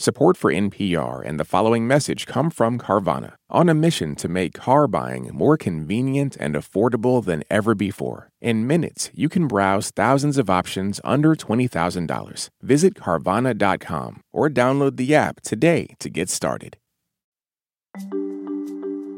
Support 0.00 0.36
for 0.36 0.52
NPR 0.52 1.26
and 1.26 1.40
the 1.40 1.44
following 1.44 1.84
message 1.84 2.24
come 2.24 2.50
from 2.50 2.78
Carvana, 2.78 3.32
on 3.50 3.68
a 3.68 3.74
mission 3.74 4.14
to 4.14 4.28
make 4.28 4.54
car 4.54 4.86
buying 4.86 5.28
more 5.34 5.56
convenient 5.56 6.36
and 6.38 6.54
affordable 6.54 7.24
than 7.24 7.42
ever 7.50 7.74
before. 7.74 8.30
In 8.40 8.64
minutes, 8.64 9.10
you 9.12 9.28
can 9.28 9.48
browse 9.48 9.90
thousands 9.90 10.38
of 10.38 10.48
options 10.48 11.00
under 11.02 11.34
$20,000. 11.34 12.48
Visit 12.62 12.94
Carvana.com 12.94 14.20
or 14.32 14.48
download 14.48 14.98
the 14.98 15.16
app 15.16 15.40
today 15.40 15.96
to 15.98 16.08
get 16.08 16.30
started. 16.30 16.76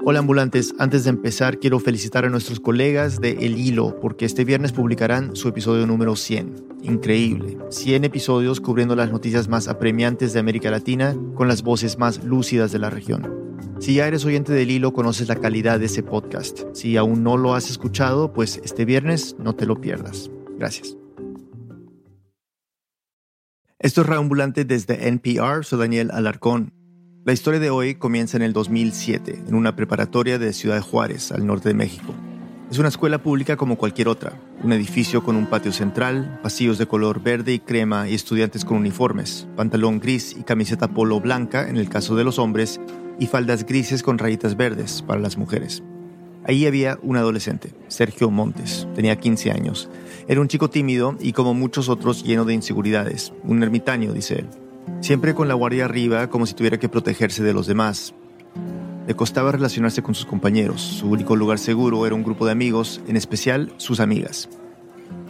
Hola 0.03 0.21
ambulantes, 0.21 0.75
antes 0.79 1.05
de 1.05 1.11
empezar 1.11 1.59
quiero 1.59 1.79
felicitar 1.79 2.25
a 2.25 2.31
nuestros 2.31 2.59
colegas 2.59 3.21
de 3.21 3.33
El 3.45 3.59
Hilo 3.59 4.01
porque 4.01 4.25
este 4.25 4.47
viernes 4.47 4.73
publicarán 4.73 5.37
su 5.37 5.47
episodio 5.47 5.87
número 5.87 6.17
100. 6.17 6.79
Increíble, 6.81 7.59
100 7.69 8.05
episodios 8.05 8.63
cubriendo 8.63 8.97
las 8.97 9.13
noticias 9.13 9.49
más 9.49 9.69
apremiantes 9.69 10.33
de 10.33 10.41
América 10.41 10.71
Latina 10.71 11.15
con 11.35 11.49
las 11.49 11.63
voces 11.63 11.99
más 11.99 12.25
lúcidas 12.25 12.73
de 12.73 12.79
la 12.79 12.89
región. 12.89 13.59
Si 13.79 13.93
ya 13.93 14.07
eres 14.07 14.25
oyente 14.25 14.55
del 14.55 14.71
Hilo, 14.71 14.95
conoces 14.95 15.29
la 15.29 15.37
calidad 15.37 15.79
de 15.79 15.85
ese 15.87 16.03
podcast. 16.03 16.61
Si 16.73 16.97
aún 16.97 17.23
no 17.23 17.37
lo 17.37 17.55
has 17.55 17.69
escuchado, 17.69 18.33
pues 18.33 18.59
este 18.65 18.87
viernes 18.87 19.37
no 19.39 19.55
te 19.55 19.67
lo 19.67 19.83
pierdas. 19.83 20.31
Gracias. 20.59 20.97
Esto 23.79 24.01
es 24.01 24.07
Reambulante 24.07 24.65
desde 24.65 25.09
NPR, 25.09 25.63
soy 25.63 25.79
Daniel 25.79 26.11
Alarcón. 26.11 26.80
La 27.23 27.35
historia 27.35 27.61
de 27.61 27.69
hoy 27.69 27.97
comienza 27.97 28.39
en 28.39 28.43
el 28.43 28.55
2007, 28.55 29.43
en 29.47 29.55
una 29.55 29.77
preparatoria 29.77 30.39
de 30.39 30.55
Ciudad 30.55 30.81
Juárez, 30.81 31.33
al 31.33 31.47
norte 31.47 31.69
de 31.69 31.75
México. 31.75 32.15
Es 32.71 32.79
una 32.79 32.89
escuela 32.89 33.23
pública 33.23 33.59
como 33.59 33.77
cualquier 33.77 34.09
otra, 34.09 34.41
un 34.65 34.73
edificio 34.73 35.23
con 35.23 35.37
un 35.37 35.45
patio 35.45 35.71
central, 35.71 36.41
pasillos 36.43 36.79
de 36.79 36.87
color 36.87 37.23
verde 37.23 37.53
y 37.53 37.59
crema 37.59 38.09
y 38.09 38.15
estudiantes 38.15 38.65
con 38.65 38.79
uniformes, 38.79 39.47
pantalón 39.55 40.01
gris 40.01 40.35
y 40.35 40.45
camiseta 40.45 40.89
polo 40.89 41.21
blanca 41.21 41.69
en 41.69 41.77
el 41.77 41.91
caso 41.91 42.17
de 42.17 42.25
los 42.25 42.39
hombres 42.39 42.81
y 43.19 43.27
faldas 43.27 43.67
grises 43.67 44.03
con 44.03 44.17
rayitas 44.17 44.57
verdes 44.57 45.03
para 45.03 45.21
las 45.21 45.37
mujeres. 45.37 45.83
Ahí 46.47 46.65
había 46.65 46.99
un 47.03 47.19
adolescente, 47.19 47.75
Sergio 47.89 48.31
Montes, 48.31 48.89
tenía 48.95 49.19
15 49.19 49.51
años. 49.51 49.91
Era 50.27 50.41
un 50.41 50.49
chico 50.49 50.71
tímido 50.71 51.17
y 51.21 51.33
como 51.35 51.53
muchos 51.53 51.91
otros 51.91 52.25
lleno 52.25 52.47
de 52.47 52.55
inseguridades, 52.55 53.35
un 53.45 53.63
ermitaño, 53.63 54.15
dice 54.15 54.39
él. 54.39 54.70
Siempre 55.01 55.35
con 55.35 55.49
la 55.49 55.55
guardia 55.55 55.87
arriba, 55.87 56.29
como 56.29 56.47
si 56.47 56.55
tuviera 56.55 56.79
que 56.79 56.89
protegerse 56.89 57.43
de 57.43 57.53
los 57.53 57.67
demás. 57.67 58.15
Le 59.07 59.15
costaba 59.15 59.53
relacionarse 59.53 60.03
con 60.03 60.15
sus 60.15 60.27
compañeros. 60.27 60.81
Su 60.81 61.09
único 61.11 61.37
lugar 61.37 61.59
seguro 61.59 62.07
era 62.07 62.15
un 62.15 62.23
grupo 62.23 62.47
de 62.47 62.53
amigos, 62.53 63.01
en 63.09 63.17
especial 63.17 63.73
sus 63.77 64.01
amigas. 64.01 64.49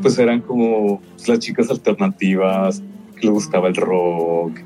Pues 0.03 0.19
eran 0.19 0.41
como 0.41 1.01
las 1.27 1.39
chicas 1.39 1.71
alternativas, 1.71 2.83
que 3.17 3.27
le 3.27 3.33
gustaba 3.33 3.69
el 3.69 3.77
rock 3.77 4.61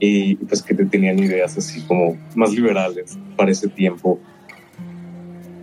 y 0.00 0.36
pues 0.36 0.62
que 0.62 0.74
tenían 0.74 1.18
ideas 1.18 1.58
así 1.58 1.82
como 1.82 2.16
más 2.34 2.52
liberales 2.52 3.18
para 3.36 3.50
ese 3.50 3.68
tiempo. 3.68 4.18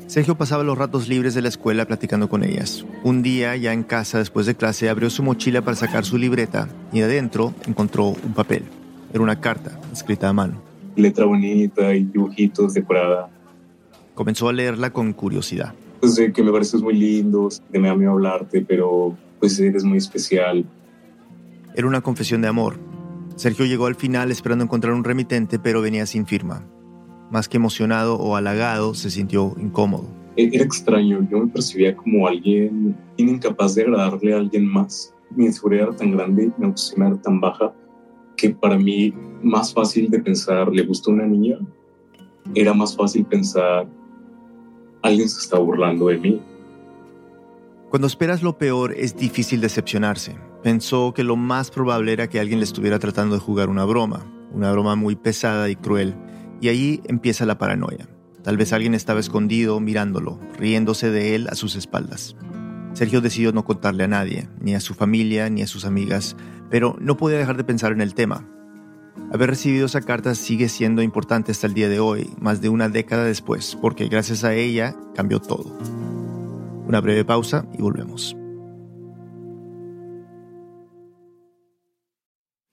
Sergio 0.08 0.36
pasaba 0.36 0.64
los 0.64 0.78
ratos 0.78 1.08
libres 1.08 1.34
de 1.34 1.42
la 1.42 1.50
escuela 1.50 1.86
platicando 1.86 2.30
con 2.30 2.44
ellas. 2.44 2.86
Un 3.03 3.23
día, 3.23 3.56
ya 3.56 3.73
en 3.73 3.84
casa 3.84 4.20
después 4.20 4.45
de 4.45 4.56
clase, 4.56 4.88
abrió 4.88 5.09
su 5.09 5.23
mochila 5.23 5.64
para 5.64 5.75
sacar 5.75 6.06
su 6.06 6.17
libreta 6.17 6.70
y 6.94 7.02
adentro 7.02 7.53
encontró 7.66 8.09
un 8.09 8.33
papel. 8.36 8.64
Era 9.11 9.23
una 9.23 9.42
carta 9.42 9.80
escrita 9.92 10.30
a 10.30 10.33
mano. 10.33 10.61
Letra 10.95 11.26
bonita 11.26 11.94
y 11.95 12.03
dibujitos 12.03 12.76
decorada. 12.76 13.30
Comenzó 14.14 14.48
a 14.48 14.53
leerla 14.53 14.92
con 14.92 15.11
curiosidad. 15.14 15.73
Pues 16.00 16.22
que 16.33 16.44
me 16.44 16.52
pareces 16.52 16.81
muy 16.81 16.94
lindo, 16.94 17.50
que 17.72 17.80
me 17.80 17.88
da 17.88 17.95
miedo 17.95 18.11
hablarte, 18.11 18.61
pero 18.61 19.17
pues 19.39 19.59
eres 19.59 19.83
muy 19.83 19.98
especial. 19.98 20.66
Era 21.73 21.88
una 21.88 22.02
confesión 22.02 22.42
de 22.42 22.48
amor. 22.48 22.78
Sergio 23.36 23.66
llegó 23.66 23.88
al 23.88 23.95
final 23.95 24.31
esperando 24.31 24.64
encontrar 24.64 24.94
un 24.94 25.03
remitente, 25.03 25.58
pero 25.58 25.81
venía 25.81 26.06
sin 26.06 26.26
firma. 26.28 26.64
Más 27.36 27.50
que 27.50 27.58
emocionado 27.58 28.16
o 28.16 28.38
halagado, 28.38 28.94
se 28.94 29.11
sintió 29.11 29.53
incómodo. 29.59 30.05
E-, 30.38 30.52
era 30.53 30.64
extraño, 30.64 31.28
yo 31.30 31.39
me 31.39 31.47
percibía 31.47 31.94
como 31.94 32.25
alguien 32.30 32.95
incapaz 33.17 33.76
de 33.76 33.82
agradarle 33.82 34.33
a 34.33 34.37
alguien 34.37 34.65
más. 34.65 35.14
Mi 35.32 35.48
inseguridad 35.48 35.89
era 35.89 35.98
tan 35.98 36.11
grande, 36.11 36.49
mi 36.58 36.65
autoestima 36.65 37.08
era 37.08 37.21
tan 37.21 37.42
baja, 37.42 37.73
que 38.37 38.52
para 38.52 38.77
mí 38.77 39.14
más 39.43 39.73
fácil 39.73 40.10
de 40.10 40.20
pensar, 40.20 40.70
¿le 40.70 40.83
gusta 40.83 41.11
una 41.11 41.26
niña? 41.26 41.58
Era 42.54 42.73
más 42.73 42.95
fácil 42.95 43.26
pensar, 43.26 43.86
alguien 45.02 45.27
se 45.27 45.39
está 45.39 45.60
burlando 45.60 46.08
de 46.08 46.17
mí. 46.17 46.42
Cuando 47.89 48.08
esperas 48.08 48.43
lo 48.43 48.58
peor 48.58 48.93
es 48.93 49.17
difícil 49.17 49.60
decepcionarse. 49.60 50.37
Pensó 50.64 51.14
que 51.14 51.26
lo 51.26 51.36
más 51.36 51.70
probable 51.70 52.14
era 52.14 52.30
que 52.30 52.39
alguien 52.39 52.60
le 52.60 52.64
estuviera 52.64 52.98
tratando 52.98 53.36
de 53.36 53.42
jugar 53.42 53.67
una 53.67 53.83
broma, 53.83 54.26
una 54.54 54.71
broma 54.71 54.95
muy 54.95 55.17
pesada 55.17 55.70
y 55.70 55.76
cruel 55.76 56.15
y 56.61 56.70
ahí 56.70 57.02
empieza 57.05 57.45
la 57.45 57.58
paranoia. 57.58 58.08
Tal 58.43 58.58
vez 58.58 58.73
alguien 58.73 58.93
estaba 58.93 59.20
escondido 59.20 59.80
mirándolo, 59.80 60.39
riéndose 60.58 61.10
de 61.10 61.36
él 61.36 61.48
a 61.49 61.55
sus 61.55 61.76
espaldas. 61.76 62.36
Sergio 62.93 63.20
decidió 63.20 63.52
no 63.52 63.66
contarle 63.66 64.04
a 64.04 64.08
nadie, 64.08 64.48
ni 64.61 64.76
a 64.76 64.80
su 64.80 64.93
familia, 64.93 65.49
ni 65.49 65.61
a 65.61 65.67
sus 65.67 65.83
amigas, 65.83 66.38
pero 66.70 66.95
no 66.99 67.17
podía 67.17 67.38
dejar 67.38 67.58
de 67.58 67.64
pensar 67.64 67.92
en 67.92 68.02
el 68.02 68.14
tema. 68.14 68.48
Haber 69.33 69.49
recibido 69.49 69.88
esa 69.88 70.02
carta 70.02 70.36
sigue 70.36 70.70
siendo 70.70 71.02
importante 71.02 71.52
hasta 71.52 71.67
el 71.67 71.73
día 71.73 71.89
de 71.89 71.99
hoy, 71.99 72.30
más 72.39 72.61
de 72.61 72.70
una 72.70 72.87
década 72.87 73.26
después, 73.26 73.77
porque 73.82 74.08
gracias 74.08 74.43
a 74.43 74.54
ella 74.54 74.95
cambió 75.16 75.39
todo. 75.42 75.77
Una 76.87 77.02
breve 77.02 77.26
pausa 77.26 77.66
y 77.77 77.82
volvemos. 77.82 78.37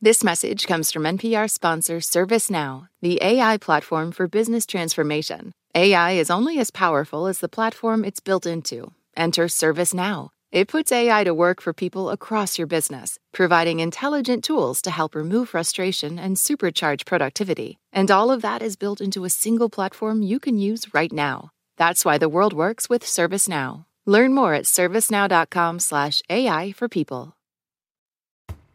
This 0.04 0.24
message 0.24 0.66
comes 0.66 0.90
from 0.90 1.04
NPR 1.04 1.48
sponsor 1.48 1.98
ServiceNow, 1.98 2.88
the 3.02 3.22
AI 3.22 3.56
platform 3.56 4.10
for 4.10 4.26
business 4.26 4.66
transformation. 4.66 5.52
AI 5.76 6.18
is 6.18 6.28
only 6.28 6.58
as 6.58 6.72
powerful 6.72 7.28
as 7.28 7.38
the 7.38 7.48
platform 7.48 8.04
it's 8.04 8.18
built 8.18 8.44
into. 8.44 8.94
Enter 9.16 9.44
ServiceNow. 9.44 10.30
It 10.50 10.66
puts 10.66 10.90
AI 10.90 11.22
to 11.22 11.32
work 11.32 11.62
for 11.62 11.72
people 11.72 12.10
across 12.10 12.58
your 12.58 12.66
business, 12.66 13.16
providing 13.32 13.78
intelligent 13.78 14.42
tools 14.42 14.82
to 14.82 14.90
help 14.90 15.14
remove 15.14 15.50
frustration 15.50 16.19
and 16.19 16.36
supercharge 16.36 17.06
productivity. 17.06 17.78
And 17.92 18.10
all 18.10 18.32
of 18.32 18.42
that 18.42 18.60
is 18.60 18.74
built 18.74 19.00
into 19.00 19.24
a 19.24 19.30
single 19.30 19.70
platform 19.70 20.20
you 20.20 20.40
can 20.40 20.58
use 20.58 20.92
right 20.92 21.12
now. 21.12 21.50
That's 21.76 22.04
why 22.04 22.19
the 22.19 22.28
world 22.28 22.54
works 22.54 22.90
with 22.90 23.04
ServiceNow. 23.04 23.84
Learn 24.04 24.34
more 24.34 24.54
at 24.54 24.64
servicenow.com/ai 24.64 26.72
for 26.72 26.88
people. 26.88 27.36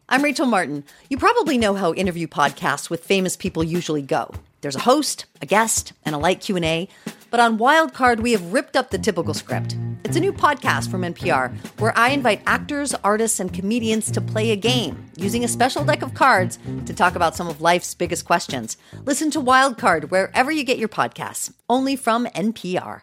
I'm 0.09 0.23
Rachel 0.23 0.45
Martin. 0.45 0.85
You 1.09 1.17
probably 1.17 1.57
know 1.57 1.73
how 1.73 1.93
interview 1.93 2.27
podcasts 2.27 2.89
with 2.89 3.03
famous 3.03 3.35
people 3.35 3.61
usually 3.61 4.01
go. 4.01 4.31
There's 4.61 4.77
a 4.77 4.87
host, 4.87 5.25
a 5.41 5.45
guest, 5.45 5.91
and 6.05 6.15
a 6.15 6.17
light 6.17 6.39
Q&A. 6.39 6.87
But 7.29 7.41
on 7.41 7.57
Wildcard, 7.57 8.21
we 8.21 8.31
have 8.31 8.53
ripped 8.53 8.77
up 8.77 8.89
the 8.89 8.99
typical 8.99 9.33
script. 9.33 9.75
It's 10.05 10.15
a 10.15 10.21
new 10.21 10.31
podcast 10.31 10.89
from 10.89 11.01
NPR 11.01 11.53
where 11.79 11.91
I 11.97 12.11
invite 12.11 12.41
actors, 12.45 12.93
artists, 13.03 13.41
and 13.41 13.53
comedians 13.53 14.09
to 14.11 14.21
play 14.21 14.51
a 14.51 14.55
game 14.55 15.11
using 15.17 15.43
a 15.43 15.49
special 15.49 15.83
deck 15.83 16.01
of 16.01 16.13
cards 16.13 16.57
to 16.85 16.93
talk 16.93 17.17
about 17.17 17.35
some 17.35 17.49
of 17.49 17.59
life's 17.59 17.93
biggest 17.93 18.23
questions. 18.23 18.77
Listen 19.03 19.29
to 19.31 19.41
Wildcard 19.41 20.09
wherever 20.09 20.51
you 20.51 20.63
get 20.63 20.77
your 20.77 20.87
podcasts, 20.87 21.51
only 21.69 21.97
from 21.97 22.27
NPR. 22.27 23.01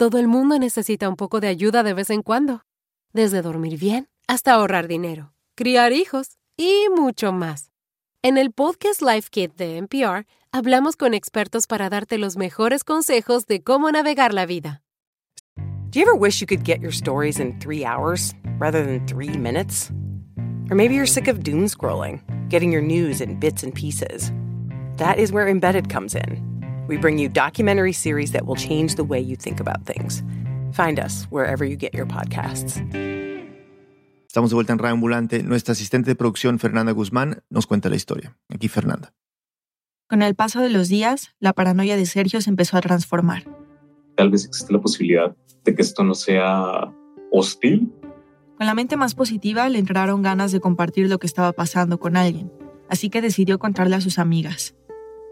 Todo 0.00 0.18
el 0.18 0.26
mundo 0.26 0.58
necesita 0.58 1.08
un 1.08 1.14
poco 1.14 1.38
de 1.38 1.46
ayuda 1.46 1.84
de 1.84 1.94
vez 1.94 2.10
en 2.10 2.22
cuando, 2.24 2.62
desde 3.12 3.40
dormir 3.40 3.78
bien 3.78 4.08
hasta 4.26 4.54
ahorrar 4.54 4.88
dinero. 4.88 5.33
Criar 5.54 5.92
hijos 5.92 6.38
y 6.56 6.88
mucho 6.94 7.32
más. 7.32 7.70
En 8.22 8.38
el 8.38 8.52
podcast 8.52 9.02
Life 9.02 9.28
Kit 9.30 9.54
de 9.56 9.78
NPR 9.78 10.26
hablamos 10.52 10.96
con 10.96 11.14
expertos 11.14 11.66
para 11.66 11.90
darte 11.90 12.18
los 12.18 12.36
mejores 12.36 12.84
consejos 12.84 13.46
de 13.46 13.62
cómo 13.62 13.90
navegar 13.90 14.32
la 14.32 14.46
vida. 14.46 14.82
Do 15.90 16.00
you 16.00 16.02
ever 16.02 16.16
wish 16.16 16.40
you 16.40 16.46
could 16.46 16.64
get 16.64 16.80
your 16.80 16.90
stories 16.90 17.38
in 17.38 17.56
three 17.60 17.84
hours 17.84 18.34
rather 18.58 18.84
than 18.84 19.06
three 19.06 19.36
minutes? 19.38 19.92
Or 20.70 20.74
maybe 20.74 20.94
you're 20.94 21.06
sick 21.06 21.28
of 21.28 21.44
doom 21.44 21.66
scrolling, 21.66 22.20
getting 22.48 22.72
your 22.72 22.82
news 22.82 23.20
in 23.20 23.38
bits 23.38 23.62
and 23.62 23.72
pieces. 23.72 24.32
That 24.96 25.18
is 25.18 25.30
where 25.30 25.48
Embedded 25.48 25.88
comes 25.88 26.16
in. 26.16 26.42
We 26.88 26.96
bring 26.96 27.18
you 27.18 27.28
documentary 27.28 27.92
series 27.92 28.32
that 28.32 28.46
will 28.46 28.56
change 28.56 28.96
the 28.96 29.04
way 29.04 29.20
you 29.20 29.36
think 29.36 29.60
about 29.60 29.84
things. 29.84 30.22
Find 30.72 30.98
us 30.98 31.26
wherever 31.30 31.64
you 31.64 31.76
get 31.76 31.94
your 31.94 32.06
podcasts. 32.06 32.80
Estamos 34.34 34.50
de 34.50 34.56
vuelta 34.56 34.72
en 34.72 34.80
Radio 34.80 34.94
Ambulante. 34.94 35.44
Nuestra 35.44 35.70
asistente 35.70 36.10
de 36.10 36.16
producción, 36.16 36.58
Fernanda 36.58 36.90
Guzmán, 36.90 37.44
nos 37.50 37.68
cuenta 37.68 37.88
la 37.88 37.94
historia. 37.94 38.36
Aquí, 38.48 38.66
Fernanda. 38.66 39.14
Con 40.08 40.22
el 40.22 40.34
paso 40.34 40.60
de 40.60 40.70
los 40.70 40.88
días, 40.88 41.36
la 41.38 41.52
paranoia 41.52 41.96
de 41.96 42.04
Sergio 42.04 42.40
se 42.40 42.50
empezó 42.50 42.76
a 42.76 42.80
transformar. 42.80 43.44
Tal 44.16 44.32
vez 44.32 44.44
existe 44.44 44.72
la 44.72 44.80
posibilidad 44.80 45.36
de 45.62 45.76
que 45.76 45.80
esto 45.80 46.02
no 46.02 46.16
sea 46.16 46.92
hostil. 47.30 47.92
Con 48.58 48.66
la 48.66 48.74
mente 48.74 48.96
más 48.96 49.14
positiva 49.14 49.68
le 49.68 49.78
entraron 49.78 50.22
ganas 50.22 50.50
de 50.50 50.58
compartir 50.58 51.08
lo 51.08 51.20
que 51.20 51.28
estaba 51.28 51.52
pasando 51.52 52.00
con 52.00 52.16
alguien, 52.16 52.50
así 52.88 53.10
que 53.10 53.22
decidió 53.22 53.60
contarle 53.60 53.94
a 53.94 54.00
sus 54.00 54.18
amigas. 54.18 54.74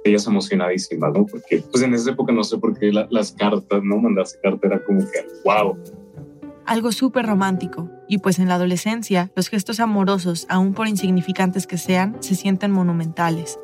Ellas 0.05 0.29
emocionadísimas, 0.29 1.13
¿no? 1.13 1.27
Porque 1.27 1.65
pues 1.73 1.83
en 1.83 1.93
esa 1.95 2.13
época 2.13 2.33
no 2.33 2.45
sé 2.45 2.57
por 2.57 2.79
qué 2.79 2.93
las 2.93 3.33
cartas, 3.33 3.83
¿no? 3.83 3.97
Mandarse 3.99 4.39
carta 4.41 4.69
era 4.69 4.85
como 4.85 5.01
que, 5.01 5.27
wow, 5.45 5.77
algo 6.65 6.93
súper 6.93 7.27
romántico, 7.27 7.91
y 8.13 8.19
pues 8.19 8.39
en 8.39 8.47
la 8.47 8.57
adolescencia 8.57 9.31
los 9.35 9.49
gestos 9.49 9.81
amorosos, 9.81 10.45
aun 10.51 10.75
por 10.75 10.87
insignificantes 10.87 11.67
que 11.67 11.79
sean, 11.79 12.19
se 12.21 12.35
sienten 12.35 12.71
monumentales. 12.71 13.59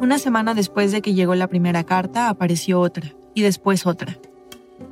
Una 0.00 0.18
semana 0.18 0.54
después 0.54 0.90
de 0.90 1.02
que 1.02 1.12
llegó 1.12 1.34
la 1.34 1.46
primera 1.46 1.84
carta, 1.84 2.30
apareció 2.30 2.80
otra, 2.80 3.12
y 3.34 3.42
después 3.42 3.86
otra. 3.86 4.16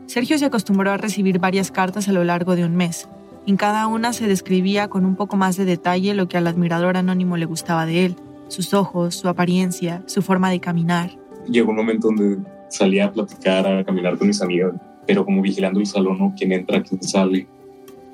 Sergio 0.04 0.36
se 0.36 0.44
acostumbró 0.44 0.90
a 0.90 0.98
recibir 0.98 1.38
varias 1.38 1.70
cartas 1.70 2.06
a 2.06 2.12
lo 2.12 2.22
largo 2.22 2.54
de 2.54 2.66
un 2.66 2.76
mes. 2.76 3.08
En 3.46 3.56
cada 3.56 3.86
una 3.86 4.12
se 4.12 4.26
describía 4.26 4.88
con 4.88 5.06
un 5.06 5.16
poco 5.16 5.38
más 5.38 5.56
de 5.56 5.64
detalle 5.64 6.12
lo 6.12 6.28
que 6.28 6.36
al 6.36 6.46
admirador 6.46 6.98
anónimo 6.98 7.38
le 7.38 7.46
gustaba 7.46 7.86
de 7.86 8.04
él, 8.04 8.16
sus 8.48 8.74
ojos, 8.74 9.14
su 9.14 9.26
apariencia, 9.28 10.02
su 10.04 10.20
forma 10.20 10.50
de 10.50 10.60
caminar. 10.60 11.18
Llegó 11.48 11.70
un 11.70 11.76
momento 11.76 12.08
donde 12.08 12.40
salía 12.68 13.06
a 13.06 13.10
platicar, 13.10 13.66
a 13.66 13.84
caminar 13.84 14.18
con 14.18 14.28
mis 14.28 14.42
amigos, 14.42 14.74
pero 15.06 15.24
como 15.24 15.40
vigilando 15.40 15.80
el 15.80 15.86
salón, 15.86 16.18
¿no? 16.18 16.34
quién 16.36 16.52
entra, 16.52 16.82
quién 16.82 17.02
sale. 17.02 17.46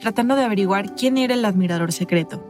Tratando 0.00 0.34
de 0.34 0.44
averiguar 0.44 0.94
quién 0.94 1.18
era 1.18 1.34
el 1.34 1.44
admirador 1.44 1.92
secreto. 1.92 2.42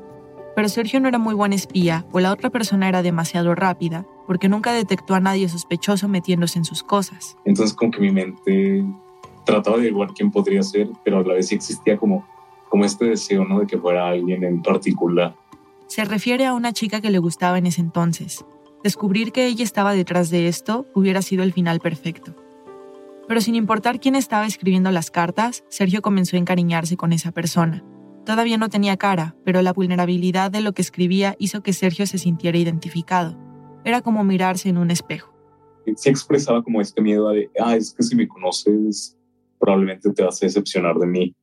Pero 0.54 0.68
Sergio 0.68 1.00
no 1.00 1.08
era 1.08 1.18
muy 1.18 1.34
buen 1.34 1.52
espía 1.52 2.04
o 2.12 2.20
la 2.20 2.32
otra 2.32 2.50
persona 2.50 2.88
era 2.88 3.02
demasiado 3.02 3.54
rápida, 3.56 4.06
porque 4.26 4.48
nunca 4.48 4.72
detectó 4.72 5.14
a 5.14 5.20
nadie 5.20 5.48
sospechoso 5.48 6.06
metiéndose 6.06 6.58
en 6.58 6.64
sus 6.64 6.84
cosas. 6.84 7.36
Entonces 7.44 7.74
como 7.74 7.90
que 7.90 8.00
mi 8.00 8.12
mente 8.12 8.84
trataba 9.44 9.76
de 9.76 9.82
averiguar 9.82 10.12
quién 10.14 10.30
podría 10.30 10.62
ser, 10.62 10.88
pero 11.04 11.18
a 11.18 11.22
la 11.24 11.34
vez 11.34 11.48
sí 11.48 11.56
existía 11.56 11.96
como, 11.96 12.24
como 12.68 12.84
este 12.84 13.06
deseo, 13.06 13.44
¿no? 13.44 13.60
De 13.60 13.66
que 13.66 13.78
fuera 13.78 14.08
alguien 14.08 14.44
en 14.44 14.62
particular. 14.62 15.34
Se 15.88 16.04
refiere 16.04 16.46
a 16.46 16.54
una 16.54 16.72
chica 16.72 17.00
que 17.00 17.10
le 17.10 17.18
gustaba 17.18 17.58
en 17.58 17.66
ese 17.66 17.80
entonces. 17.80 18.44
Descubrir 18.84 19.32
que 19.32 19.46
ella 19.46 19.64
estaba 19.64 19.92
detrás 19.92 20.30
de 20.30 20.46
esto 20.46 20.86
hubiera 20.94 21.20
sido 21.20 21.42
el 21.42 21.52
final 21.52 21.80
perfecto. 21.80 22.34
Pero 23.30 23.40
sin 23.40 23.54
importar 23.54 24.00
quién 24.00 24.16
estaba 24.16 24.44
escribiendo 24.44 24.90
las 24.90 25.12
cartas, 25.12 25.62
Sergio 25.68 26.02
comenzó 26.02 26.34
a 26.34 26.40
encariñarse 26.40 26.96
con 26.96 27.12
esa 27.12 27.30
persona. 27.30 27.84
Todavía 28.26 28.58
no 28.58 28.68
tenía 28.70 28.96
cara, 28.96 29.36
pero 29.44 29.62
la 29.62 29.72
vulnerabilidad 29.72 30.50
de 30.50 30.60
lo 30.60 30.72
que 30.72 30.82
escribía 30.82 31.36
hizo 31.38 31.62
que 31.62 31.72
Sergio 31.72 32.08
se 32.08 32.18
sintiera 32.18 32.58
identificado. 32.58 33.38
Era 33.84 34.00
como 34.00 34.24
mirarse 34.24 34.68
en 34.68 34.78
un 34.78 34.90
espejo. 34.90 35.32
Se 35.94 36.10
expresaba 36.10 36.64
como 36.64 36.80
este 36.80 37.00
miedo 37.00 37.28
de, 37.28 37.48
ah, 37.60 37.76
es 37.76 37.94
que 37.94 38.02
si 38.02 38.16
me 38.16 38.26
conoces, 38.26 39.16
probablemente 39.60 40.12
te 40.12 40.24
vas 40.24 40.42
a 40.42 40.46
decepcionar 40.46 40.98
de 40.98 41.06
mí. 41.06 41.36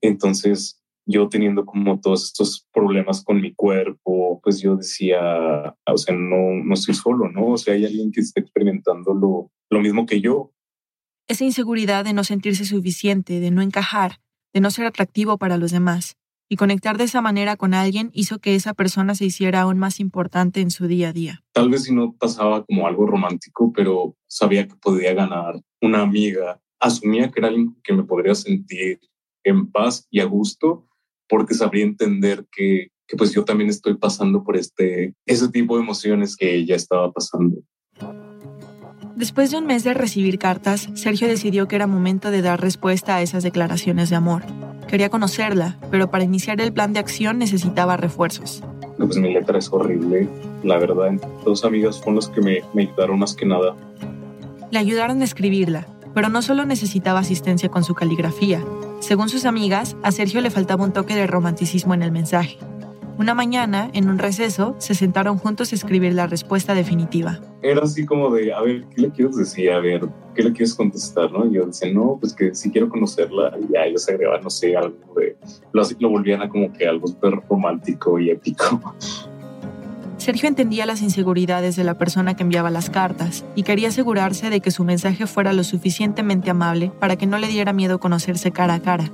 Entonces, 0.00 0.82
yo 1.04 1.28
teniendo 1.28 1.66
como 1.66 2.00
todos 2.00 2.24
estos 2.24 2.66
problemas 2.72 3.22
con 3.22 3.42
mi 3.42 3.52
cuerpo, 3.52 4.40
pues 4.42 4.62
yo 4.62 4.76
decía, 4.76 5.76
o 5.84 5.98
sea, 5.98 6.14
no, 6.14 6.64
no 6.64 6.72
estoy 6.72 6.94
solo, 6.94 7.30
¿no? 7.30 7.48
O 7.48 7.58
sea, 7.58 7.74
hay 7.74 7.84
alguien 7.84 8.12
que 8.12 8.22
está 8.22 8.40
experimentando 8.40 9.12
lo, 9.12 9.50
lo 9.68 9.80
mismo 9.80 10.06
que 10.06 10.22
yo. 10.22 10.54
Esa 11.28 11.44
inseguridad 11.44 12.06
de 12.06 12.14
no 12.14 12.24
sentirse 12.24 12.64
suficiente, 12.64 13.38
de 13.38 13.50
no 13.50 13.60
encajar, 13.60 14.18
de 14.54 14.60
no 14.60 14.70
ser 14.70 14.86
atractivo 14.86 15.36
para 15.36 15.58
los 15.58 15.70
demás, 15.70 16.16
y 16.48 16.56
conectar 16.56 16.96
de 16.96 17.04
esa 17.04 17.20
manera 17.20 17.56
con 17.56 17.74
alguien 17.74 18.10
hizo 18.14 18.38
que 18.38 18.54
esa 18.54 18.72
persona 18.72 19.14
se 19.14 19.26
hiciera 19.26 19.60
aún 19.60 19.78
más 19.78 20.00
importante 20.00 20.62
en 20.62 20.70
su 20.70 20.86
día 20.86 21.10
a 21.10 21.12
día. 21.12 21.44
Tal 21.52 21.68
vez 21.68 21.84
si 21.84 21.94
no 21.94 22.14
pasaba 22.14 22.64
como 22.64 22.86
algo 22.86 23.06
romántico, 23.06 23.70
pero 23.74 24.16
sabía 24.26 24.66
que 24.66 24.74
podía 24.76 25.12
ganar 25.12 25.60
una 25.82 26.00
amiga. 26.00 26.62
Asumía 26.80 27.30
que 27.30 27.40
era 27.40 27.48
alguien 27.48 27.76
que 27.84 27.92
me 27.92 28.04
podría 28.04 28.34
sentir 28.34 28.98
en 29.44 29.70
paz 29.70 30.06
y 30.10 30.20
a 30.20 30.24
gusto, 30.24 30.88
porque 31.28 31.52
sabría 31.52 31.84
entender 31.84 32.46
que, 32.50 32.88
que 33.06 33.16
pues 33.18 33.34
yo 33.34 33.44
también 33.44 33.68
estoy 33.68 33.98
pasando 33.98 34.42
por 34.42 34.56
este, 34.56 35.14
ese 35.26 35.50
tipo 35.50 35.76
de 35.76 35.82
emociones 35.82 36.36
que 36.36 36.54
ella 36.54 36.74
estaba 36.74 37.12
pasando. 37.12 37.58
Después 39.18 39.50
de 39.50 39.58
un 39.58 39.66
mes 39.66 39.82
de 39.82 39.94
recibir 39.94 40.38
cartas, 40.38 40.90
Sergio 40.94 41.26
decidió 41.26 41.66
que 41.66 41.74
era 41.74 41.88
momento 41.88 42.30
de 42.30 42.40
dar 42.40 42.60
respuesta 42.60 43.16
a 43.16 43.20
esas 43.20 43.42
declaraciones 43.42 44.10
de 44.10 44.14
amor. 44.14 44.44
Quería 44.86 45.08
conocerla, 45.08 45.76
pero 45.90 46.08
para 46.08 46.22
iniciar 46.22 46.60
el 46.60 46.72
plan 46.72 46.92
de 46.92 47.00
acción 47.00 47.36
necesitaba 47.36 47.96
refuerzos. 47.96 48.62
Pues 48.96 49.16
mi 49.16 49.32
letra 49.32 49.58
es 49.58 49.72
horrible, 49.72 50.28
la 50.62 50.78
verdad. 50.78 51.14
Dos 51.44 51.64
amigas 51.64 51.98
fueron 51.98 52.14
las 52.14 52.28
que 52.28 52.40
me, 52.40 52.60
me 52.74 52.82
ayudaron 52.82 53.18
más 53.18 53.34
que 53.34 53.44
nada. 53.44 53.74
Le 54.70 54.78
ayudaron 54.78 55.20
a 55.20 55.24
escribirla, 55.24 55.88
pero 56.14 56.28
no 56.28 56.40
solo 56.40 56.64
necesitaba 56.64 57.18
asistencia 57.18 57.70
con 57.70 57.82
su 57.82 57.96
caligrafía. 57.96 58.62
Según 59.00 59.28
sus 59.30 59.46
amigas, 59.46 59.96
a 60.04 60.12
Sergio 60.12 60.40
le 60.42 60.50
faltaba 60.50 60.84
un 60.84 60.92
toque 60.92 61.16
de 61.16 61.26
romanticismo 61.26 61.92
en 61.92 62.04
el 62.04 62.12
mensaje. 62.12 62.56
Una 63.18 63.34
mañana, 63.34 63.90
en 63.94 64.08
un 64.08 64.16
receso, 64.16 64.76
se 64.78 64.94
sentaron 64.94 65.38
juntos 65.38 65.72
a 65.72 65.74
escribir 65.74 66.14
la 66.14 66.28
respuesta 66.28 66.72
definitiva. 66.72 67.40
Era 67.62 67.82
así 67.82 68.06
como 68.06 68.32
de, 68.32 68.52
a 68.54 68.60
ver, 68.60 68.84
¿qué 68.94 69.02
le 69.02 69.10
quieres 69.10 69.36
decir? 69.36 69.72
A 69.72 69.80
ver, 69.80 70.08
¿qué 70.36 70.44
le 70.44 70.52
quieres 70.52 70.72
contestar? 70.72 71.32
¿no? 71.32 71.44
Y 71.44 71.54
yo 71.54 71.66
decía, 71.66 71.92
no, 71.92 72.16
pues 72.20 72.32
que 72.32 72.54
si 72.54 72.70
quiero 72.70 72.88
conocerla. 72.88 73.52
Y 73.60 73.72
ya 73.72 73.86
ellos 73.86 74.08
agregaban, 74.08 74.44
no 74.44 74.50
sé, 74.50 74.76
algo 74.76 75.14
de... 75.16 75.36
Lo, 75.72 75.82
lo 75.98 76.10
volvían 76.10 76.42
a 76.42 76.48
como 76.48 76.72
que 76.72 76.86
algo 76.86 77.08
súper 77.08 77.40
romántico 77.50 78.20
y 78.20 78.30
épico. 78.30 78.94
Sergio 80.18 80.48
entendía 80.48 80.86
las 80.86 81.02
inseguridades 81.02 81.74
de 81.74 81.82
la 81.82 81.98
persona 81.98 82.36
que 82.36 82.44
enviaba 82.44 82.70
las 82.70 82.88
cartas 82.88 83.44
y 83.56 83.64
quería 83.64 83.88
asegurarse 83.88 84.48
de 84.48 84.60
que 84.60 84.70
su 84.70 84.84
mensaje 84.84 85.26
fuera 85.26 85.52
lo 85.52 85.64
suficientemente 85.64 86.50
amable 86.50 86.92
para 87.00 87.16
que 87.16 87.26
no 87.26 87.38
le 87.38 87.48
diera 87.48 87.72
miedo 87.72 87.98
conocerse 87.98 88.52
cara 88.52 88.74
a 88.74 88.80
cara. 88.80 89.10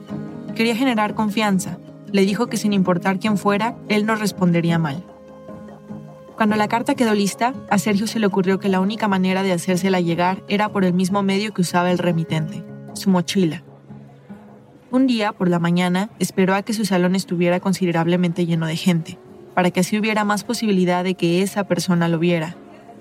Quería 0.55 0.77
generar 0.77 1.15
confianza, 1.15 1.79
le 2.15 2.25
dijo 2.25 2.47
que 2.47 2.57
sin 2.57 2.73
importar 2.73 3.19
quién 3.19 3.37
fuera, 3.37 3.77
él 3.89 4.07
no 4.07 4.15
respondería 4.15 4.79
mal. 4.79 5.03
Cuando 6.37 6.55
la 6.55 6.69
carta 6.69 6.95
quedó 6.95 7.13
lista, 7.13 7.55
a 7.71 7.79
Sergio 7.79 8.07
se 8.07 8.21
le 8.21 8.27
ocurrió 8.27 8.61
que 8.61 8.69
la 8.69 8.79
única 8.79 9.09
manera 9.09 9.43
de 9.43 9.51
hacérsela 9.51 10.01
llegar 10.01 10.45
era 10.47 10.69
por 10.69 10.85
el 10.85 10.95
mismo 10.95 11.25
medio 11.25 11.53
que 11.53 11.63
usaba 11.63 11.91
el 11.91 11.99
remitente, 11.99 12.63
su 12.93 13.11
mochila. 13.11 13.65
Un 14.93 15.09
día, 15.09 15.33
por 15.33 15.49
la 15.49 15.59
mañana, 15.59 16.09
esperó 16.21 16.55
a 16.55 16.63
que 16.63 16.73
su 16.73 16.85
salón 16.85 17.17
estuviera 17.17 17.59
considerablemente 17.59 18.47
lleno 18.47 18.69
de 18.69 18.77
gente, 18.77 19.19
para 19.53 19.73
que 19.73 19.81
así 19.81 19.99
hubiera 19.99 20.23
más 20.23 20.45
posibilidad 20.45 21.03
de 21.03 21.17
que 21.17 21.43
esa 21.43 21.65
persona 21.65 22.07
lo 22.07 22.21
viera. 22.21 22.55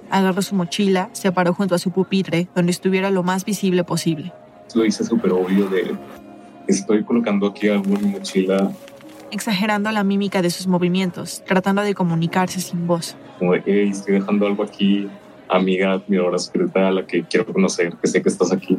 Agarró 0.10 0.42
su 0.42 0.56
mochila, 0.56 1.12
se 1.12 1.32
paró 1.32 1.54
junto 1.54 1.76
a 1.76 1.80
su 1.80 1.92
pupitre, 1.92 2.48
donde 2.56 2.72
estuviera 2.72 3.12
lo 3.12 3.22
más 3.22 3.46
visible 3.46 3.84
posible. 3.84 4.34
Lo 4.74 4.84
hice 4.84 5.04
súper 5.04 5.34
obvio 5.34 5.68
de, 5.68 5.96
estoy 6.68 7.04
colocando 7.04 7.46
aquí 7.46 7.70
algo 7.70 7.96
mochila 8.00 8.72
exagerando 9.34 9.92
la 9.92 10.04
mímica 10.04 10.44
de 10.44 10.52
sus 10.52 10.68
movimientos, 10.68 11.44
tratando 11.46 11.82
de 11.82 11.96
comunicarse 11.96 12.62
sin 12.62 12.86
voz. 12.86 13.18
Como 13.40 13.54
de, 13.54 13.64
hey, 13.66 13.90
estoy 13.92 14.14
dejando 14.14 14.46
algo 14.46 14.64
aquí, 14.64 15.10
amiga, 15.50 15.94
admiradora 15.94 16.38
secreta 16.38 16.88
a 16.88 16.92
la 16.92 17.08
que 17.08 17.24
quiero 17.24 17.52
conocer, 17.52 17.96
que 17.96 18.08
sé 18.08 18.22
que 18.22 18.30
estás 18.30 18.52
aquí. 18.52 18.78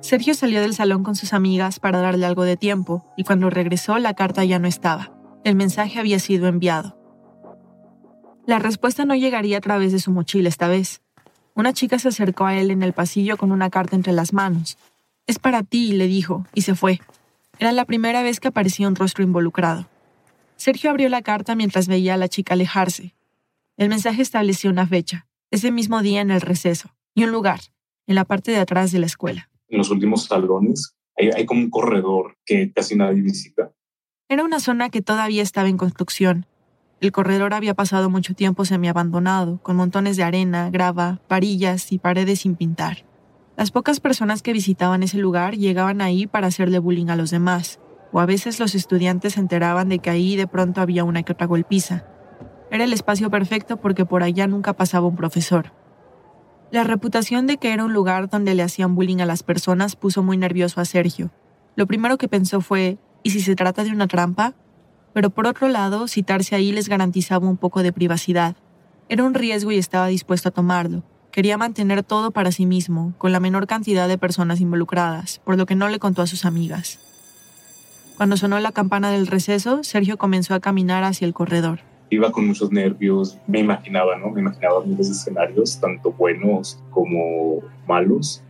Sergio 0.00 0.34
salió 0.34 0.60
del 0.60 0.74
salón 0.74 1.04
con 1.04 1.14
sus 1.14 1.32
amigas 1.32 1.78
para 1.78 2.00
darle 2.00 2.26
algo 2.26 2.42
de 2.42 2.56
tiempo 2.56 3.04
y 3.16 3.22
cuando 3.22 3.50
regresó 3.50 3.98
la 3.98 4.14
carta 4.14 4.44
ya 4.44 4.58
no 4.58 4.66
estaba. 4.66 5.12
El 5.44 5.54
mensaje 5.54 6.00
había 6.00 6.18
sido 6.18 6.48
enviado. 6.48 6.98
La 8.46 8.58
respuesta 8.58 9.04
no 9.04 9.14
llegaría 9.14 9.58
a 9.58 9.60
través 9.60 9.92
de 9.92 10.00
su 10.00 10.10
mochila 10.10 10.48
esta 10.48 10.66
vez. 10.66 11.02
Una 11.54 11.72
chica 11.72 12.00
se 12.00 12.08
acercó 12.08 12.46
a 12.46 12.56
él 12.56 12.72
en 12.72 12.82
el 12.82 12.94
pasillo 12.94 13.36
con 13.36 13.52
una 13.52 13.70
carta 13.70 13.94
entre 13.94 14.12
las 14.12 14.32
manos. 14.32 14.76
Es 15.28 15.38
para 15.38 15.62
ti, 15.62 15.92
le 15.92 16.08
dijo, 16.08 16.44
y 16.52 16.62
se 16.62 16.74
fue. 16.74 16.98
Era 17.60 17.72
la 17.72 17.84
primera 17.84 18.22
vez 18.22 18.40
que 18.40 18.48
aparecía 18.48 18.88
un 18.88 18.96
rostro 18.96 19.22
involucrado. 19.22 19.86
Sergio 20.56 20.88
abrió 20.88 21.10
la 21.10 21.20
carta 21.20 21.54
mientras 21.54 21.88
veía 21.88 22.14
a 22.14 22.16
la 22.16 22.26
chica 22.26 22.54
alejarse. 22.54 23.14
El 23.76 23.90
mensaje 23.90 24.22
estableció 24.22 24.70
una 24.70 24.86
fecha, 24.86 25.26
ese 25.50 25.70
mismo 25.70 26.00
día 26.00 26.22
en 26.22 26.30
el 26.30 26.40
receso, 26.40 26.96
y 27.14 27.24
un 27.24 27.32
lugar, 27.32 27.60
en 28.06 28.14
la 28.14 28.24
parte 28.24 28.50
de 28.50 28.56
atrás 28.56 28.92
de 28.92 28.98
la 28.98 29.04
escuela. 29.04 29.50
En 29.68 29.76
los 29.76 29.90
últimos 29.90 30.24
salones 30.24 30.94
hay, 31.18 31.44
como 31.44 31.60
un 31.60 31.68
corredor 31.68 32.38
que 32.46 32.72
casi 32.72 32.96
nadie 32.96 33.20
visita. 33.20 33.70
Era 34.30 34.42
una 34.42 34.58
zona 34.58 34.88
que 34.88 35.02
todavía 35.02 35.42
estaba 35.42 35.68
en 35.68 35.76
construcción. 35.76 36.46
El 37.02 37.12
corredor 37.12 37.52
había 37.52 37.74
pasado 37.74 38.08
mucho 38.08 38.32
tiempo 38.32 38.64
semi-abandonado, 38.64 39.58
con 39.62 39.76
montones 39.76 40.16
de 40.16 40.22
arena, 40.22 40.70
grava, 40.70 41.20
varillas 41.28 41.92
y 41.92 41.98
paredes 41.98 42.40
sin 42.40 42.56
pintar. 42.56 43.04
Las 43.60 43.72
pocas 43.72 44.00
personas 44.00 44.40
que 44.40 44.54
visitaban 44.54 45.02
ese 45.02 45.18
lugar 45.18 45.54
llegaban 45.54 46.00
ahí 46.00 46.26
para 46.26 46.46
hacerle 46.46 46.78
bullying 46.78 47.08
a 47.10 47.16
los 47.16 47.30
demás, 47.30 47.78
o 48.10 48.18
a 48.18 48.24
veces 48.24 48.58
los 48.58 48.74
estudiantes 48.74 49.34
se 49.34 49.40
enteraban 49.40 49.90
de 49.90 49.98
que 49.98 50.08
ahí 50.08 50.34
de 50.34 50.46
pronto 50.46 50.80
había 50.80 51.04
una 51.04 51.24
que 51.24 51.32
otra 51.32 51.46
golpiza. 51.46 52.06
Era 52.70 52.84
el 52.84 52.94
espacio 52.94 53.30
perfecto 53.30 53.76
porque 53.76 54.06
por 54.06 54.22
allá 54.22 54.46
nunca 54.46 54.72
pasaba 54.72 55.08
un 55.08 55.14
profesor. 55.14 55.74
La 56.70 56.84
reputación 56.84 57.46
de 57.46 57.58
que 57.58 57.74
era 57.74 57.84
un 57.84 57.92
lugar 57.92 58.30
donde 58.30 58.54
le 58.54 58.62
hacían 58.62 58.94
bullying 58.94 59.20
a 59.20 59.26
las 59.26 59.42
personas 59.42 59.94
puso 59.94 60.22
muy 60.22 60.38
nervioso 60.38 60.80
a 60.80 60.86
Sergio. 60.86 61.30
Lo 61.76 61.86
primero 61.86 62.16
que 62.16 62.28
pensó 62.28 62.62
fue, 62.62 62.96
¿y 63.22 63.28
si 63.28 63.42
se 63.42 63.56
trata 63.56 63.84
de 63.84 63.90
una 63.90 64.08
trampa? 64.08 64.54
Pero 65.12 65.28
por 65.28 65.46
otro 65.46 65.68
lado, 65.68 66.08
citarse 66.08 66.54
ahí 66.56 66.72
les 66.72 66.88
garantizaba 66.88 67.46
un 67.46 67.58
poco 67.58 67.82
de 67.82 67.92
privacidad. 67.92 68.56
Era 69.10 69.22
un 69.22 69.34
riesgo 69.34 69.70
y 69.70 69.76
estaba 69.76 70.06
dispuesto 70.06 70.48
a 70.48 70.52
tomarlo, 70.52 71.02
Quería 71.32 71.56
mantener 71.56 72.02
todo 72.02 72.32
para 72.32 72.50
sí 72.50 72.66
mismo, 72.66 73.14
con 73.16 73.30
la 73.30 73.38
menor 73.38 73.68
cantidad 73.68 74.08
de 74.08 74.18
personas 74.18 74.60
involucradas, 74.60 75.40
por 75.44 75.56
lo 75.56 75.64
que 75.64 75.76
no 75.76 75.88
le 75.88 76.00
contó 76.00 76.22
a 76.22 76.26
sus 76.26 76.44
amigas. 76.44 76.98
Cuando 78.16 78.36
sonó 78.36 78.58
la 78.58 78.72
campana 78.72 79.10
del 79.10 79.28
receso, 79.28 79.84
Sergio 79.84 80.18
comenzó 80.18 80.54
a 80.54 80.60
caminar 80.60 81.04
hacia 81.04 81.26
el 81.26 81.32
corredor. 81.32 81.80
Iba 82.10 82.32
con 82.32 82.48
muchos 82.48 82.72
nervios, 82.72 83.38
me 83.46 83.60
imaginaba, 83.60 84.16
¿no? 84.18 84.30
Me 84.30 84.40
imaginaba 84.40 84.80
muchos 84.84 85.08
escenarios, 85.08 85.78
tanto 85.80 86.10
buenos 86.12 86.80
como 86.90 87.60
malos. 87.86 88.42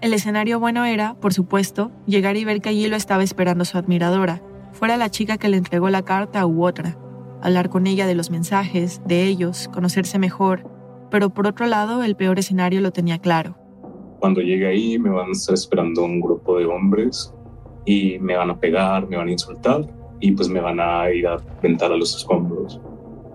El 0.00 0.14
escenario 0.14 0.58
bueno 0.58 0.86
era, 0.86 1.14
por 1.14 1.34
supuesto, 1.34 1.92
llegar 2.06 2.36
y 2.38 2.46
ver 2.46 2.62
que 2.62 2.70
allí 2.70 2.88
lo 2.88 2.96
estaba 2.96 3.22
esperando 3.22 3.66
su 3.66 3.76
admiradora, 3.76 4.40
fuera 4.72 4.96
la 4.96 5.10
chica 5.10 5.36
que 5.36 5.50
le 5.50 5.58
entregó 5.58 5.90
la 5.90 6.02
carta 6.02 6.46
u 6.46 6.64
otra. 6.64 6.96
hablar 7.42 7.68
con 7.68 7.86
ella 7.86 8.06
de 8.06 8.14
los 8.14 8.30
mensajes, 8.30 9.02
de 9.06 9.24
ellos, 9.24 9.68
conocerse 9.72 10.18
mejor, 10.18 10.75
pero 11.10 11.30
por 11.30 11.46
otro 11.46 11.66
lado 11.66 12.02
el 12.02 12.16
peor 12.16 12.38
escenario 12.38 12.80
lo 12.80 12.90
tenía 12.90 13.18
claro. 13.18 13.56
Cuando 14.20 14.40
llegue 14.40 14.66
ahí 14.66 14.98
me 14.98 15.10
van 15.10 15.28
a 15.28 15.32
estar 15.32 15.54
esperando 15.54 16.04
un 16.04 16.20
grupo 16.20 16.58
de 16.58 16.66
hombres 16.66 17.32
y 17.84 18.18
me 18.18 18.36
van 18.36 18.50
a 18.50 18.58
pegar, 18.58 19.08
me 19.08 19.16
van 19.16 19.28
a 19.28 19.32
insultar 19.32 19.86
y 20.20 20.32
pues 20.32 20.48
me 20.48 20.60
van 20.60 20.80
a 20.80 21.10
ir 21.10 21.26
a 21.26 21.34
aventar 21.58 21.92
a 21.92 21.96
los 21.96 22.16
escombros. 22.16 22.80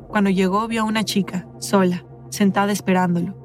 Cuando 0.07 0.29
llegó 0.29 0.67
vio 0.67 0.81
a 0.81 0.85
una 0.85 1.03
chica, 1.03 1.47
sola, 1.59 2.03
sentada 2.29 2.71
esperándolo. 2.71 3.35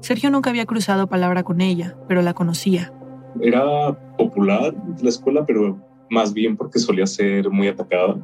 Sergio 0.00 0.30
nunca 0.30 0.50
había 0.50 0.66
cruzado 0.66 1.06
palabra 1.06 1.44
con 1.44 1.60
ella, 1.60 1.96
pero 2.08 2.22
la 2.22 2.34
conocía. 2.34 2.92
Era 3.40 3.96
popular 4.18 4.74
la 5.00 5.08
escuela, 5.08 5.46
pero 5.46 5.78
más 6.10 6.34
bien 6.34 6.56
porque 6.56 6.78
solía 6.78 7.06
ser 7.06 7.48
muy 7.50 7.68
atacada. 7.68 8.16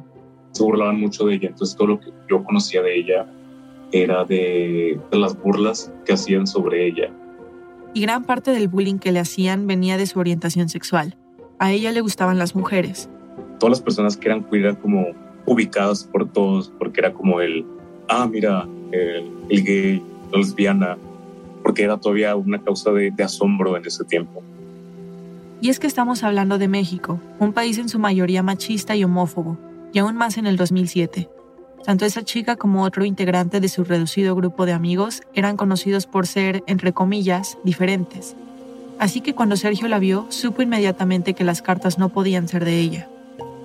Se 0.51 0.63
burlaban 0.63 0.99
mucho 0.99 1.25
de 1.25 1.35
ella, 1.35 1.49
entonces 1.49 1.77
todo 1.77 1.87
lo 1.87 1.99
que 1.99 2.11
yo 2.29 2.43
conocía 2.43 2.81
de 2.81 2.99
ella 2.99 3.25
era 3.91 4.25
de, 4.25 4.99
las 5.11 5.39
burlas 5.39 5.91
que 6.05 6.13
hacían 6.13 6.47
sobre 6.47 6.87
ella. 6.87 7.09
Y 7.93 8.01
gran 8.01 8.23
parte 8.23 8.51
del 8.51 8.67
bullying 8.67 8.99
que 8.99 9.11
le 9.11 9.19
hacían 9.19 9.67
venía 9.67 9.97
de 9.97 10.05
su 10.05 10.19
orientación 10.19 10.69
sexual. 10.69 11.15
A 11.57 11.71
ella 11.71 11.91
le 11.91 12.01
gustaban 12.01 12.37
las 12.37 12.55
mujeres. 12.55 13.09
Todas 13.59 13.71
las 13.71 13.81
personas 13.81 14.15
que 14.15 14.27
eran 14.27 14.43
queer 14.43 14.65
eran 14.65 14.75
como 14.75 15.07
ubicadas 15.45 16.03
por 16.03 16.31
todos, 16.31 16.71
porque 16.77 17.01
era 17.01 17.13
como 17.13 17.41
el, 17.41 17.65
ah, 18.07 18.27
mira, 18.27 18.67
el, 18.91 19.31
el 19.49 19.63
gay, 19.63 20.03
la 20.31 20.37
lesbiana, 20.37 20.97
porque 21.63 21.83
era 21.83 21.97
todavía 21.97 22.35
una 22.35 22.61
causa 22.61 22.91
de, 22.91 23.11
de 23.11 23.23
asombro 23.23 23.75
en 23.75 23.85
ese 23.85 24.03
tiempo. 24.05 24.43
Y 25.61 25.69
es 25.69 25.79
que 25.79 25.87
estamos 25.87 26.23
hablando 26.23 26.57
de 26.57 26.69
México, 26.69 27.19
un 27.39 27.51
país 27.51 27.77
en 27.79 27.89
su 27.89 27.99
mayoría 27.99 28.43
machista 28.43 28.95
y 28.95 29.03
homófobo, 29.03 29.57
y 29.91 29.99
aún 29.99 30.15
más 30.15 30.37
en 30.37 30.45
el 30.45 30.55
2007. 30.55 31.27
Tanto 31.85 32.05
esa 32.05 32.23
chica 32.23 32.55
como 32.55 32.83
otro 32.83 33.05
integrante 33.05 33.59
de 33.59 33.69
su 33.69 33.83
reducido 33.83 34.35
grupo 34.35 34.65
de 34.65 34.73
amigos 34.73 35.21
eran 35.33 35.57
conocidos 35.57 36.05
por 36.05 36.27
ser, 36.27 36.63
entre 36.67 36.93
comillas, 36.93 37.57
diferentes. 37.63 38.35
Así 38.99 39.21
que 39.21 39.33
cuando 39.33 39.55
Sergio 39.55 39.87
la 39.87 39.97
vio, 39.97 40.25
supo 40.29 40.61
inmediatamente 40.61 41.33
que 41.33 41.45
las 41.45 41.61
cartas 41.61 41.97
no 41.97 42.09
podían 42.09 42.49
ser 42.49 42.65
de 42.65 42.79
ella. 42.79 43.09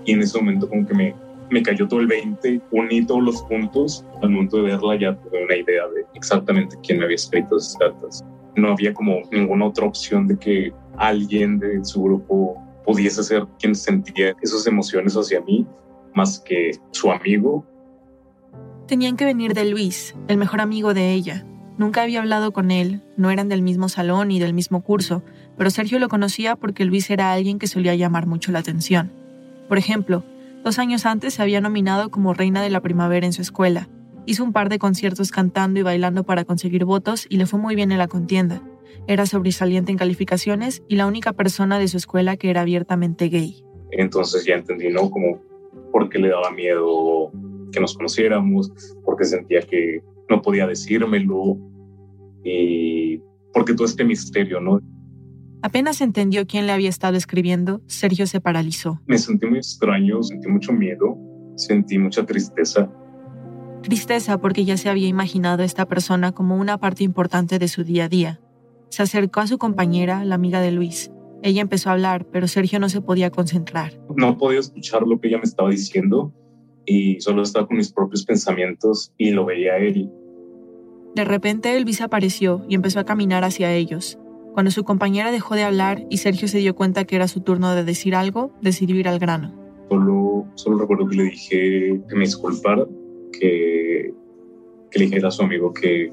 Y 0.04 0.12
en 0.12 0.20
ese 0.20 0.38
momento 0.38 0.68
como 0.68 0.86
que 0.86 0.94
me, 0.94 1.62
cayó 1.62 1.88
todo 1.88 2.00
el 2.00 2.06
20, 2.06 2.60
uní 2.70 3.04
todos 3.04 3.22
los 3.22 3.42
puntos. 3.42 4.04
Al 4.22 4.30
momento 4.30 4.58
de 4.58 4.62
verla 4.62 4.96
ya 4.96 5.16
tuve 5.16 5.44
una 5.44 5.56
idea 5.56 5.88
de 5.88 6.06
exactamente 6.14 6.76
quién 6.84 6.98
me 6.98 7.04
había 7.04 7.16
escrito 7.16 7.56
esas 7.56 7.76
cartas. 7.76 8.24
No 8.54 8.70
había 8.70 8.94
como 8.94 9.22
ninguna 9.32 9.66
otra 9.66 9.86
opción 9.86 10.28
de 10.28 10.38
que 10.38 10.72
alguien 10.96 11.58
de 11.58 11.84
su 11.84 12.02
grupo 12.04 12.56
pudiese 12.86 13.22
ser 13.24 13.44
quien 13.58 13.74
sentía 13.74 14.34
esas 14.40 14.66
emociones 14.68 15.14
hacia 15.14 15.40
mí, 15.40 15.66
más 16.14 16.38
que 16.38 16.70
su 16.92 17.10
amigo. 17.10 17.66
Tenían 18.86 19.16
que 19.16 19.24
venir 19.24 19.54
de 19.54 19.64
Luis, 19.64 20.14
el 20.28 20.36
mejor 20.36 20.60
amigo 20.60 20.92
de 20.92 21.14
ella. 21.14 21.46
Nunca 21.78 22.02
había 22.02 22.20
hablado 22.20 22.52
con 22.52 22.70
él, 22.70 23.02
no 23.16 23.30
eran 23.30 23.48
del 23.48 23.62
mismo 23.62 23.88
salón 23.88 24.28
ni 24.28 24.38
del 24.38 24.52
mismo 24.52 24.82
curso, 24.82 25.22
pero 25.56 25.70
Sergio 25.70 25.98
lo 25.98 26.10
conocía 26.10 26.54
porque 26.54 26.84
Luis 26.84 27.08
era 27.08 27.32
alguien 27.32 27.58
que 27.58 27.66
solía 27.66 27.94
llamar 27.94 28.26
mucho 28.26 28.52
la 28.52 28.58
atención. 28.58 29.10
Por 29.68 29.78
ejemplo, 29.78 30.22
dos 30.62 30.78
años 30.78 31.06
antes 31.06 31.32
se 31.34 31.42
había 31.42 31.62
nominado 31.62 32.10
como 32.10 32.34
reina 32.34 32.62
de 32.62 32.68
la 32.68 32.82
primavera 32.82 33.24
en 33.24 33.32
su 33.32 33.40
escuela. 33.40 33.88
Hizo 34.26 34.44
un 34.44 34.52
par 34.52 34.68
de 34.68 34.78
conciertos 34.78 35.30
cantando 35.30 35.80
y 35.80 35.82
bailando 35.82 36.24
para 36.24 36.44
conseguir 36.44 36.84
votos 36.84 37.26
y 37.30 37.38
le 37.38 37.46
fue 37.46 37.58
muy 37.58 37.74
bien 37.74 37.90
en 37.90 37.98
la 37.98 38.08
contienda. 38.08 38.60
Era 39.06 39.24
sobresaliente 39.24 39.92
en 39.92 39.98
calificaciones 39.98 40.82
y 40.88 40.96
la 40.96 41.06
única 41.06 41.32
persona 41.32 41.78
de 41.78 41.88
su 41.88 41.96
escuela 41.96 42.36
que 42.36 42.50
era 42.50 42.60
abiertamente 42.60 43.28
gay. 43.28 43.64
Entonces 43.92 44.44
ya 44.44 44.56
entendí, 44.56 44.90
¿no? 44.90 45.10
Como 45.10 45.40
por 45.90 46.10
qué 46.10 46.18
le 46.18 46.28
daba 46.28 46.50
miedo 46.50 47.32
que 47.74 47.80
nos 47.80 47.94
conociéramos, 47.96 48.72
porque 49.04 49.24
sentía 49.24 49.60
que 49.60 50.00
no 50.30 50.40
podía 50.40 50.66
decírmelo 50.66 51.58
y 52.44 53.20
porque 53.52 53.74
todo 53.74 53.86
este 53.86 54.04
misterio, 54.04 54.60
¿no? 54.60 54.80
Apenas 55.62 56.00
entendió 56.00 56.46
quién 56.46 56.66
le 56.66 56.72
había 56.72 56.90
estado 56.90 57.16
escribiendo, 57.16 57.80
Sergio 57.86 58.26
se 58.26 58.40
paralizó. 58.40 59.00
Me 59.06 59.18
sentí 59.18 59.46
muy 59.46 59.58
extraño, 59.58 60.22
sentí 60.22 60.48
mucho 60.48 60.72
miedo, 60.72 61.16
sentí 61.56 61.98
mucha 61.98 62.26
tristeza. 62.26 62.90
Tristeza 63.82 64.38
porque 64.40 64.64
ya 64.64 64.76
se 64.76 64.88
había 64.90 65.08
imaginado 65.08 65.62
a 65.62 65.66
esta 65.66 65.86
persona 65.86 66.32
como 66.32 66.56
una 66.56 66.78
parte 66.78 67.04
importante 67.04 67.58
de 67.58 67.68
su 67.68 67.82
día 67.82 68.04
a 68.04 68.08
día. 68.08 68.40
Se 68.90 69.02
acercó 69.02 69.40
a 69.40 69.46
su 69.46 69.58
compañera, 69.58 70.24
la 70.24 70.34
amiga 70.34 70.60
de 70.60 70.70
Luis. 70.70 71.10
Ella 71.42 71.62
empezó 71.62 71.88
a 71.90 71.92
hablar, 71.92 72.26
pero 72.30 72.46
Sergio 72.46 72.78
no 72.78 72.88
se 72.88 73.00
podía 73.00 73.30
concentrar. 73.30 73.92
No 74.16 74.36
podía 74.36 74.60
escuchar 74.60 75.02
lo 75.02 75.18
que 75.18 75.28
ella 75.28 75.38
me 75.38 75.44
estaba 75.44 75.70
diciendo 75.70 76.32
y 76.86 77.20
solo 77.20 77.42
estaba 77.42 77.66
con 77.66 77.76
mis 77.76 77.92
propios 77.92 78.24
pensamientos 78.24 79.12
y 79.18 79.30
lo 79.30 79.44
veía 79.44 79.74
a 79.74 79.78
él. 79.78 80.10
De 81.14 81.24
repente 81.24 81.78
Luis 81.80 82.00
apareció 82.00 82.64
y 82.68 82.74
empezó 82.74 83.00
a 83.00 83.04
caminar 83.04 83.44
hacia 83.44 83.72
ellos. 83.72 84.18
Cuando 84.52 84.70
su 84.70 84.84
compañera 84.84 85.32
dejó 85.32 85.54
de 85.54 85.62
hablar 85.62 86.04
y 86.10 86.18
Sergio 86.18 86.48
se 86.48 86.58
dio 86.58 86.74
cuenta 86.74 87.04
que 87.04 87.16
era 87.16 87.28
su 87.28 87.40
turno 87.40 87.74
de 87.74 87.84
decir 87.84 88.14
algo, 88.14 88.52
decidió 88.60 88.96
ir 88.96 89.08
al 89.08 89.18
grano. 89.18 89.54
Solo, 89.88 90.46
solo 90.54 90.78
recuerdo 90.78 91.08
que 91.08 91.16
le 91.16 91.22
dije 91.24 92.00
que 92.08 92.14
me 92.14 92.20
disculpara, 92.20 92.86
que, 93.32 94.12
que 94.90 94.98
le 94.98 95.04
dijera 95.06 95.28
a 95.28 95.30
su 95.30 95.42
amigo 95.42 95.72
que, 95.72 96.12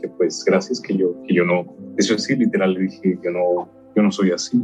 que 0.00 0.08
pues 0.08 0.44
gracias, 0.46 0.80
que 0.80 0.96
yo, 0.96 1.14
que 1.26 1.34
yo 1.34 1.44
no, 1.44 1.74
eso 1.96 2.16
sí, 2.18 2.36
literal 2.36 2.74
le 2.74 2.80
dije, 2.80 3.18
yo 3.22 3.30
no, 3.30 3.68
yo 3.96 4.02
no 4.02 4.12
soy 4.12 4.30
así. 4.30 4.62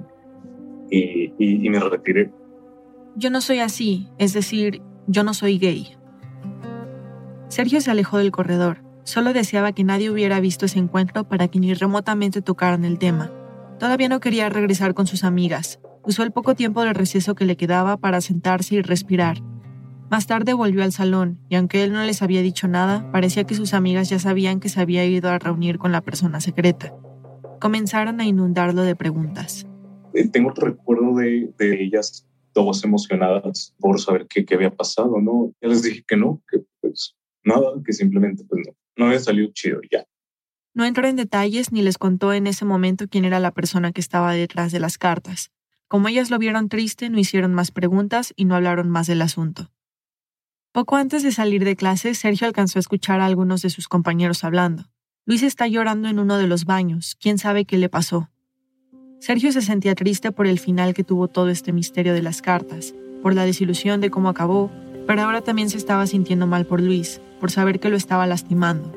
Y, 0.91 1.33
y, 1.39 1.67
y 1.67 1.71
me 1.71 1.81
retiré. 1.81 2.31
Yo 3.17 3.31
no 3.31 3.41
soy 3.41 3.61
así, 3.61 4.09
es 4.19 4.33
decir, 4.33 4.83
yo 5.07 5.25
no 5.25 5.35
soy 5.35 5.59
gay. 5.59 5.97
Sergio 7.49 7.81
se 7.81 7.91
alejó 7.91 8.19
del 8.19 8.33
corredor. 8.33 8.83
Solo 9.05 9.33
deseaba 9.33 9.73
que 9.73 9.85
nadie 9.85 10.11
hubiera 10.11 10.41
visto 10.41 10.67
ese 10.67 10.79
encuentro 10.79 11.29
para 11.29 11.49
que 11.49 11.61
ni 11.61 11.75
remotamente 11.75 12.43
tocaran 12.43 12.85
el 12.85 12.99
tema. 12.99 13.31
Todavía 13.79 14.09
no 14.09 14.21
quería 14.21 14.49
regresar 14.49 14.95
con 14.95 15.07
sus 15.07 15.25
amigas. 15.25 15.79
Usó 16.05 16.23
el 16.23 16.33
poco 16.33 16.55
tiempo 16.55 16.83
de 16.83 16.93
receso 16.93 17.35
que 17.35 17.45
le 17.45 17.57
quedaba 17.57 17.97
para 17.97 18.21
sentarse 18.21 18.77
y 18.77 18.83
respirar. 18.83 19.39
Más 20.11 20.27
tarde 20.27 20.53
volvió 20.53 20.85
al 20.85 20.93
salón, 20.93 21.39
y 21.49 21.57
aunque 21.57 21.83
él 21.83 21.93
no 21.93 22.03
les 22.03 22.23
había 22.23 22.43
dicho 22.43 22.69
nada, 22.69 23.11
parecía 23.11 23.45
que 23.45 23.55
sus 23.55 23.75
amigas 23.75 24.09
ya 24.11 24.19
sabían 24.19 24.61
que 24.61 24.69
se 24.69 24.81
había 24.81 25.05
ido 25.05 25.31
a 25.31 25.39
reunir 25.39 25.79
con 25.79 25.93
la 25.93 26.03
persona 26.03 26.41
secreta. 26.41 26.95
Comenzaron 27.61 28.21
a 28.21 28.25
inundarlo 28.27 28.83
de 28.83 28.97
preguntas. 28.97 29.67
Eh, 30.13 30.29
Tengo 30.29 30.51
otro 30.51 30.67
recuerdo 30.69 31.15
de, 31.17 31.53
de 31.59 31.83
ellas 31.83 32.27
todas 32.55 32.83
emocionadas 32.85 33.75
por 33.79 34.01
saber 34.01 34.27
qué, 34.27 34.47
qué 34.47 34.55
había 34.55 34.75
pasado, 34.75 35.21
¿no? 35.21 35.53
Ya 35.61 35.69
les 35.69 35.83
dije 35.83 36.03
que 36.09 36.17
no, 36.17 36.43
que 36.51 36.61
pues 36.81 37.15
nada, 37.45 37.73
que 37.85 37.93
simplemente 37.93 38.45
pues 38.49 38.63
no, 38.67 38.75
no 38.97 39.07
había 39.07 39.21
salido 39.21 39.51
chido 39.53 39.81
ya. 39.91 40.07
No 40.73 40.85
entró 40.85 41.07
en 41.07 41.17
detalles 41.17 41.71
ni 41.71 41.83
les 41.83 41.99
contó 41.99 42.33
en 42.33 42.47
ese 42.47 42.65
momento 42.65 43.07
quién 43.09 43.25
era 43.25 43.39
la 43.39 43.53
persona 43.53 43.93
que 43.93 44.01
estaba 44.01 44.33
detrás 44.33 44.73
de 44.73 44.81
las 44.81 44.97
cartas. 44.97 45.53
Como 45.89 46.09
ellas 46.09 46.31
lo 46.31 46.39
vieron 46.39 46.69
triste, 46.69 47.11
no 47.11 47.19
hicieron 47.19 47.55
más 47.55 47.71
preguntas 47.71 48.33
y 48.37 48.47
no 48.47 48.57
hablaron 48.57 48.89
más 48.89 49.07
del 49.07 49.23
asunto. 49.23 49.71
Poco 50.73 50.97
antes 50.97 51.23
de 51.23 51.31
salir 51.31 51.65
de 51.65 51.77
clase, 51.77 52.15
Sergio 52.15 52.49
alcanzó 52.49 52.79
a 52.79 52.81
escuchar 52.81 53.21
a 53.21 53.27
algunos 53.27 53.63
de 53.63 53.71
sus 53.71 53.87
compañeros 53.87 54.43
hablando. 54.43 54.91
Luis 55.27 55.45
está 55.45 55.69
llorando 55.69 56.09
en 56.09 56.19
uno 56.19 56.37
de 56.37 56.49
los 56.49 56.65
baños. 56.65 57.17
¿Quién 57.21 57.39
sabe 57.39 57.65
qué 57.65 57.79
le 57.79 57.89
pasó? 57.89 58.31
Sergio 59.25 59.53
se 59.53 59.63
sentía 59.63 59.95
triste 59.95 60.33
por 60.33 60.47
el 60.47 60.59
final 60.59 60.93
que 60.93 61.03
tuvo 61.03 61.29
todo 61.29 61.49
este 61.49 61.73
misterio 61.73 62.13
de 62.13 62.21
las 62.21 62.43
cartas, 62.43 62.95
por 63.23 63.35
la 63.35 63.47
desilusión 63.47 64.03
de 64.03 64.11
cómo 64.11 64.29
acabó, 64.29 64.71
pero 65.07 65.23
ahora 65.23 65.41
también 65.41 65.71
se 65.71 65.79
estaba 65.79 66.07
sintiendo 66.07 66.47
mal 66.47 66.67
por 66.67 66.83
Luis, 66.83 67.23
por 67.41 67.51
saber 67.51 67.81
que 67.81 67.89
lo 67.89 67.97
estaba 67.97 68.27
lastimando. 68.27 68.93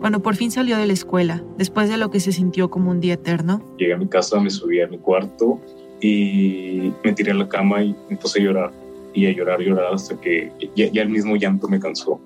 Cuando 0.00 0.22
por 0.22 0.36
fin 0.36 0.50
salió 0.50 0.78
de 0.78 0.86
la 0.86 0.94
escuela, 0.94 1.44
después 1.58 1.90
de 1.90 1.98
lo 1.98 2.10
que 2.10 2.18
se 2.18 2.32
sintió 2.32 2.70
como 2.70 2.90
un 2.90 3.00
día 3.00 3.12
eterno, 3.12 3.62
Llegué 3.76 3.92
a 3.92 3.98
mi 3.98 4.08
casa, 4.08 4.40
me 4.40 4.48
subí 4.48 4.80
a 4.80 4.86
mi 4.86 4.96
cuarto 4.96 5.60
y 6.00 6.90
me 7.04 7.12
tiré 7.12 7.32
a 7.32 7.34
la 7.34 7.46
cama 7.46 7.82
y 7.82 7.94
me 8.08 8.16
puse 8.16 8.40
a 8.40 8.44
llorar. 8.44 8.72
Y 9.12 9.26
a 9.26 9.32
llorar, 9.32 9.60
llorar 9.60 9.92
hasta 9.92 10.18
que 10.18 10.50
ya, 10.74 10.90
ya 10.90 11.02
el 11.02 11.10
mismo 11.10 11.36
llanto 11.36 11.68
me 11.68 11.78
cansó. 11.78 12.18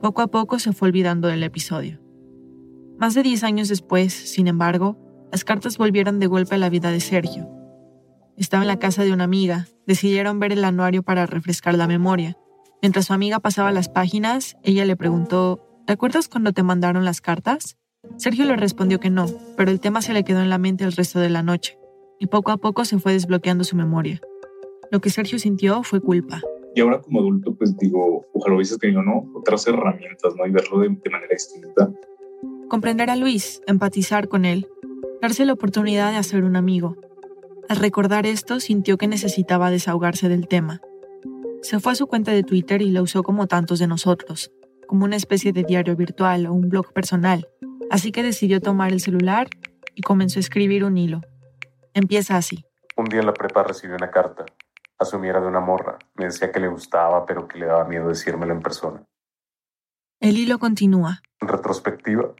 poco 0.00 0.20
a 0.20 0.26
poco 0.26 0.58
se 0.58 0.72
fue 0.72 0.88
olvidando 0.88 1.28
del 1.28 1.44
episodio. 1.44 2.00
Más 2.98 3.14
de 3.14 3.22
10 3.22 3.44
años 3.44 3.68
después, 3.68 4.12
sin 4.12 4.48
embargo, 4.48 5.03
las 5.34 5.42
cartas 5.42 5.78
volvieron 5.78 6.20
de 6.20 6.28
golpe 6.28 6.54
a 6.54 6.58
la 6.58 6.70
vida 6.70 6.92
de 6.92 7.00
Sergio. 7.00 7.48
Estaba 8.36 8.62
en 8.62 8.68
la 8.68 8.78
casa 8.78 9.02
de 9.02 9.12
una 9.12 9.24
amiga, 9.24 9.66
decidieron 9.84 10.38
ver 10.38 10.52
el 10.52 10.62
anuario 10.62 11.02
para 11.02 11.26
refrescar 11.26 11.74
la 11.74 11.88
memoria. 11.88 12.38
Mientras 12.80 13.06
su 13.06 13.14
amiga 13.14 13.40
pasaba 13.40 13.72
las 13.72 13.88
páginas, 13.88 14.56
ella 14.62 14.84
le 14.84 14.94
preguntó, 14.94 15.82
¿Te 15.88 15.92
acuerdas 15.92 16.28
cuando 16.28 16.52
te 16.52 16.62
mandaron 16.62 17.04
las 17.04 17.20
cartas? 17.20 17.76
Sergio 18.16 18.44
le 18.44 18.54
respondió 18.54 19.00
que 19.00 19.10
no, 19.10 19.26
pero 19.56 19.72
el 19.72 19.80
tema 19.80 20.02
se 20.02 20.12
le 20.12 20.22
quedó 20.22 20.40
en 20.40 20.50
la 20.50 20.58
mente 20.58 20.84
el 20.84 20.92
resto 20.92 21.18
de 21.18 21.30
la 21.30 21.42
noche, 21.42 21.76
y 22.20 22.28
poco 22.28 22.52
a 22.52 22.58
poco 22.58 22.84
se 22.84 23.00
fue 23.00 23.14
desbloqueando 23.14 23.64
su 23.64 23.74
memoria. 23.74 24.20
Lo 24.92 25.00
que 25.00 25.10
Sergio 25.10 25.40
sintió 25.40 25.82
fue 25.82 26.00
culpa. 26.00 26.42
Y 26.76 26.80
ahora 26.80 27.00
como 27.00 27.18
adulto, 27.18 27.56
pues 27.56 27.76
digo, 27.78 28.24
ojalá 28.34 28.54
hubiese 28.54 28.78
tenido, 28.78 29.02
¿no? 29.02 29.28
Otras 29.34 29.66
herramientas, 29.66 30.32
¿no? 30.36 30.46
Y 30.46 30.52
verlo 30.52 30.78
de, 30.78 30.90
de 30.90 31.10
manera 31.10 31.32
distinta. 31.32 31.90
Comprender 32.68 33.10
a 33.10 33.16
Luis, 33.16 33.62
empatizar 33.66 34.28
con 34.28 34.44
él, 34.44 34.68
darse 35.24 35.46
la 35.46 35.54
oportunidad 35.54 36.10
de 36.10 36.18
hacer 36.18 36.44
un 36.44 36.54
amigo. 36.54 36.98
Al 37.70 37.78
recordar 37.78 38.26
esto, 38.26 38.60
sintió 38.60 38.98
que 38.98 39.08
necesitaba 39.08 39.70
desahogarse 39.70 40.28
del 40.28 40.48
tema. 40.48 40.82
Se 41.62 41.80
fue 41.80 41.92
a 41.92 41.94
su 41.94 42.06
cuenta 42.06 42.30
de 42.32 42.42
Twitter 42.42 42.82
y 42.82 42.90
la 42.90 43.00
usó 43.00 43.22
como 43.22 43.46
tantos 43.46 43.78
de 43.78 43.86
nosotros, 43.86 44.52
como 44.86 45.06
una 45.06 45.16
especie 45.16 45.54
de 45.54 45.64
diario 45.64 45.96
virtual 45.96 46.44
o 46.44 46.52
un 46.52 46.68
blog 46.68 46.92
personal. 46.92 47.48
Así 47.90 48.12
que 48.12 48.22
decidió 48.22 48.60
tomar 48.60 48.92
el 48.92 49.00
celular 49.00 49.48
y 49.94 50.02
comenzó 50.02 50.38
a 50.38 50.40
escribir 50.40 50.84
un 50.84 50.98
hilo. 50.98 51.22
Empieza 51.94 52.36
así. 52.36 52.66
Un 52.94 53.06
día 53.06 53.20
en 53.20 53.26
la 53.26 53.32
prepa 53.32 53.62
recibí 53.62 53.94
una 53.94 54.10
carta. 54.10 54.44
Asumiera 54.98 55.40
de 55.40 55.46
una 55.46 55.60
morra. 55.60 55.96
Me 56.16 56.26
decía 56.26 56.52
que 56.52 56.60
le 56.60 56.68
gustaba, 56.68 57.24
pero 57.24 57.48
que 57.48 57.58
le 57.58 57.64
daba 57.64 57.86
miedo 57.86 58.08
decírmelo 58.08 58.52
en 58.52 58.60
persona. 58.60 59.02
El 60.20 60.36
hilo 60.36 60.58
continúa. 60.58 61.22
En 61.40 61.48
retrospectiva, 61.48 62.34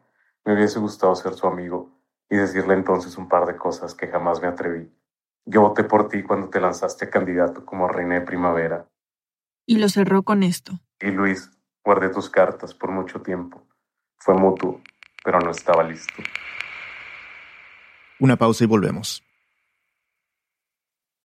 me 0.45 0.53
hubiese 0.53 0.81
gustado 0.81 1.15
ser 1.15 1.33
su 1.33 1.47
amigo 1.47 1.94
y 2.35 2.37
decirle 2.37 2.75
entonces 2.75 3.17
un 3.17 3.29
par 3.29 3.47
de 3.47 3.57
cosas 3.57 3.95
que 3.95 4.09
jamás 4.09 4.43
me 4.43 4.49
atreví. 4.49 4.91
Yo 5.47 5.61
voté 5.61 5.85
por 5.85 6.09
ti 6.09 6.25
cuando 6.25 6.49
te 6.49 6.61
lanzaste 6.61 7.05
a 7.05 7.11
candidato 7.11 7.65
como 7.65 7.87
reina 7.87 8.17
de 8.17 8.23
primavera. 8.23 8.89
Y 9.67 9.79
lo 9.79 9.89
cerró 9.89 10.25
con 10.25 10.43
esto. 10.43 10.73
Y 11.01 11.13
Luis, 11.13 11.49
guardé 11.85 12.09
tus 12.09 12.29
cartas 12.29 12.75
por 12.75 12.91
mucho 12.91 13.23
tiempo. 13.23 13.63
Fue 14.19 14.35
mutuo, 14.35 14.81
pero 15.25 15.39
no 15.39 15.53
estaba 15.53 15.85
listo. 15.85 16.13
Una 18.19 18.37
pausa 18.37 18.65
y 18.65 18.67
volvemos. 18.67 19.24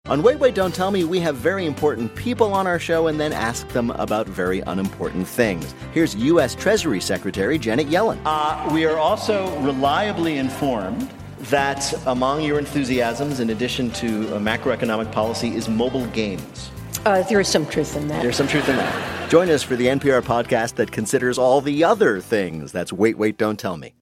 On 0.08 0.22
Wait, 0.22 0.38
Wait, 0.38 0.54
Don't 0.54 0.74
Tell 0.74 0.92
Me, 0.92 1.04
we 1.04 1.20
have 1.22 1.36
very 1.36 1.66
important 1.66 2.14
people 2.14 2.54
on 2.54 2.68
our 2.68 2.78
show 2.78 3.08
and 3.08 3.20
then 3.20 3.34
ask 3.34 3.68
them 3.70 3.90
about 3.90 4.28
very 4.28 4.60
unimportant 4.68 5.28
things. 5.28 5.74
Here's 5.96 6.16
U.S. 6.18 6.54
Treasury 6.54 7.02
Secretary 7.02 7.58
Janet 7.58 7.88
Yellen. 7.88 8.20
Uh, 8.24 8.70
we 8.72 8.86
are 8.86 9.00
also 9.00 9.60
reliably 9.62 10.38
informed 10.38 11.10
that 11.50 11.92
among 12.06 12.44
your 12.44 12.60
enthusiasms, 12.60 13.40
in 13.40 13.50
addition 13.50 13.90
to 13.94 14.36
uh, 14.36 14.40
macroeconomic 14.40 15.12
policy, 15.12 15.56
is 15.56 15.68
mobile 15.68 16.06
games. 16.08 16.70
Uh, 17.04 17.24
there 17.24 17.40
is 17.40 17.48
some 17.48 17.66
truth 17.66 17.96
in 17.96 18.08
that. 18.08 18.22
There's 18.22 18.36
some 18.36 18.48
truth 18.48 18.70
in 18.70 18.76
that. 18.76 19.30
Join 19.32 19.50
us 19.50 19.64
for 19.64 19.76
the 19.76 19.88
NPR 19.88 20.22
podcast 20.22 20.76
that 20.76 20.92
considers 20.92 21.40
all 21.40 21.62
the 21.62 21.84
other 21.84 22.22
things. 22.22 22.72
That's 22.72 22.94
Wait, 22.94 23.18
Wait, 23.18 23.40
Don't 23.40 23.58
Tell 23.58 23.76
Me. 23.76 23.96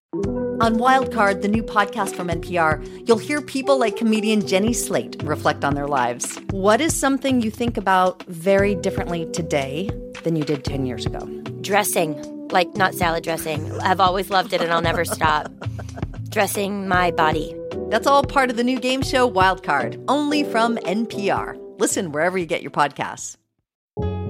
On 0.61 0.77
Wildcard, 0.77 1.41
the 1.41 1.47
new 1.47 1.63
podcast 1.63 2.15
from 2.15 2.27
NPR, 2.27 3.07
you'll 3.07 3.17
hear 3.17 3.41
people 3.41 3.77
like 3.77 3.97
comedian 3.97 4.45
Jenny 4.47 4.71
Slate 4.71 5.21
reflect 5.23 5.65
on 5.65 5.73
their 5.73 5.87
lives. 5.87 6.37
What 6.51 6.79
is 6.79 6.95
something 6.95 7.41
you 7.41 7.51
think 7.51 7.75
about 7.75 8.23
very 8.23 8.75
differently 8.75 9.25
today 9.31 9.89
than 10.23 10.35
you 10.35 10.43
did 10.43 10.63
10 10.63 10.85
years 10.85 11.05
ago? 11.05 11.19
Dressing, 11.61 12.47
like 12.49 12.75
not 12.75 12.93
salad 12.93 13.23
dressing. 13.23 13.71
I've 13.81 13.99
always 13.99 14.29
loved 14.29 14.53
it 14.53 14.61
and 14.61 14.71
I'll 14.71 14.81
never 14.81 15.03
stop. 15.05 15.51
Dressing 16.29 16.87
my 16.87 17.11
body. 17.11 17.55
That's 17.89 18.07
all 18.07 18.23
part 18.23 18.49
of 18.49 18.55
the 18.55 18.63
new 18.63 18.79
game 18.79 19.01
show 19.01 19.29
Wildcard, 19.29 20.03
only 20.07 20.43
from 20.43 20.77
NPR. 20.77 21.57
Listen 21.79 22.11
wherever 22.11 22.37
you 22.37 22.45
get 22.45 22.61
your 22.61 22.71
podcasts. 22.71 23.37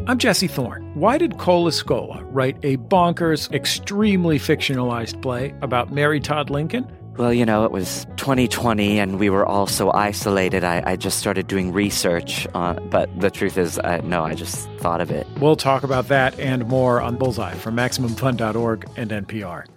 I'm 0.05 0.17
Jesse 0.17 0.47
Thorne. 0.47 0.83
Why 0.95 1.17
did 1.17 1.37
Cola 1.37 1.71
Scola 1.71 2.25
write 2.29 2.57
a 2.61 2.75
bonkers, 2.75 3.49
extremely 3.53 4.37
fictionalized 4.37 5.21
play 5.21 5.55
about 5.61 5.93
Mary 5.93 6.19
Todd 6.19 6.49
Lincoln? 6.49 6.91
Well, 7.15 7.33
you 7.33 7.45
know, 7.45 7.63
it 7.63 7.71
was 7.71 8.05
2020 8.17 8.99
and 8.99 9.17
we 9.17 9.29
were 9.29 9.45
all 9.45 9.65
so 9.65 9.93
isolated. 9.93 10.65
I, 10.65 10.83
I 10.85 10.95
just 10.97 11.19
started 11.19 11.47
doing 11.47 11.71
research. 11.71 12.45
On, 12.53 12.85
but 12.89 13.09
the 13.21 13.31
truth 13.31 13.57
is, 13.57 13.79
uh, 13.79 14.01
no, 14.03 14.23
I 14.23 14.33
just 14.33 14.67
thought 14.79 14.99
of 14.99 15.09
it. 15.09 15.25
We'll 15.39 15.55
talk 15.55 15.83
about 15.83 16.09
that 16.09 16.37
and 16.37 16.67
more 16.67 16.99
on 16.99 17.15
Bullseye 17.15 17.53
from 17.53 17.77
MaximumFun.org 17.77 18.89
and 18.97 19.09
NPR. 19.09 19.67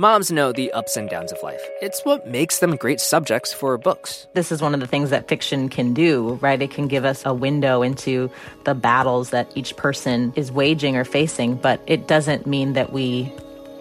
Moms 0.00 0.30
know 0.30 0.52
the 0.52 0.70
ups 0.74 0.96
and 0.96 1.10
downs 1.10 1.32
of 1.32 1.42
life. 1.42 1.60
It's 1.82 2.04
what 2.04 2.24
makes 2.24 2.60
them 2.60 2.76
great 2.76 3.00
subjects 3.00 3.52
for 3.52 3.76
books. 3.76 4.28
This 4.32 4.52
is 4.52 4.62
one 4.62 4.72
of 4.72 4.78
the 4.78 4.86
things 4.86 5.10
that 5.10 5.26
fiction 5.26 5.68
can 5.68 5.92
do, 5.92 6.34
right? 6.34 6.62
It 6.62 6.70
can 6.70 6.86
give 6.86 7.04
us 7.04 7.26
a 7.26 7.34
window 7.34 7.82
into 7.82 8.30
the 8.62 8.76
battles 8.76 9.30
that 9.30 9.50
each 9.56 9.74
person 9.74 10.32
is 10.36 10.52
waging 10.52 10.96
or 10.96 11.04
facing, 11.04 11.56
but 11.56 11.82
it 11.88 12.06
doesn't 12.06 12.46
mean 12.46 12.74
that 12.74 12.92
we 12.92 13.32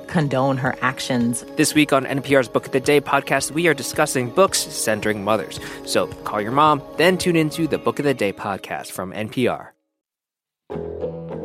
condone 0.07 0.57
her 0.57 0.75
actions. 0.81 1.45
This 1.55 1.75
week 1.75 1.93
on 1.93 2.05
NPR's 2.05 2.47
Book 2.47 2.65
of 2.65 2.71
the 2.71 2.79
Day 2.79 2.99
podcast, 2.99 3.51
we 3.51 3.67
are 3.67 3.75
discussing 3.75 4.31
books 4.31 4.57
centering 4.57 5.23
mothers. 5.23 5.59
So 5.85 6.07
call 6.07 6.41
your 6.41 6.51
mom, 6.51 6.81
then 6.97 7.19
tune 7.19 7.35
into 7.35 7.67
the 7.67 7.77
Book 7.77 7.99
of 7.99 8.05
the 8.05 8.15
Day 8.15 8.33
podcast 8.33 8.87
from 8.87 9.13
NPR. 9.13 9.67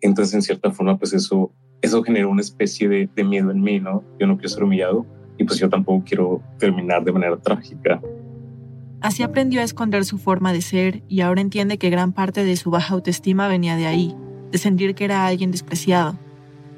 Entonces, 0.00 0.34
en 0.34 0.42
cierta 0.42 0.70
forma, 0.70 0.98
pues 0.98 1.12
eso, 1.12 1.52
eso 1.82 2.02
generó 2.02 2.30
una 2.30 2.40
especie 2.40 2.88
de, 2.88 3.08
de 3.14 3.24
miedo 3.24 3.50
en 3.50 3.60
mí, 3.60 3.78
¿no? 3.78 4.02
Yo 4.18 4.26
no 4.26 4.36
quiero 4.36 4.48
ser 4.48 4.64
humillado 4.64 5.06
y 5.36 5.44
pues 5.44 5.58
yo 5.58 5.68
tampoco 5.68 6.04
quiero 6.04 6.42
terminar 6.58 7.04
de 7.04 7.12
manera 7.12 7.36
trágica. 7.36 8.00
Así 9.00 9.22
aprendió 9.22 9.60
a 9.60 9.64
esconder 9.64 10.04
su 10.04 10.18
forma 10.18 10.52
de 10.52 10.60
ser 10.60 11.02
y 11.08 11.20
ahora 11.20 11.40
entiende 11.40 11.78
que 11.78 11.90
gran 11.90 12.12
parte 12.12 12.44
de 12.44 12.56
su 12.56 12.70
baja 12.70 12.94
autoestima 12.94 13.48
venía 13.48 13.76
de 13.76 13.86
ahí, 13.86 14.14
de 14.50 14.58
sentir 14.58 14.94
que 14.94 15.04
era 15.04 15.26
alguien 15.26 15.50
despreciado. 15.50 16.18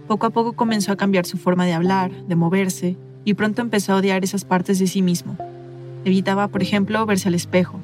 Poco 0.06 0.26
a 0.26 0.30
poco 0.30 0.52
comenzó 0.52 0.92
a 0.92 0.96
cambiar 0.96 1.26
su 1.26 1.38
forma 1.38 1.64
de 1.66 1.72
hablar, 1.72 2.12
de 2.26 2.36
moverse, 2.36 2.96
y 3.24 3.34
pronto 3.34 3.62
empezó 3.62 3.92
a 3.92 3.96
odiar 3.96 4.24
esas 4.24 4.44
partes 4.44 4.78
de 4.78 4.86
sí 4.86 5.02
mismo. 5.02 5.36
Evitaba, 6.04 6.48
por 6.48 6.62
ejemplo, 6.62 7.04
verse 7.06 7.28
al 7.28 7.34
espejo, 7.34 7.80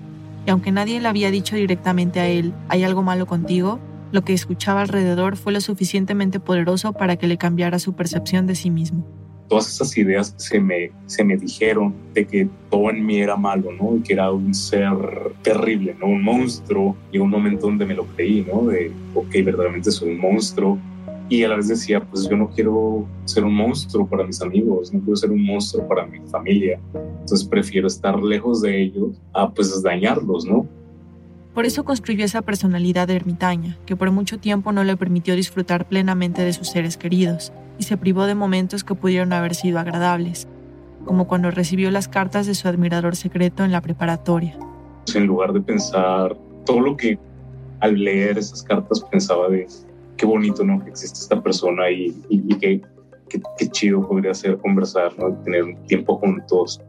y 0.49 0.51
aunque 0.51 0.73
nadie 0.73 0.99
le 0.99 1.09
había 1.09 1.31
dicho 1.31 1.57
directamente 1.57 2.21
a 2.21 2.27
él, 2.27 2.55
hay 2.71 2.83
algo 2.83 3.03
malo 3.03 3.27
contigo, 3.27 3.79
lo 4.13 4.25
que 4.25 4.33
escuchaba 4.33 4.81
alrededor 4.81 5.37
fue 5.37 5.53
lo 5.53 5.61
suficientemente 5.61 6.41
poderoso 6.41 6.95
para 6.95 7.17
que 7.17 7.27
le 7.27 7.37
cambiara 7.37 7.79
su 7.79 7.93
percepción 7.93 8.47
de 8.47 8.55
sí 8.55 8.71
mismo. 8.71 9.07
Todas 9.51 9.69
esas 9.69 9.99
ideas 9.99 10.33
se 10.39 10.59
me, 10.59 10.91
se 11.05 11.23
me 11.23 11.37
dijeron 11.37 11.95
de 12.15 12.27
que 12.27 12.49
todo 12.71 12.89
en 12.89 13.05
mí 13.05 13.19
era 13.19 13.37
malo, 13.37 13.73
¿no? 13.73 14.03
Que 14.03 14.15
era 14.15 14.33
un 14.33 14.55
ser 14.55 14.97
terrible, 15.43 15.95
¿no? 16.01 16.07
Un 16.07 16.23
monstruo. 16.23 16.97
Y 17.13 17.19
un 17.19 17.29
momento 17.29 17.67
donde 17.67 17.85
me 17.85 17.95
lo 17.95 18.07
creí, 18.07 18.47
¿no? 18.51 18.69
De, 18.69 18.91
ok, 19.15 19.31
verdaderamente 19.45 19.91
soy 19.91 20.13
un 20.13 20.21
monstruo. 20.21 20.79
Y 21.31 21.43
a 21.45 21.49
la 21.49 21.57
vez 21.57 21.69
decía, 21.69 22.01
pues 22.01 22.29
yo 22.29 22.37
no 22.37 22.49
quiero 22.49 23.07
ser 23.27 23.45
un 23.45 23.55
monstruo 23.55 24.07
para 24.07 24.25
mis 24.25 24.41
amigos, 24.41 24.93
no 24.93 25.01
quiero 25.01 25.17
ser 25.17 25.31
un 25.31 25.45
monstruo 25.45 25.87
para 25.87 26.07
mi 26.07 26.21
familia. 26.31 26.81
Entonces 26.95 27.47
prefiero 27.47 27.87
estar 27.87 28.19
lejos 28.23 28.63
de 28.63 28.83
ellos 28.83 29.21
a 29.35 29.51
pues 29.51 29.83
dañarlos, 29.83 30.47
¿no? 30.47 30.67
Por 31.53 31.67
eso 31.67 31.85
construyó 31.85 32.25
esa 32.25 32.41
personalidad 32.41 33.11
ermitaña, 33.11 33.77
que 33.85 33.97
por 33.97 34.11
mucho 34.11 34.39
tiempo 34.39 34.73
no 34.73 34.85
le 34.85 34.97
permitió 34.97 35.35
disfrutar 35.35 35.89
plenamente 35.89 36.43
de 36.43 36.53
sus 36.53 36.69
seres 36.69 36.97
queridos, 36.97 37.53
y 37.79 37.83
se 37.83 37.97
privó 37.97 38.27
de 38.27 38.35
momentos 38.35 38.85
que 38.85 38.95
pudieron 38.95 39.33
haber 39.33 39.55
sido 39.55 39.79
agradables, 39.79 40.47
como 41.05 41.27
cuando 41.27 41.51
recibió 41.51 41.91
las 41.91 42.07
cartas 42.07 42.47
de 42.47 42.55
su 42.55 42.69
admirador 42.69 43.17
secreto 43.17 43.65
en 43.65 43.73
la 43.73 43.81
preparatoria. 43.81 44.57
En 45.15 45.27
lugar 45.27 45.53
de 45.53 45.61
pensar 45.61 46.37
todo 46.65 46.81
lo 46.81 46.97
que 46.97 47.19
al 47.81 48.05
leer 48.05 48.39
esas 48.39 48.63
cartas 48.63 49.05
pensaba 49.11 49.49
de 49.49 49.67
qué 50.19 50.27
bonito, 50.27 50.65
¿no? 50.65 50.85
Que 50.85 50.91
existe 50.91 51.21
esta 51.21 51.41
persona 51.41 51.91
y, 51.91 52.15
y, 52.29 52.59
qué, 52.59 52.83
chido 53.71 54.07
podría 54.07 54.35
ser 54.35 54.59
conversar, 54.59 55.17
¿no? 55.19 55.33
Tener 55.45 55.65
un 55.65 55.87
tiempo 55.87 56.17
juntos. 56.17 56.81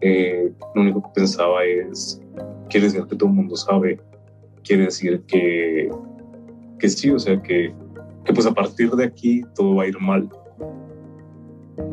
Eh, 0.00 0.52
lo 0.74 0.82
único 0.82 1.02
que 1.02 1.08
pensaba 1.14 1.64
es, 1.64 2.20
quiere 2.68 2.86
decir 2.86 3.04
que 3.06 3.16
todo 3.16 3.30
el 3.30 3.36
mundo 3.36 3.56
sabe, 3.56 3.98
quiere 4.62 4.84
decir 4.84 5.22
que, 5.26 5.90
que 6.78 6.88
sí, 6.88 7.10
o 7.10 7.18
sea, 7.18 7.40
que, 7.40 7.72
que 8.24 8.32
pues 8.32 8.46
a 8.46 8.52
partir 8.52 8.90
de 8.90 9.04
aquí 9.04 9.42
todo 9.54 9.76
va 9.76 9.84
a 9.84 9.86
ir 9.86 9.98
mal. 10.00 10.28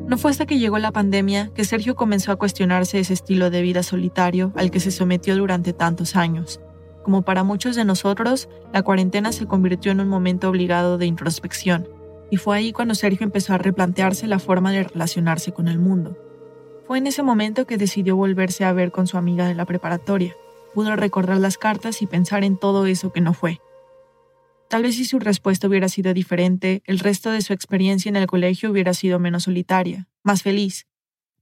No 0.08 0.18
fue 0.18 0.32
hasta 0.32 0.46
que 0.46 0.60
llegó 0.60 0.80
la 0.80 0.92
pandemia 0.92 1.52
que 1.54 1.66
Sergio 1.66 1.96
comenzó 1.96 2.32
a 2.32 2.36
cuestionarse 2.36 3.00
ese 3.00 3.14
estilo 3.14 3.50
de 3.50 3.62
vida 3.62 3.84
solitario 3.84 4.52
al 4.56 4.72
que 4.72 4.80
se 4.80 4.92
sometió 4.92 5.36
durante 5.36 5.72
tantos 5.72 6.16
años. 6.16 6.60
Como 7.04 7.24
para 7.24 7.44
muchos 7.44 7.76
de 7.76 7.84
nosotros, 7.84 8.48
la 8.72 8.82
cuarentena 8.82 9.34
se 9.34 9.46
convirtió 9.46 9.92
en 9.92 10.00
un 10.00 10.08
momento 10.08 10.50
obligado 10.50 10.98
de 10.98 11.06
introspección, 11.06 11.88
y 12.32 12.38
fue 12.38 12.56
ahí 12.56 12.72
cuando 12.72 12.96
Sergio 12.96 13.26
empezó 13.26 13.54
a 13.54 13.58
replantearse 13.58 14.26
la 14.26 14.40
forma 14.40 14.72
de 14.72 14.84
relacionarse 14.84 15.52
con 15.52 15.68
el 15.68 15.80
mundo. 15.80 16.18
Fue 16.88 16.98
en 16.98 17.08
ese 17.08 17.22
momento 17.22 17.68
que 17.68 17.78
decidió 17.78 18.16
volverse 18.16 18.64
a 18.64 18.72
ver 18.72 18.92
con 18.92 19.06
su 19.08 19.18
amiga 19.18 19.48
de 19.48 19.54
la 19.54 19.66
preparatoria. 19.66 20.36
Pudo 20.74 20.96
recordar 20.96 21.38
las 21.38 21.58
cartas 21.58 22.02
y 22.02 22.08
pensar 22.08 22.44
en 22.44 22.58
todo 22.58 22.86
eso 22.86 23.12
que 23.12 23.22
no 23.22 23.34
fue. 23.34 23.60
Tal 24.70 24.84
vez 24.84 24.96
si 24.96 25.06
su 25.06 25.20
respuesta 25.20 25.68
hubiera 25.68 25.90
sido 25.90 26.14
diferente, 26.14 26.82
el 26.86 27.00
resto 27.00 27.32
de 27.32 27.42
su 27.42 27.54
experiencia 27.54 28.10
en 28.10 28.16
el 28.16 28.28
colegio 28.28 28.72
hubiera 28.72 28.94
sido 28.94 29.20
menos 29.20 29.44
solitaria, 29.44 30.08
más 30.24 30.42
feliz. 30.42 30.88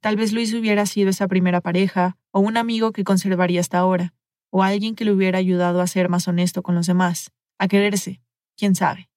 Tal 0.02 0.16
vez 0.16 0.34
Luis 0.34 0.54
hubiera 0.54 0.86
sido 0.88 1.12
esa 1.12 1.28
primera 1.28 1.62
pareja 1.62 2.18
o 2.32 2.40
un 2.40 2.58
amigo 2.58 2.92
que 2.92 3.04
conservaría 3.04 3.62
hasta 3.62 3.78
ahora 3.78 4.14
o 4.52 4.62
alguien 4.62 4.94
que 4.94 5.06
le 5.06 5.12
hubiera 5.12 5.40
ayudado 5.40 5.82
a 5.82 5.88
ser 5.88 6.10
más 6.10 6.28
honesto 6.28 6.62
con 6.62 6.76
los 6.76 6.86
demás, 6.86 7.32
a 7.58 7.68
quererse, 7.68 8.22
quién 8.56 8.76
sabe. 8.76 9.10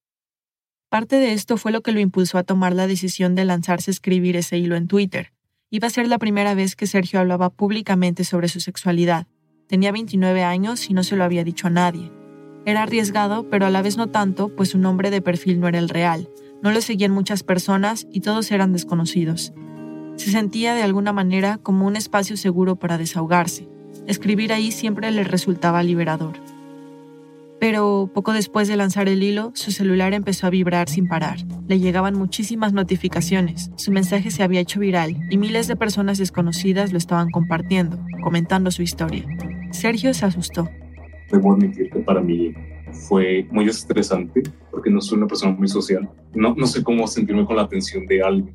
Parte 0.89 1.17
de 1.17 1.33
esto 1.33 1.57
fue 1.57 1.73
lo 1.73 1.83
que 1.83 1.93
lo 1.93 2.01
impulsó 2.01 2.39
a 2.39 2.45
tomar 2.45 2.73
la 2.73 2.87
decisión 2.87 3.35
de 3.35 3.45
lanzarse 3.45 3.91
a 3.91 3.93
escribir 3.93 4.37
ese 4.37 4.57
hilo 4.59 4.77
en 4.77 4.87
Twitter. 4.87 5.33
Iba 5.71 5.89
a 5.89 5.91
ser 5.91 6.07
la 6.07 6.19
primera 6.19 6.55
vez 6.55 6.77
que 6.77 6.87
Sergio 6.87 7.19
hablaba 7.19 7.51
públicamente 7.51 8.23
sobre 8.23 8.49
su 8.49 8.61
sexualidad. 8.61 9.27
Tenía 9.67 9.91
29 9.91 10.45
años 10.45 10.89
y 10.89 10.95
no 10.95 11.03
se 11.03 11.17
lo 11.17 11.25
había 11.25 11.43
dicho 11.43 11.67
a 11.67 11.71
nadie. 11.71 12.13
Era 12.65 12.85
arriesgado, 12.85 13.51
pero 13.51 13.67
a 13.67 13.71
la 13.71 13.83
vez 13.83 13.97
no 13.97 14.07
tanto, 14.07 14.55
pues 14.55 14.71
su 14.71 14.79
nombre 14.79 15.11
de 15.11 15.21
perfil 15.21 15.59
no 15.59 15.67
era 15.67 15.81
el 15.81 15.89
real. 15.89 16.31
No 16.63 16.71
lo 16.71 16.81
seguían 16.81 17.11
muchas 17.11 17.43
personas 17.43 18.07
y 18.13 18.21
todos 18.21 18.53
eran 18.53 18.73
desconocidos. 18.73 19.53
Se 20.17 20.31
sentía 20.31 20.75
de 20.75 20.83
alguna 20.83 21.13
manera 21.13 21.59
como 21.59 21.87
un 21.87 21.97
espacio 21.97 22.37
seguro 22.37 22.77
para 22.77 22.99
desahogarse, 22.99 23.69
Escribir 24.07 24.53
ahí 24.53 24.71
siempre 24.71 25.11
le 25.11 25.25
resultaba 25.25 25.83
liberador. 25.83 26.35
Pero 27.59 28.11
poco 28.13 28.35
después 28.35 28.69
de 28.69 28.77
lanzar 28.77 29.09
el 29.09 29.23
hilo, 29.23 29.53
su 29.55 29.71
celular 29.71 30.13
empezó 30.13 30.47
a 30.47 30.51
vibrar 30.51 30.91
sin 30.91 31.09
parar. 31.09 31.39
Le 31.67 31.79
llegaban 31.79 32.15
muchísimas 32.15 32.75
notificaciones, 32.75 33.71
su 33.77 33.91
mensaje 33.91 34.31
se 34.31 34.43
había 34.43 34.61
hecho 34.61 34.81
viral 34.81 35.17
y 35.31 35.39
miles 35.39 35.69
de 35.69 35.77
personas 35.77 36.19
desconocidas 36.19 36.93
lo 36.93 36.99
estaban 36.99 37.31
compartiendo, 37.31 37.99
comentando 38.23 38.71
su 38.71 38.83
historia. 38.83 39.25
Sergio 39.71 40.13
se 40.13 40.27
asustó. 40.27 40.69
Debo 41.31 41.55
admitir 41.55 41.89
que 41.89 42.01
para 42.01 42.21
mí 42.21 42.53
fue 43.09 43.47
muy 43.51 43.67
estresante 43.67 44.43
porque 44.71 44.91
no 44.91 45.01
soy 45.01 45.17
una 45.17 45.27
persona 45.27 45.53
muy 45.53 45.69
social. 45.69 46.07
No, 46.35 46.55
no 46.55 46.67
sé 46.67 46.83
cómo 46.83 47.07
sentirme 47.07 47.47
con 47.47 47.57
la 47.57 47.63
atención 47.63 48.05
de 48.07 48.23
alguien. 48.23 48.53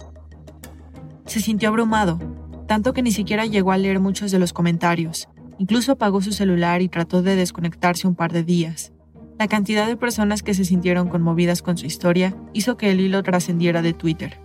Se 1.25 1.39
sintió 1.39 1.69
abrumado, 1.69 2.19
tanto 2.67 2.93
que 2.93 3.01
ni 3.01 3.12
siquiera 3.12 3.47
llegó 3.47 3.71
a 3.71 3.77
leer 3.79 3.99
muchos 3.99 4.29
de 4.31 4.38
los 4.38 4.53
comentarios. 4.53 5.27
Incluso 5.59 5.91
apagó 5.91 6.21
su 6.21 6.31
celular 6.31 6.81
y 6.81 6.87
trató 6.87 7.21
de 7.21 7.35
desconectarse 7.35 8.07
un 8.07 8.15
par 8.15 8.31
de 8.31 8.43
días. 8.43 8.93
La 9.37 9.47
cantidad 9.47 9.87
de 9.87 9.97
personas 9.97 10.41
que 10.41 10.53
se 10.53 10.63
sintieron 10.65 11.09
conmovidas 11.09 11.61
con 11.61 11.77
su 11.77 11.85
historia 11.85 12.35
hizo 12.53 12.77
que 12.77 12.91
el 12.91 13.01
hilo 13.01 13.21
trascendiera 13.23 13.81
de 13.81 13.93
Twitter. 13.93 14.39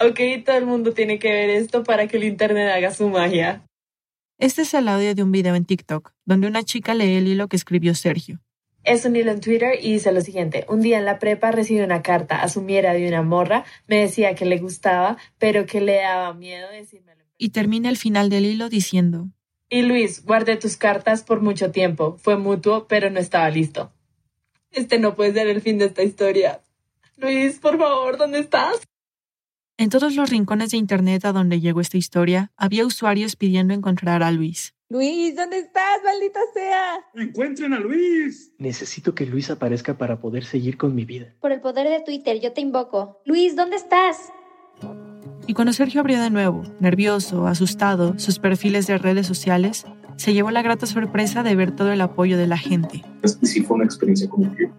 Ok, 0.00 0.20
todo 0.44 0.56
el 0.56 0.66
mundo 0.66 0.92
tiene 0.92 1.18
que 1.18 1.32
ver 1.32 1.50
esto 1.50 1.82
para 1.82 2.08
que 2.08 2.18
el 2.18 2.24
Internet 2.24 2.70
haga 2.74 2.92
su 2.92 3.08
magia. 3.08 3.62
Este 4.38 4.62
es 4.62 4.74
el 4.74 4.88
audio 4.88 5.14
de 5.14 5.22
un 5.22 5.32
video 5.32 5.54
en 5.54 5.64
TikTok, 5.64 6.12
donde 6.26 6.46
una 6.46 6.62
chica 6.62 6.94
lee 6.94 7.14
el 7.16 7.28
hilo 7.28 7.48
que 7.48 7.56
escribió 7.56 7.94
Sergio. 7.94 8.40
Es 8.84 9.04
un 9.06 9.16
hilo 9.16 9.30
en 9.30 9.40
Twitter 9.40 9.78
y 9.80 9.92
dice 9.92 10.12
lo 10.12 10.20
siguiente. 10.20 10.66
Un 10.68 10.80
día 10.80 10.98
en 10.98 11.04
la 11.04 11.18
prepa 11.18 11.52
recibí 11.52 11.80
una 11.80 12.02
carta 12.02 12.42
a 12.42 12.48
su 12.48 12.60
miera 12.62 12.92
de 12.92 13.08
una 13.08 13.22
morra. 13.22 13.64
Me 13.86 13.96
decía 13.96 14.34
que 14.34 14.44
le 14.44 14.58
gustaba, 14.58 15.16
pero 15.38 15.64
que 15.66 15.80
le 15.80 15.96
daba 15.96 16.34
miedo 16.34 16.68
decírmelo. 16.70 17.22
Y 17.38 17.50
termina 17.50 17.88
el 17.88 17.96
final 17.96 18.28
del 18.28 18.44
hilo 18.44 18.68
diciendo, 18.68 19.28
y 19.72 19.80
Luis, 19.80 20.22
guardé 20.26 20.56
tus 20.56 20.76
cartas 20.76 21.22
por 21.22 21.40
mucho 21.40 21.70
tiempo. 21.70 22.18
Fue 22.18 22.36
mutuo, 22.36 22.86
pero 22.86 23.08
no 23.08 23.18
estaba 23.18 23.48
listo. 23.48 23.90
Este 24.70 24.98
no 24.98 25.14
puede 25.14 25.32
ser 25.32 25.48
el 25.48 25.62
fin 25.62 25.78
de 25.78 25.86
esta 25.86 26.02
historia. 26.02 26.60
Luis, 27.16 27.58
por 27.58 27.78
favor, 27.78 28.18
¿dónde 28.18 28.40
estás? 28.40 28.82
En 29.78 29.88
todos 29.88 30.14
los 30.14 30.28
rincones 30.28 30.72
de 30.72 30.76
Internet 30.76 31.24
a 31.24 31.32
donde 31.32 31.58
llegó 31.58 31.80
esta 31.80 31.96
historia, 31.96 32.52
había 32.58 32.84
usuarios 32.84 33.34
pidiendo 33.34 33.72
encontrar 33.72 34.22
a 34.22 34.30
Luis. 34.30 34.74
Luis, 34.90 35.34
¿dónde 35.36 35.60
estás, 35.60 36.02
maldita 36.04 36.40
sea? 36.52 37.06
Encuentren 37.14 37.72
a 37.72 37.80
Luis. 37.80 38.52
Necesito 38.58 39.14
que 39.14 39.24
Luis 39.24 39.48
aparezca 39.48 39.96
para 39.96 40.20
poder 40.20 40.44
seguir 40.44 40.76
con 40.76 40.94
mi 40.94 41.06
vida. 41.06 41.34
Por 41.40 41.50
el 41.50 41.62
poder 41.62 41.88
de 41.88 42.04
Twitter, 42.04 42.38
yo 42.40 42.52
te 42.52 42.60
invoco. 42.60 43.22
Luis, 43.24 43.56
¿dónde 43.56 43.76
estás? 43.76 44.30
Y 45.46 45.54
cuando 45.54 45.72
Sergio 45.72 46.00
abrió 46.00 46.20
de 46.20 46.30
nuevo, 46.30 46.62
nervioso, 46.80 47.46
asustado, 47.46 48.18
sus 48.18 48.38
perfiles 48.38 48.86
de 48.86 48.98
redes 48.98 49.26
sociales, 49.26 49.84
se 50.16 50.32
llevó 50.32 50.50
la 50.50 50.62
grata 50.62 50.86
sorpresa 50.86 51.42
de 51.42 51.56
ver 51.56 51.72
todo 51.72 51.92
el 51.92 52.00
apoyo 52.00 52.38
de 52.38 52.46
la 52.46 52.58
gente. 52.58 53.04
Sí 53.42 53.62
fue 53.62 53.76
una 53.76 53.84
experiencia 53.84 54.28
como 54.28 54.54
que 54.54 54.70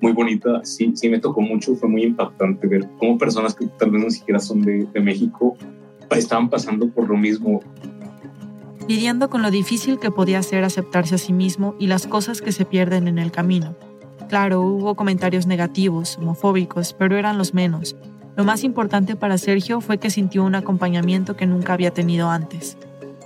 muy 0.00 0.12
bonita, 0.12 0.60
sí, 0.64 0.92
sí 0.94 1.08
me 1.08 1.18
tocó 1.18 1.40
mucho, 1.40 1.74
fue 1.74 1.88
muy 1.88 2.04
impactante 2.04 2.66
ver 2.66 2.88
cómo 2.98 3.18
personas 3.18 3.54
que 3.54 3.66
tal 3.78 3.90
vez 3.90 4.02
no 4.02 4.10
siquiera 4.10 4.40
son 4.40 4.62
de, 4.62 4.86
de 4.92 5.00
México 5.00 5.56
estaban 6.18 6.48
pasando 6.50 6.88
por 6.90 7.08
lo 7.08 7.16
mismo. 7.16 7.60
Lidiando 8.88 9.30
con 9.30 9.42
lo 9.42 9.50
difícil 9.50 9.98
que 9.98 10.10
podía 10.10 10.42
ser 10.42 10.64
aceptarse 10.64 11.14
a 11.14 11.18
sí 11.18 11.32
mismo 11.32 11.76
y 11.78 11.86
las 11.86 12.06
cosas 12.06 12.40
que 12.40 12.52
se 12.52 12.64
pierden 12.64 13.08
en 13.08 13.18
el 13.18 13.30
camino. 13.30 13.76
Claro, 14.28 14.62
hubo 14.62 14.94
comentarios 14.94 15.46
negativos, 15.46 16.18
homofóbicos, 16.18 16.94
pero 16.94 17.16
eran 17.16 17.38
los 17.38 17.54
menos, 17.54 17.96
lo 18.36 18.44
más 18.44 18.64
importante 18.64 19.16
para 19.16 19.38
Sergio 19.38 19.80
fue 19.80 19.98
que 19.98 20.10
sintió 20.10 20.44
un 20.44 20.54
acompañamiento 20.54 21.36
que 21.36 21.46
nunca 21.46 21.72
había 21.72 21.90
tenido 21.90 22.30
antes. 22.30 22.76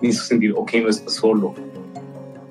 Me 0.00 0.08
hizo 0.08 0.24
sentir, 0.24 0.52
ok, 0.56 0.72
no 0.82 0.88
está 0.88 1.08
solo. 1.10 1.54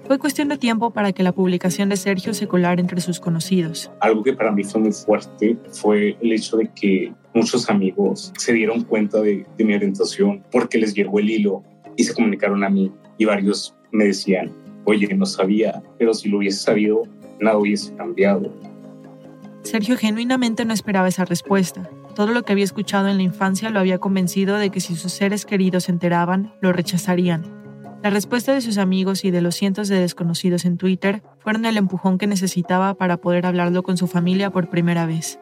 Fue 0.06 0.20
cuestión 0.20 0.50
de 0.50 0.58
tiempo 0.58 0.92
para 0.92 1.14
que 1.14 1.24
la 1.24 1.32
publicación 1.32 1.90
de 1.90 1.96
Sergio 1.96 2.34
se 2.34 2.48
colara 2.48 2.80
entre 2.80 3.00
sus 3.00 3.20
conocidos. 3.20 3.90
Algo 4.02 4.22
que 4.22 4.34
para 4.34 4.52
mí 4.52 4.64
fue 4.64 4.82
muy 4.82 4.92
fuerte 4.92 5.58
fue 5.72 6.18
el 6.22 6.34
hecho 6.34 6.58
de 6.58 6.70
que 6.70 7.14
muchos 7.34 7.70
amigos 7.70 8.34
se 8.38 8.54
dieron 8.54 8.84
cuenta 8.84 9.22
de, 9.22 9.46
de 9.58 9.64
mi 9.64 9.74
orientación 9.74 10.44
porque 10.52 10.78
les 10.78 10.94
llegó 10.94 11.20
el 11.20 11.30
hilo 11.30 11.64
y 11.96 12.04
se 12.04 12.14
comunicaron 12.14 12.64
a 12.64 12.70
mí 12.70 12.92
y 13.18 13.26
varios 13.26 13.76
me 13.92 14.06
decían, 14.06 14.52
oye, 14.86 15.08
no 15.16 15.26
sabía, 15.26 15.82
pero 15.98 16.14
si 16.14 16.30
lo 16.30 16.40
hubiese 16.40 16.60
sabido, 16.60 17.04
nada 17.40 17.58
hubiese 17.58 17.94
cambiado. 17.96 18.52
Sergio 19.64 19.98
genuinamente 19.98 20.66
no 20.66 20.74
esperaba 20.74 21.08
esa 21.08 21.24
respuesta. 21.24 21.90
Todo 22.16 22.28
lo 22.28 22.44
que 22.44 22.52
había 22.52 22.64
escuchado 22.64 23.08
en 23.08 23.18
la 23.18 23.24
infancia 23.24 23.72
lo 23.72 23.80
había 23.80 23.98
convencido 23.98 24.58
de 24.58 24.70
que 24.70 24.80
si 24.80 24.96
sus 24.96 25.12
seres 25.12 25.46
queridos 25.46 25.86
se 25.86 25.92
enteraban, 25.92 26.54
lo 26.62 26.72
rechazarían. 26.72 27.44
La 28.04 28.10
respuesta 28.10 28.54
de 28.54 28.62
sus 28.62 28.78
amigos 28.78 29.24
y 29.24 29.32
de 29.32 29.42
los 29.42 29.56
cientos 29.56 29.88
de 29.88 30.00
desconocidos 30.00 30.66
en 30.66 30.78
Twitter 30.78 31.24
fueron 31.40 31.66
el 31.66 31.78
empujón 31.78 32.18
que 32.18 32.28
necesitaba 32.28 32.94
para 32.96 33.18
poder 33.18 33.46
hablarlo 33.46 33.82
con 33.82 33.98
su 33.98 34.08
familia 34.08 34.52
por 34.52 34.70
primera 34.70 35.06
vez. 35.06 35.40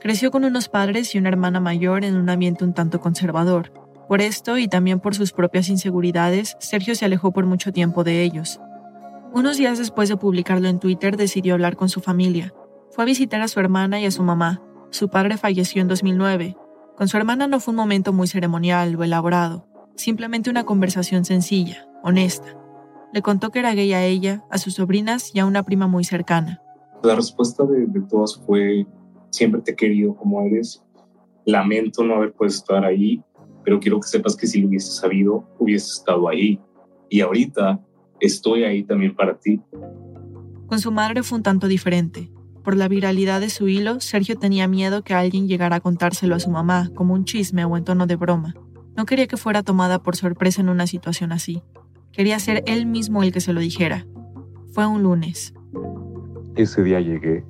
Creció 0.00 0.30
con 0.30 0.44
unos 0.44 0.68
padres 0.68 1.14
y 1.14 1.18
una 1.18 1.30
hermana 1.30 1.60
mayor 1.60 2.04
en 2.04 2.16
un 2.16 2.28
ambiente 2.28 2.64
un 2.64 2.74
tanto 2.74 3.00
conservador. 3.00 3.72
Por 4.08 4.20
esto 4.20 4.58
y 4.58 4.68
también 4.68 5.00
por 5.00 5.14
sus 5.14 5.32
propias 5.32 5.70
inseguridades, 5.70 6.56
Sergio 6.58 6.94
se 6.94 7.06
alejó 7.06 7.32
por 7.32 7.46
mucho 7.46 7.72
tiempo 7.72 8.04
de 8.04 8.22
ellos. 8.22 8.60
Unos 9.32 9.56
días 9.56 9.78
después 9.78 10.08
de 10.10 10.16
publicarlo 10.16 10.68
en 10.68 10.80
Twitter 10.80 11.16
decidió 11.16 11.54
hablar 11.54 11.76
con 11.76 11.88
su 11.88 12.00
familia. 12.00 12.52
Fue 12.90 13.04
a 13.04 13.06
visitar 13.06 13.40
a 13.40 13.48
su 13.48 13.60
hermana 13.60 14.00
y 14.00 14.06
a 14.06 14.10
su 14.10 14.22
mamá, 14.22 14.60
su 14.94 15.08
padre 15.08 15.36
falleció 15.36 15.82
en 15.82 15.88
2009. 15.88 16.56
Con 16.96 17.08
su 17.08 17.16
hermana 17.16 17.48
no 17.48 17.58
fue 17.58 17.72
un 17.72 17.76
momento 17.76 18.12
muy 18.12 18.28
ceremonial 18.28 18.94
o 18.94 19.02
elaborado, 19.02 19.66
simplemente 19.96 20.50
una 20.50 20.64
conversación 20.64 21.24
sencilla, 21.24 21.88
honesta. 22.04 22.56
Le 23.12 23.20
contó 23.20 23.50
que 23.50 23.58
era 23.58 23.74
gay 23.74 23.92
a 23.92 24.06
ella, 24.06 24.44
a 24.50 24.58
sus 24.58 24.74
sobrinas 24.74 25.34
y 25.34 25.40
a 25.40 25.46
una 25.46 25.64
prima 25.64 25.88
muy 25.88 26.04
cercana. 26.04 26.62
La 27.02 27.16
respuesta 27.16 27.64
de, 27.64 27.88
todas 28.08 28.40
fue, 28.46 28.86
siempre 29.30 29.60
te 29.62 29.72
he 29.72 29.76
querido 29.76 30.14
como 30.14 30.40
eres, 30.42 30.84
lamento 31.44 32.04
no 32.04 32.14
haber 32.14 32.32
podido 32.32 32.54
estar 32.54 32.84
ahí, 32.84 33.20
pero 33.64 33.80
quiero 33.80 33.98
que 33.98 34.06
sepas 34.06 34.36
que 34.36 34.46
si 34.46 34.60
lo 34.60 34.68
hubiese 34.68 34.92
sabido, 34.92 35.44
hubiese 35.58 35.90
estado 35.90 36.28
ahí. 36.28 36.60
Y 37.08 37.20
ahorita 37.20 37.80
estoy 38.20 38.62
ahí 38.62 38.84
también 38.84 39.16
para 39.16 39.36
ti. 39.36 39.60
Con 40.68 40.78
su 40.78 40.92
madre 40.92 41.24
fue 41.24 41.38
un 41.38 41.42
tanto 41.42 41.66
diferente. 41.66 42.30
Por 42.64 42.78
la 42.78 42.88
viralidad 42.88 43.42
de 43.42 43.50
su 43.50 43.68
hilo, 43.68 44.00
Sergio 44.00 44.38
tenía 44.38 44.66
miedo 44.66 45.04
que 45.04 45.12
alguien 45.12 45.46
llegara 45.46 45.76
a 45.76 45.80
contárselo 45.80 46.34
a 46.34 46.40
su 46.40 46.50
mamá, 46.50 46.90
como 46.94 47.12
un 47.12 47.26
chisme 47.26 47.66
o 47.66 47.76
en 47.76 47.84
tono 47.84 48.06
de 48.06 48.16
broma. 48.16 48.54
No 48.96 49.04
quería 49.04 49.26
que 49.26 49.36
fuera 49.36 49.62
tomada 49.62 50.02
por 50.02 50.16
sorpresa 50.16 50.62
en 50.62 50.70
una 50.70 50.86
situación 50.86 51.30
así. 51.30 51.62
Quería 52.10 52.38
ser 52.38 52.62
él 52.66 52.86
mismo 52.86 53.22
el 53.22 53.32
que 53.32 53.42
se 53.42 53.52
lo 53.52 53.60
dijera. 53.60 54.06
Fue 54.72 54.86
un 54.86 55.02
lunes. 55.02 55.52
Ese 56.56 56.82
día 56.82 57.00
llegué, 57.00 57.44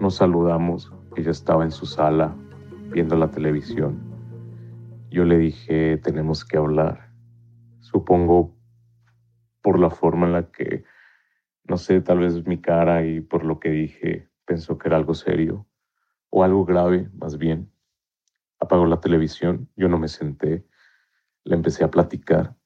nos 0.00 0.16
saludamos, 0.16 0.92
ella 1.16 1.30
estaba 1.30 1.64
en 1.64 1.70
su 1.70 1.86
sala 1.86 2.36
viendo 2.90 3.16
la 3.16 3.30
televisión. 3.30 4.00
Yo 5.10 5.24
le 5.24 5.38
dije, 5.38 5.96
tenemos 5.96 6.44
que 6.44 6.58
hablar. 6.58 7.10
Supongo 7.80 8.54
por 9.62 9.78
la 9.78 9.88
forma 9.88 10.26
en 10.26 10.32
la 10.34 10.50
que, 10.50 10.84
no 11.70 11.76
sé, 11.76 12.00
tal 12.00 12.18
vez 12.18 12.44
mi 12.48 12.60
cara 12.60 13.06
y 13.06 13.20
por 13.20 13.44
lo 13.44 13.60
que 13.60 13.70
dije, 13.70 14.28
pensó 14.44 14.76
que 14.76 14.88
era 14.88 14.96
algo 14.96 15.14
serio 15.14 15.68
o 16.28 16.42
algo 16.42 16.64
grave, 16.64 17.08
más 17.14 17.38
bien. 17.38 17.70
Apagó 18.58 18.86
la 18.86 19.00
televisión, 19.00 19.70
yo 19.76 19.88
no 19.88 19.96
me 19.96 20.08
senté, 20.08 20.66
le 21.44 21.54
empecé 21.54 21.84
a 21.84 21.90
platicar. 21.92 22.56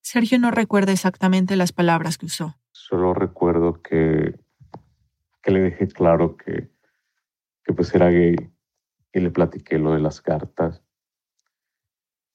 Sergio 0.00 0.40
no 0.40 0.50
recuerda 0.50 0.90
exactamente 0.90 1.54
las 1.54 1.70
palabras 1.70 2.18
que 2.18 2.26
usó. 2.26 2.56
Solo 2.72 3.14
recuerdo 3.14 3.80
que, 3.80 4.40
que 5.40 5.50
le 5.52 5.60
dejé 5.60 5.86
claro 5.86 6.36
que, 6.36 6.68
que 7.62 7.72
pues 7.72 7.94
era 7.94 8.10
gay 8.10 8.34
y 9.12 9.20
le 9.20 9.30
platiqué 9.30 9.78
lo 9.78 9.92
de 9.92 10.00
las 10.00 10.20
cartas. 10.20 10.82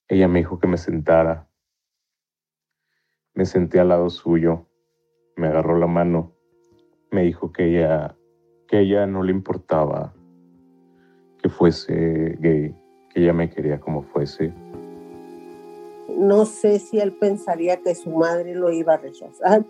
Ella 0.08 0.26
me 0.26 0.38
dijo 0.38 0.58
que 0.58 0.68
me 0.68 0.78
sentara. 0.78 1.50
Me 3.34 3.44
senté 3.44 3.78
al 3.78 3.90
lado 3.90 4.08
suyo, 4.08 4.67
me 5.38 5.46
agarró 5.46 5.78
la 5.78 5.86
mano, 5.86 6.32
me 7.10 7.22
dijo 7.22 7.52
que 7.52 7.64
ella, 7.64 8.16
que 8.66 8.80
ella 8.80 9.06
no 9.06 9.22
le 9.22 9.32
importaba 9.32 10.12
que 11.40 11.48
fuese 11.48 12.36
gay, 12.40 12.74
que 13.10 13.22
ella 13.22 13.32
me 13.32 13.48
quería 13.48 13.78
como 13.80 14.02
fuese. 14.02 14.52
No 16.18 16.44
sé 16.44 16.80
si 16.80 16.98
él 16.98 17.12
pensaría 17.12 17.80
que 17.80 17.94
su 17.94 18.10
madre 18.10 18.54
lo 18.54 18.72
iba 18.72 18.94
a 18.94 18.96
rechazar 18.96 19.64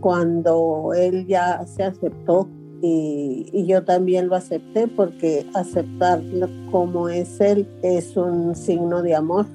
cuando 0.00 0.92
él 0.96 1.26
ya 1.26 1.64
se 1.66 1.84
aceptó 1.84 2.48
y, 2.80 3.48
y, 3.52 3.66
yo 3.66 3.84
también 3.84 4.28
lo 4.28 4.36
acepté 4.36 4.86
porque 4.86 5.44
aceptarlo 5.54 6.48
como 6.70 7.08
es 7.08 7.40
él 7.40 7.66
es 7.82 8.16
un 8.16 8.54
signo 8.54 9.02
de 9.02 9.16
amor 9.16 9.46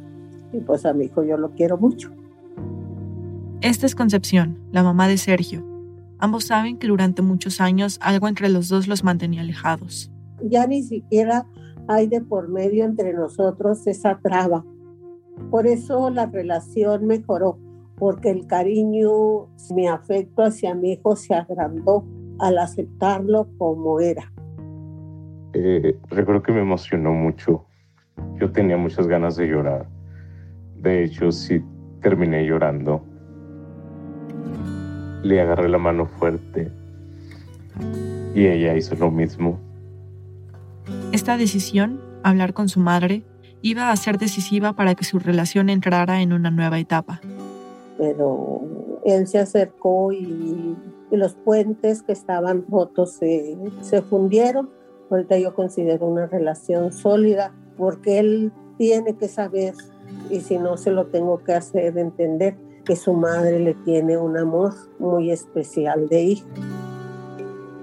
y 0.51 0.59
pues 0.59 0.85
a 0.85 0.91
mi 0.91 1.05
hijo 1.05 1.23
yo 1.23 1.37
lo 1.37 1.51
quiero 1.51 1.77
mucho. 1.77 2.11
Esta 3.63 3.85
es 3.85 3.95
Concepción, 3.95 4.57
la 4.73 4.83
mamá 4.83 5.07
de 5.07 5.17
Sergio. 5.17 5.63
Ambos 6.19 6.43
saben 6.43 6.77
que 6.77 6.87
durante 6.87 7.21
muchos 7.21 7.61
años 7.61 7.97
algo 8.01 8.27
entre 8.27 8.49
los 8.49 8.67
dos 8.67 8.89
los 8.89 9.05
mantenía 9.05 9.39
alejados. 9.39 10.11
Ya 10.41 10.67
ni 10.67 10.83
siquiera 10.83 11.45
hay 11.87 12.07
de 12.07 12.19
por 12.19 12.49
medio 12.49 12.83
entre 12.83 13.13
nosotros 13.13 13.87
esa 13.87 14.19
traba. 14.21 14.65
Por 15.49 15.65
eso 15.65 16.09
la 16.09 16.25
relación 16.25 17.07
mejoró, 17.07 17.57
porque 17.97 18.31
el 18.31 18.47
cariño, 18.47 19.47
mi 19.73 19.87
afecto 19.87 20.43
hacia 20.43 20.75
mi 20.75 20.91
hijo 20.91 21.15
se 21.15 21.33
agrandó 21.33 22.03
al 22.39 22.57
aceptarlo 22.57 23.47
como 23.57 24.01
era. 24.01 24.29
Eh, 25.53 25.97
recuerdo 26.09 26.43
que 26.43 26.51
me 26.51 26.59
emocionó 26.59 27.13
mucho. 27.13 27.63
Yo 28.41 28.51
tenía 28.51 28.75
muchas 28.75 29.07
ganas 29.07 29.37
de 29.37 29.47
llorar. 29.47 29.87
De 30.81 31.05
hecho, 31.05 31.31
sí 31.31 31.63
terminé 32.01 32.45
llorando. 32.45 33.12
Le 35.23 35.41
agarré 35.41 35.69
la 35.69 35.79
mano 35.79 36.05
fuerte 36.05 36.71
y 38.35 38.45
ella 38.45 38.75
hizo 38.75 38.95
lo 38.95 39.09
mismo. 39.09 39.59
Esta 41.11 41.37
decisión, 41.37 41.99
hablar 42.23 42.53
con 42.53 42.69
su 42.69 42.79
madre, 42.79 43.23
iba 43.61 43.91
a 43.91 43.95
ser 43.95 44.17
decisiva 44.17 44.73
para 44.73 44.95
que 44.95 45.05
su 45.05 45.19
relación 45.19 45.69
entrara 45.69 46.21
en 46.21 46.33
una 46.33 46.51
nueva 46.51 46.79
etapa. 46.79 47.21
Pero 47.97 48.61
él 49.05 49.27
se 49.27 49.39
acercó 49.39 50.11
y, 50.11 50.75
y 51.11 51.15
los 51.15 51.35
puentes 51.35 52.01
que 52.01 52.11
estaban 52.11 52.65
rotos 52.69 53.13
se, 53.13 53.57
se 53.81 54.01
fundieron. 54.01 54.69
Ahorita 55.09 55.37
yo 55.37 55.53
considero 55.53 56.07
una 56.07 56.25
relación 56.25 56.91
sólida 56.91 57.53
porque 57.77 58.19
él 58.19 58.51
tiene 58.77 59.15
que 59.15 59.27
saber 59.27 59.75
y 60.29 60.41
si 60.41 60.57
no 60.57 60.77
se 60.77 60.91
lo 60.91 61.07
tengo 61.07 61.43
que 61.43 61.53
hacer 61.53 61.97
entender 61.97 62.55
que 62.85 62.95
su 62.95 63.13
madre 63.13 63.59
le 63.59 63.73
tiene 63.73 64.17
un 64.17 64.37
amor 64.37 64.73
muy 64.99 65.31
especial 65.31 66.07
de 66.09 66.21
hijo. 66.21 66.47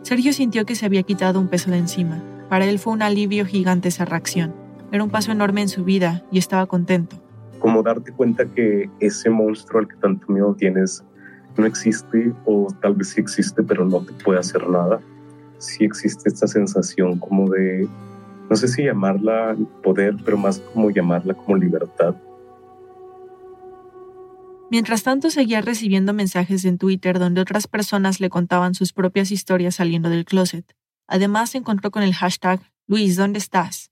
Sergio 0.02 0.32
sintió 0.32 0.64
que 0.66 0.74
se 0.74 0.86
había 0.86 1.02
quitado 1.02 1.40
un 1.40 1.48
peso 1.48 1.70
de 1.70 1.78
encima. 1.78 2.22
Para 2.48 2.66
él 2.66 2.78
fue 2.78 2.92
un 2.92 3.02
alivio 3.02 3.46
gigante 3.46 3.88
esa 3.88 4.04
reacción. 4.04 4.52
Era 4.92 5.04
un 5.04 5.10
paso 5.10 5.32
enorme 5.32 5.62
en 5.62 5.68
su 5.68 5.84
vida 5.84 6.24
y 6.32 6.38
estaba 6.38 6.66
contento. 6.66 7.16
Como 7.60 7.82
darte 7.82 8.12
cuenta 8.12 8.44
que 8.44 8.90
ese 8.98 9.30
monstruo 9.30 9.80
al 9.80 9.88
que 9.88 9.96
tanto 9.96 10.26
miedo 10.32 10.54
tienes 10.54 11.04
no 11.56 11.66
existe 11.66 12.32
o 12.44 12.68
tal 12.80 12.94
vez 12.94 13.10
sí 13.10 13.20
existe 13.20 13.62
pero 13.62 13.84
no 13.84 14.00
te 14.00 14.12
puede 14.24 14.40
hacer 14.40 14.68
nada. 14.68 15.00
Sí 15.58 15.84
existe 15.84 16.28
esta 16.28 16.46
sensación 16.46 17.18
como 17.18 17.48
de, 17.50 17.86
no 18.48 18.56
sé 18.56 18.66
si 18.66 18.84
llamarla 18.84 19.56
poder, 19.82 20.16
pero 20.24 20.36
más 20.36 20.58
como 20.58 20.90
llamarla 20.90 21.34
como 21.34 21.56
libertad 21.56 22.14
Mientras 24.70 25.02
tanto, 25.02 25.30
seguía 25.30 25.60
recibiendo 25.60 26.14
mensajes 26.14 26.64
en 26.64 26.78
Twitter 26.78 27.18
donde 27.18 27.40
otras 27.40 27.66
personas 27.66 28.20
le 28.20 28.30
contaban 28.30 28.74
sus 28.74 28.92
propias 28.92 29.32
historias 29.32 29.74
saliendo 29.74 30.08
del 30.08 30.24
closet. 30.24 30.64
Además, 31.08 31.50
se 31.50 31.58
encontró 31.58 31.90
con 31.90 32.04
el 32.04 32.14
hashtag 32.14 32.60
Luis, 32.86 33.16
¿dónde 33.16 33.38
estás? 33.38 33.90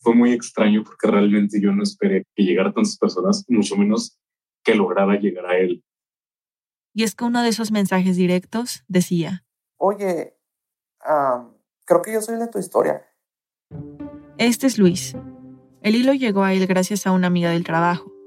Fue 0.00 0.14
muy 0.14 0.32
extraño 0.32 0.84
porque 0.84 1.08
realmente 1.08 1.60
yo 1.62 1.72
no 1.72 1.82
esperé 1.82 2.24
que 2.34 2.44
llegara 2.44 2.72
tantas 2.72 2.98
personas, 2.98 3.44
mucho 3.48 3.76
menos 3.76 4.18
que 4.62 4.74
lograra 4.74 5.18
llegar 5.18 5.46
a 5.46 5.58
él. 5.58 5.82
Y 6.94 7.04
es 7.04 7.14
que 7.14 7.24
uno 7.24 7.42
de 7.42 7.48
esos 7.48 7.72
mensajes 7.72 8.16
directos 8.16 8.84
decía, 8.86 9.46
Oye, 9.78 10.36
um, 11.08 11.54
creo 11.86 12.02
que 12.02 12.12
yo 12.12 12.20
soy 12.20 12.38
de 12.38 12.48
tu 12.48 12.58
historia. 12.58 13.02
Este 14.36 14.66
es 14.66 14.78
Luis. 14.78 15.16
El 15.82 15.94
hilo 15.94 16.12
llegó 16.12 16.42
a 16.42 16.52
él 16.52 16.66
gracias 16.66 17.06
a 17.06 17.12
una 17.12 17.28
amiga 17.28 17.50
del 17.50 17.64
trabajo. 17.64 18.17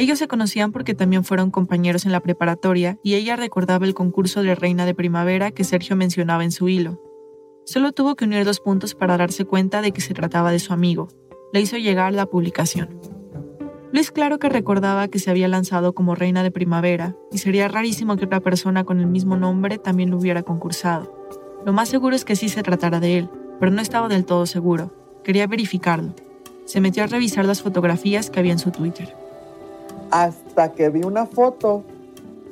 Ellos 0.00 0.18
se 0.18 0.28
conocían 0.28 0.72
porque 0.72 0.94
también 0.94 1.24
fueron 1.24 1.50
compañeros 1.50 2.06
en 2.06 2.12
la 2.12 2.20
preparatoria 2.20 2.98
y 3.02 3.16
ella 3.16 3.36
recordaba 3.36 3.84
el 3.84 3.92
concurso 3.92 4.42
de 4.42 4.54
Reina 4.54 4.86
de 4.86 4.94
Primavera 4.94 5.50
que 5.50 5.62
Sergio 5.62 5.94
mencionaba 5.94 6.42
en 6.42 6.52
su 6.52 6.70
hilo. 6.70 7.02
Solo 7.66 7.92
tuvo 7.92 8.16
que 8.16 8.24
unir 8.24 8.46
dos 8.46 8.60
puntos 8.60 8.94
para 8.94 9.18
darse 9.18 9.44
cuenta 9.44 9.82
de 9.82 9.92
que 9.92 10.00
se 10.00 10.14
trataba 10.14 10.52
de 10.52 10.58
su 10.58 10.72
amigo. 10.72 11.08
Le 11.52 11.60
hizo 11.60 11.76
llegar 11.76 12.14
la 12.14 12.24
publicación. 12.24 12.98
Luis 13.92 14.10
claro 14.10 14.38
que 14.38 14.48
recordaba 14.48 15.08
que 15.08 15.18
se 15.18 15.30
había 15.30 15.48
lanzado 15.48 15.92
como 15.92 16.14
Reina 16.14 16.42
de 16.42 16.50
Primavera 16.50 17.14
y 17.30 17.36
sería 17.36 17.68
rarísimo 17.68 18.16
que 18.16 18.24
otra 18.24 18.40
persona 18.40 18.84
con 18.84 19.00
el 19.00 19.06
mismo 19.06 19.36
nombre 19.36 19.76
también 19.76 20.08
lo 20.08 20.16
hubiera 20.16 20.42
concursado. 20.42 21.14
Lo 21.66 21.74
más 21.74 21.90
seguro 21.90 22.16
es 22.16 22.24
que 22.24 22.36
sí 22.36 22.48
se 22.48 22.62
tratara 22.62 23.00
de 23.00 23.18
él, 23.18 23.28
pero 23.58 23.70
no 23.70 23.82
estaba 23.82 24.08
del 24.08 24.24
todo 24.24 24.46
seguro. 24.46 24.94
Quería 25.24 25.46
verificarlo. 25.46 26.14
Se 26.64 26.80
metió 26.80 27.04
a 27.04 27.06
revisar 27.06 27.44
las 27.44 27.60
fotografías 27.60 28.30
que 28.30 28.40
había 28.40 28.52
en 28.52 28.58
su 28.58 28.70
Twitter 28.70 29.14
hasta 30.10 30.72
que 30.72 30.88
vi 30.90 31.02
una 31.02 31.26
foto 31.26 31.84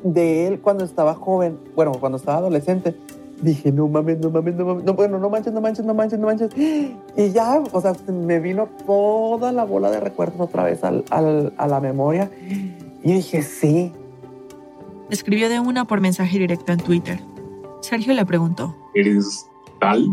de 0.03 0.47
él 0.47 0.61
cuando 0.61 0.85
estaba 0.85 1.15
joven, 1.15 1.59
bueno, 1.75 1.93
cuando 1.93 2.19
estaba 2.19 2.39
adolescente. 2.39 2.97
Dije, 3.41 3.71
no 3.71 3.87
mames, 3.87 4.19
no 4.19 4.31
mames, 4.31 4.57
no 4.57 4.65
mames, 4.65 4.85
no, 4.85 4.95
bueno, 4.95 5.19
no 5.19 5.31
manches, 5.31 5.53
no 5.53 5.61
manches, 5.61 5.85
no 5.85 5.95
manches, 5.95 6.19
no 6.19 6.27
manches. 6.27 6.51
Y 7.17 7.31
ya, 7.31 7.63
o 7.73 7.81
sea, 7.81 7.93
me 8.09 8.41
vino 8.41 8.69
toda 8.85 9.53
la 9.53 9.65
bola 9.65 9.91
de 9.91 10.01
recuerdos 10.01 10.41
otra 10.41 10.65
vez 10.65 10.83
al, 10.83 11.05
al, 11.11 11.53
a 11.57 11.69
la 11.69 11.81
memoria. 11.81 12.31
Y 13.05 13.13
dije, 13.13 13.43
sí. 13.43 13.93
Escribió 15.11 15.49
de 15.49 15.61
una 15.61 15.85
por 15.85 16.01
mensaje 16.01 16.39
directo 16.39 16.73
en 16.73 16.79
Twitter. 16.79 17.21
Sergio 17.81 18.13
le 18.13 18.27
preguntó. 18.27 18.75
¿Eres 18.95 19.47
tal? 19.81 20.09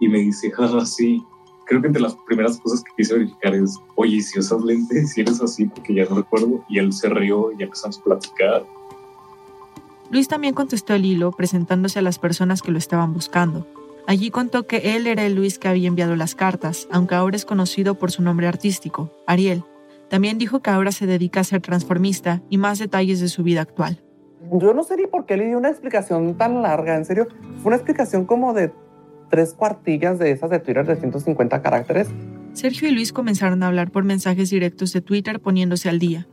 Y 0.00 0.08
me 0.08 0.18
dice, 0.20 0.50
jaja, 0.50 0.86
sí 0.86 1.22
creo 1.66 1.80
que 1.80 1.88
entre 1.88 2.02
las 2.02 2.16
primeras 2.26 2.58
cosas 2.58 2.82
que 2.82 2.92
quise 2.96 3.14
verificar 3.14 3.54
es, 3.54 3.78
oye, 3.96 4.20
si 4.20 4.38
usas 4.38 4.62
lentes, 4.62 5.12
si 5.12 5.20
eres 5.22 5.40
así, 5.40 5.66
porque 5.66 5.94
ya 5.94 6.04
no 6.04 6.16
recuerdo, 6.16 6.64
y 6.68 6.78
él 6.78 6.92
se 6.92 7.08
rió 7.08 7.52
y 7.58 7.62
empezamos 7.62 7.98
a 7.98 8.02
platicar. 8.04 8.64
Luis 10.10 10.28
también 10.28 10.54
contestó 10.54 10.94
el 10.94 11.04
hilo 11.04 11.32
presentándose 11.32 11.98
a 11.98 12.02
las 12.02 12.18
personas 12.18 12.62
que 12.62 12.70
lo 12.70 12.78
estaban 12.78 13.12
buscando. 13.12 13.66
Allí 14.06 14.30
contó 14.30 14.66
que 14.66 14.96
él 14.96 15.06
era 15.06 15.24
el 15.24 15.34
Luis 15.34 15.58
que 15.58 15.68
había 15.68 15.88
enviado 15.88 16.14
las 16.14 16.34
cartas, 16.34 16.86
aunque 16.90 17.14
ahora 17.14 17.36
es 17.36 17.46
conocido 17.46 17.94
por 17.94 18.10
su 18.10 18.22
nombre 18.22 18.46
artístico, 18.46 19.10
Ariel. 19.26 19.64
También 20.10 20.36
dijo 20.36 20.60
que 20.60 20.70
ahora 20.70 20.92
se 20.92 21.06
dedica 21.06 21.40
a 21.40 21.44
ser 21.44 21.62
transformista 21.62 22.42
y 22.50 22.58
más 22.58 22.78
detalles 22.78 23.20
de 23.20 23.28
su 23.28 23.42
vida 23.42 23.62
actual. 23.62 24.02
Yo 24.52 24.74
no 24.74 24.82
sé 24.84 24.96
ni 24.96 25.06
por 25.06 25.24
qué 25.24 25.38
le 25.38 25.46
di 25.46 25.54
una 25.54 25.70
explicación 25.70 26.36
tan 26.36 26.60
larga, 26.60 26.96
en 26.96 27.06
serio. 27.06 27.26
Fue 27.62 27.70
una 27.70 27.76
explicación 27.76 28.26
como 28.26 28.52
de 28.52 28.72
tres 29.30 29.54
cuartillas 29.54 30.18
de 30.18 30.30
esas 30.30 30.50
de 30.50 30.58
Twitter 30.58 30.86
de 30.86 30.96
150 30.96 31.62
caracteres. 31.62 32.08
Sergio 32.52 32.88
y 32.88 32.92
Luis 32.92 33.12
comenzaron 33.12 33.62
a 33.62 33.66
hablar 33.66 33.90
por 33.90 34.04
mensajes 34.04 34.50
directos 34.50 34.92
de 34.92 35.00
Twitter 35.00 35.40
poniéndose 35.40 35.88
al 35.88 35.98
día. 35.98 36.26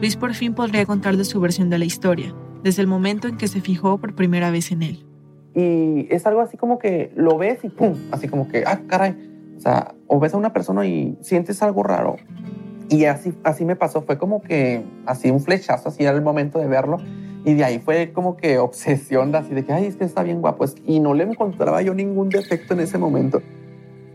Luis 0.00 0.16
por 0.16 0.34
fin 0.34 0.54
podría 0.54 0.84
contarles 0.86 1.28
su 1.28 1.40
versión 1.40 1.70
de 1.70 1.78
la 1.78 1.84
historia. 1.84 2.34
desde 2.62 2.82
el 2.82 2.88
momento 2.88 3.28
en 3.28 3.36
que 3.36 3.46
se 3.46 3.60
fijó 3.60 3.98
por 3.98 4.16
primera 4.16 4.50
vez 4.50 4.72
en 4.72 4.82
él. 4.82 5.06
Y 5.54 6.12
es 6.12 6.26
algo 6.26 6.40
así 6.40 6.56
como 6.56 6.80
que 6.80 7.12
lo 7.14 7.38
ves 7.38 7.60
y 7.62 7.68
pum, 7.68 7.94
así 8.10 8.26
como 8.26 8.48
que, 8.48 8.64
ah, 8.66 8.80
caray. 8.88 9.14
O 9.56 9.60
sea, 9.60 9.94
o 10.08 10.18
ves 10.18 10.34
a 10.34 10.36
una 10.36 10.52
persona 10.52 10.84
y 10.84 11.16
sientes 11.20 11.62
algo 11.62 11.84
raro. 11.84 12.16
Y 12.88 13.04
así, 13.04 13.32
así 13.44 13.64
me 13.64 13.76
pasó, 13.76 14.02
fue 14.02 14.18
como 14.18 14.42
que 14.42 14.82
así 15.06 15.30
un 15.30 15.40
flechazo, 15.40 15.88
así 15.88 16.02
era 16.02 16.16
el 16.16 16.22
momento 16.22 16.58
de 16.58 16.66
verlo. 16.66 16.98
Y 17.44 17.54
de 17.54 17.64
ahí 17.64 17.78
fue 17.78 18.12
como 18.12 18.36
que 18.36 18.58
obsesión, 18.58 19.34
así 19.34 19.54
de 19.54 19.64
que, 19.64 19.72
ay, 19.72 19.86
este 19.86 20.04
está 20.04 20.22
bien 20.22 20.40
guapo. 20.40 20.64
Y 20.86 21.00
no 21.00 21.14
le 21.14 21.24
encontraba 21.24 21.82
yo 21.82 21.94
ningún 21.94 22.28
defecto 22.28 22.74
en 22.74 22.80
ese 22.80 22.98
momento. 22.98 23.40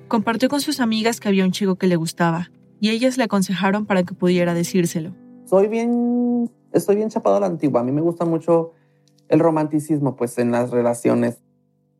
Compartió 0.08 0.50
con 0.50 0.62
sus 0.62 0.80
amigas 0.80 1.20
que 1.20 1.30
había 1.30 1.46
un 1.46 1.52
chico 1.52 1.76
que 1.76 1.88
le 1.88 1.96
gustaba 1.96 2.52
y 2.80 2.90
ellas 2.90 3.18
le 3.18 3.24
aconsejaron 3.24 3.86
para 3.86 4.04
que 4.04 4.14
pudiera 4.14 4.54
decírselo. 4.54 5.16
Soy 5.46 5.68
bien, 5.68 6.52
estoy 6.74 6.98
bien 6.98 7.10
chapado 7.10 7.38
a 7.38 7.40
la 7.40 7.48
antigua. 7.48 7.82
A 7.82 7.84
mí 7.84 7.92
me 7.92 8.02
gusta 8.02 8.26
mucho 8.26 8.74
el 9.30 9.40
romanticismo, 9.40 10.16
pues, 10.16 10.38
en 10.38 10.52
las 10.52 10.70
relaciones. 10.70 11.42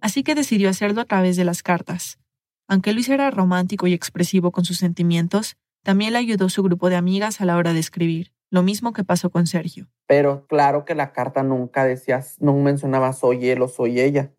Así 0.02 0.24
que 0.24 0.36
decidió 0.36 0.70
hacerlo 0.70 1.02
a 1.02 1.06
través 1.06 1.38
de 1.38 1.46
las 1.46 1.64
cartas. 1.64 2.20
Aunque 2.68 2.94
Luis 2.94 3.08
era 3.10 3.32
romántico 3.32 3.88
y 3.88 3.94
expresivo 3.94 4.52
con 4.52 4.66
sus 4.66 4.78
sentimientos, 4.78 5.56
también 5.84 6.14
le 6.14 6.20
ayudó 6.20 6.50
su 6.50 6.64
grupo 6.64 6.90
de 6.90 6.96
amigas 6.96 7.40
a 7.40 7.46
la 7.46 7.56
hora 7.56 7.74
de 7.74 7.80
escribir, 7.80 8.34
lo 8.50 8.64
mismo 8.64 8.94
que 8.94 9.04
pasó 9.04 9.30
con 9.30 9.48
Sergio. 9.48 9.90
Pero 10.08 10.46
claro 10.48 10.86
que 10.86 10.96
la 10.96 11.14
carta 11.14 11.44
nunca 11.44 11.86
decías, 11.86 12.38
no 12.42 12.54
mencionaba 12.54 13.14
soy 13.14 13.50
él 13.50 13.62
o 13.62 13.68
soy 13.68 14.00
ella. 14.00 14.32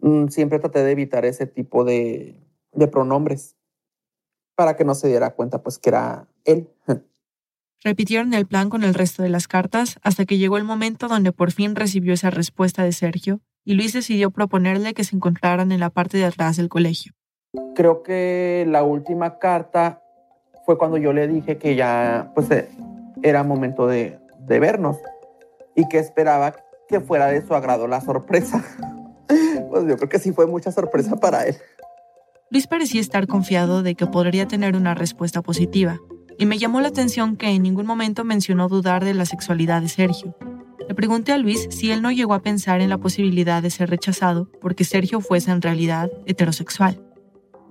Mm, 0.00 0.28
siempre 0.28 0.58
traté 0.58 0.82
de 0.82 0.92
evitar 0.92 1.24
ese 1.24 1.46
tipo 1.46 1.84
de, 1.84 2.40
de 2.72 2.88
pronombres 2.88 3.56
para 4.54 4.76
que 4.76 4.84
no 4.84 4.94
se 4.94 5.08
diera 5.08 5.34
cuenta 5.34 5.62
pues 5.62 5.78
que 5.78 5.90
era 5.90 6.28
él. 6.44 6.68
Repitieron 7.84 8.34
el 8.34 8.46
plan 8.46 8.70
con 8.70 8.82
el 8.82 8.94
resto 8.94 9.22
de 9.22 9.28
las 9.28 9.46
cartas 9.46 10.00
hasta 10.02 10.24
que 10.24 10.36
llegó 10.36 10.56
el 10.56 10.64
momento 10.64 11.06
donde 11.06 11.30
por 11.30 11.52
fin 11.52 11.76
recibió 11.76 12.12
esa 12.12 12.30
respuesta 12.30 12.82
de 12.82 12.92
Sergio 12.92 13.40
y 13.64 13.74
Luis 13.74 13.92
decidió 13.92 14.30
proponerle 14.30 14.94
que 14.94 15.04
se 15.04 15.14
encontraran 15.14 15.70
en 15.70 15.80
la 15.80 15.90
parte 15.90 16.18
de 16.18 16.24
atrás 16.24 16.56
del 16.56 16.68
colegio. 16.68 17.12
Creo 17.76 18.02
que 18.02 18.64
la 18.68 18.82
última 18.82 19.38
carta 19.38 20.02
fue 20.66 20.76
cuando 20.76 20.96
yo 20.96 21.12
le 21.12 21.28
dije 21.28 21.56
que 21.56 21.76
ya 21.76 22.32
pues 22.34 22.50
eh, 22.50 22.68
era 23.22 23.44
momento 23.44 23.86
de, 23.86 24.18
de 24.48 24.58
vernos 24.58 24.96
y 25.74 25.86
que 25.88 25.98
esperaba 25.98 26.54
que 26.88 27.00
fuera 27.00 27.26
de 27.26 27.46
su 27.46 27.54
agrado 27.54 27.86
la 27.86 28.00
sorpresa. 28.00 28.64
pues 29.70 29.86
yo 29.86 29.96
creo 29.96 30.08
que 30.08 30.18
sí 30.18 30.32
fue 30.32 30.46
mucha 30.46 30.72
sorpresa 30.72 31.16
para 31.16 31.44
él. 31.44 31.56
Luis 32.50 32.66
parecía 32.66 33.00
estar 33.00 33.26
confiado 33.26 33.82
de 33.82 33.94
que 33.94 34.06
podría 34.06 34.48
tener 34.48 34.74
una 34.74 34.94
respuesta 34.94 35.42
positiva, 35.42 35.98
y 36.38 36.46
me 36.46 36.58
llamó 36.58 36.80
la 36.80 36.88
atención 36.88 37.36
que 37.36 37.48
en 37.48 37.62
ningún 37.62 37.84
momento 37.84 38.24
mencionó 38.24 38.68
dudar 38.68 39.04
de 39.04 39.12
la 39.12 39.26
sexualidad 39.26 39.82
de 39.82 39.88
Sergio. 39.88 40.34
Le 40.88 40.94
pregunté 40.94 41.32
a 41.32 41.38
Luis 41.38 41.66
si 41.70 41.90
él 41.90 42.00
no 42.00 42.10
llegó 42.10 42.32
a 42.32 42.40
pensar 42.40 42.80
en 42.80 42.88
la 42.88 42.96
posibilidad 42.96 43.60
de 43.60 43.70
ser 43.70 43.90
rechazado 43.90 44.48
porque 44.60 44.84
Sergio 44.84 45.20
fuese 45.20 45.50
en 45.50 45.60
realidad 45.60 46.10
heterosexual. 46.24 47.02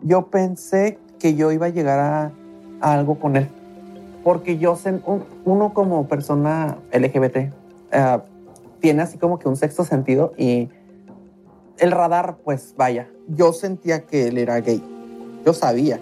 Yo 0.04 0.30
pensé 0.30 1.00
que 1.18 1.34
yo 1.34 1.52
iba 1.52 1.66
a 1.66 1.70
llegar 1.70 2.00
a, 2.00 2.32
algo 2.82 3.20
con 3.20 3.36
él, 3.38 3.48
porque 4.28 4.58
yo, 4.58 4.78
uno 5.46 5.74
como 5.74 6.06
persona 6.10 6.80
LGBT, 6.92 7.38
eh, 7.38 7.52
tiene 8.82 9.04
así 9.04 9.18
como 9.18 9.40
que 9.40 9.48
un 9.48 9.56
sexto 9.56 9.86
sentido 9.86 10.34
y 10.38 10.68
el 11.78 11.92
radar, 11.92 12.36
pues 12.44 12.76
vaya, 12.76 13.08
yo 13.30 13.54
sentía 13.54 14.06
que 14.06 14.28
él 14.28 14.38
era 14.38 14.60
gay, 14.60 14.84
yo 15.46 15.54
sabía 15.54 15.98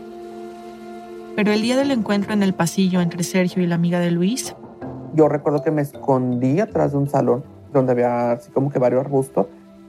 pero 1.36 1.52
el 1.52 1.62
día 1.62 1.78
del 1.78 1.92
encuentro 1.92 2.34
en 2.34 2.42
el 2.42 2.56
pasillo 2.56 3.00
entre 3.00 3.22
Sergio 3.22 3.62
y 3.62 3.68
la 3.68 3.76
amiga 3.76 4.00
de 4.00 4.10
Luis. 4.10 4.56
Yo 5.14 5.30
recuerdo 5.30 5.62
que 5.62 5.70
me 5.70 5.84
escondí 5.84 6.60
atrás 6.60 6.94
de 6.94 6.98
un 6.98 7.08
salón 7.08 7.44
donde 7.72 7.92
había 7.92 8.32
así 8.32 8.50
como 8.50 8.72
que 8.72 8.80
varios 8.80 9.02
arbustos 9.02 9.46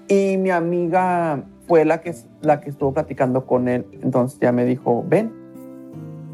y 0.09 0.37
mi 0.37 0.51
amiga 0.51 1.42
fue 1.66 1.87
la 1.87 2.03
que, 2.03 2.14
la 2.42 2.61
que 2.61 2.68
estuvo 2.68 2.92
platicando 2.92 3.46
con 3.46 3.66
él. 3.68 3.87
Entonces 4.03 4.38
ya 4.40 4.53
me 4.53 4.66
dijo, 4.66 5.07
ven. 5.09 5.46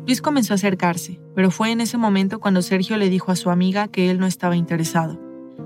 Luis 0.07 0.21
comenzó 0.21 0.55
a 0.55 0.57
acercarse, 0.57 1.21
pero 1.35 1.51
fue 1.51 1.71
en 1.71 1.81
ese 1.81 1.97
momento 1.97 2.41
cuando 2.41 2.63
Sergio 2.63 2.97
le 2.97 3.09
dijo 3.09 3.33
a 3.33 3.37
su 3.37 3.51
amiga 3.51 3.89
que 3.89 4.11
él 4.11 4.19
no 4.19 4.27
estaba 4.27 4.57
interesado. 4.57 5.21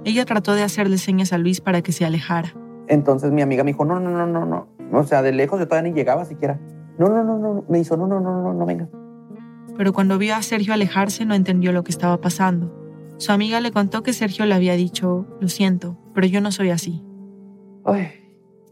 Ella 0.04 0.24
trató 0.24 0.54
de 0.54 0.62
hacerle 0.62 0.98
señas 0.98 1.32
a 1.32 1.38
Luis 1.38 1.60
para 1.60 1.82
que 1.82 1.92
se 1.92 2.04
alejara. 2.04 2.54
Entonces 2.88 3.32
mi 3.32 3.42
amiga 3.42 3.64
me 3.64 3.72
dijo, 3.72 3.84
no, 3.84 3.98
no, 3.98 4.10
no, 4.10 4.26
no, 4.26 4.46
no. 4.46 4.68
O 4.92 5.04
sea, 5.04 5.22
de 5.22 5.32
lejos 5.32 5.58
yo 5.58 5.66
todavía 5.66 5.90
ni 5.90 5.96
llegaba 5.96 6.24
siquiera. 6.24 6.60
No, 6.98 7.08
no, 7.08 7.24
no, 7.24 7.38
no. 7.38 7.64
Me 7.68 7.78
hizo, 7.80 7.96
no, 7.96 8.06
no, 8.06 8.20
no, 8.20 8.42
no, 8.42 8.52
no 8.52 8.66
venga 8.66 8.88
pero 9.76 9.92
cuando 9.92 10.18
vio 10.18 10.34
a 10.34 10.42
Sergio 10.42 10.74
alejarse 10.74 11.24
no 11.24 11.34
entendió 11.34 11.72
lo 11.72 11.84
que 11.84 11.90
estaba 11.90 12.20
pasando. 12.20 12.72
Su 13.18 13.32
amiga 13.32 13.60
le 13.60 13.72
contó 13.72 14.02
que 14.02 14.12
Sergio 14.12 14.46
le 14.46 14.54
había 14.54 14.74
dicho, 14.74 15.26
lo 15.40 15.48
siento, 15.48 15.98
pero 16.14 16.26
yo 16.26 16.40
no 16.40 16.52
soy 16.52 16.70
así. 16.70 17.04
Ay, 17.84 18.08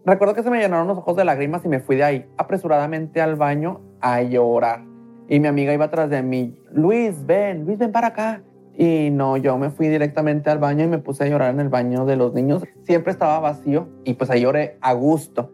recuerdo 0.05 0.35
que 0.35 0.42
se 0.42 0.50
me 0.50 0.59
llenaron 0.59 0.87
los 0.87 0.98
ojos 0.98 1.16
de 1.16 1.24
lágrimas 1.24 1.64
y 1.64 1.68
me 1.68 1.81
fui 1.81 1.96
de 1.96 2.05
ahí 2.05 2.27
apresuradamente 2.37 3.20
al 3.20 3.37
baño 3.37 3.81
a 4.00 4.22
llorar. 4.22 4.85
Y 5.29 5.41
mi 5.41 5.49
amiga 5.49 5.73
iba 5.73 5.87
atrás 5.87 6.11
de 6.11 6.23
mí, 6.23 6.55
Luis, 6.73 7.25
ven, 7.25 7.65
Luis, 7.65 7.79
ven 7.79 7.93
para 7.93 8.09
acá. 8.09 8.43
Y 8.77 9.11
no, 9.11 9.37
yo 9.37 9.57
me 9.57 9.71
fui 9.71 9.89
directamente 9.89 10.51
al 10.51 10.59
baño 10.59 10.85
y 10.85 10.89
me 10.89 10.99
puse 10.99 11.25
a 11.25 11.29
llorar 11.29 11.55
en 11.55 11.61
el 11.61 11.69
baño 11.69 12.05
de 12.05 12.17
los 12.17 12.35
niños. 12.35 12.65
Siempre 12.83 13.13
estaba 13.13 13.39
vacío 13.39 13.89
y 14.05 14.15
pues 14.15 14.31
ahí 14.31 14.43
lloré 14.43 14.79
a 14.81 14.93
gusto. 14.93 15.53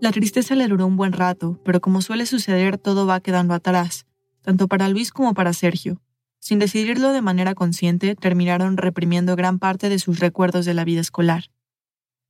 La 0.00 0.12
tristeza 0.12 0.54
le 0.54 0.68
duró 0.68 0.86
un 0.86 0.96
buen 0.96 1.12
rato, 1.12 1.58
pero 1.64 1.80
como 1.80 2.02
suele 2.02 2.26
suceder, 2.26 2.76
todo 2.78 3.06
va 3.06 3.20
quedando 3.20 3.54
atrás, 3.54 4.06
tanto 4.42 4.68
para 4.68 4.88
Luis 4.88 5.10
como 5.10 5.32
para 5.34 5.52
Sergio. 5.52 6.00
Sin 6.38 6.58
decidirlo 6.58 7.12
de 7.12 7.22
manera 7.22 7.54
consciente, 7.54 8.14
terminaron 8.14 8.76
reprimiendo 8.76 9.36
gran 9.36 9.58
parte 9.58 9.88
de 9.88 9.98
sus 9.98 10.20
recuerdos 10.20 10.66
de 10.66 10.74
la 10.74 10.84
vida 10.84 11.00
escolar. 11.00 11.44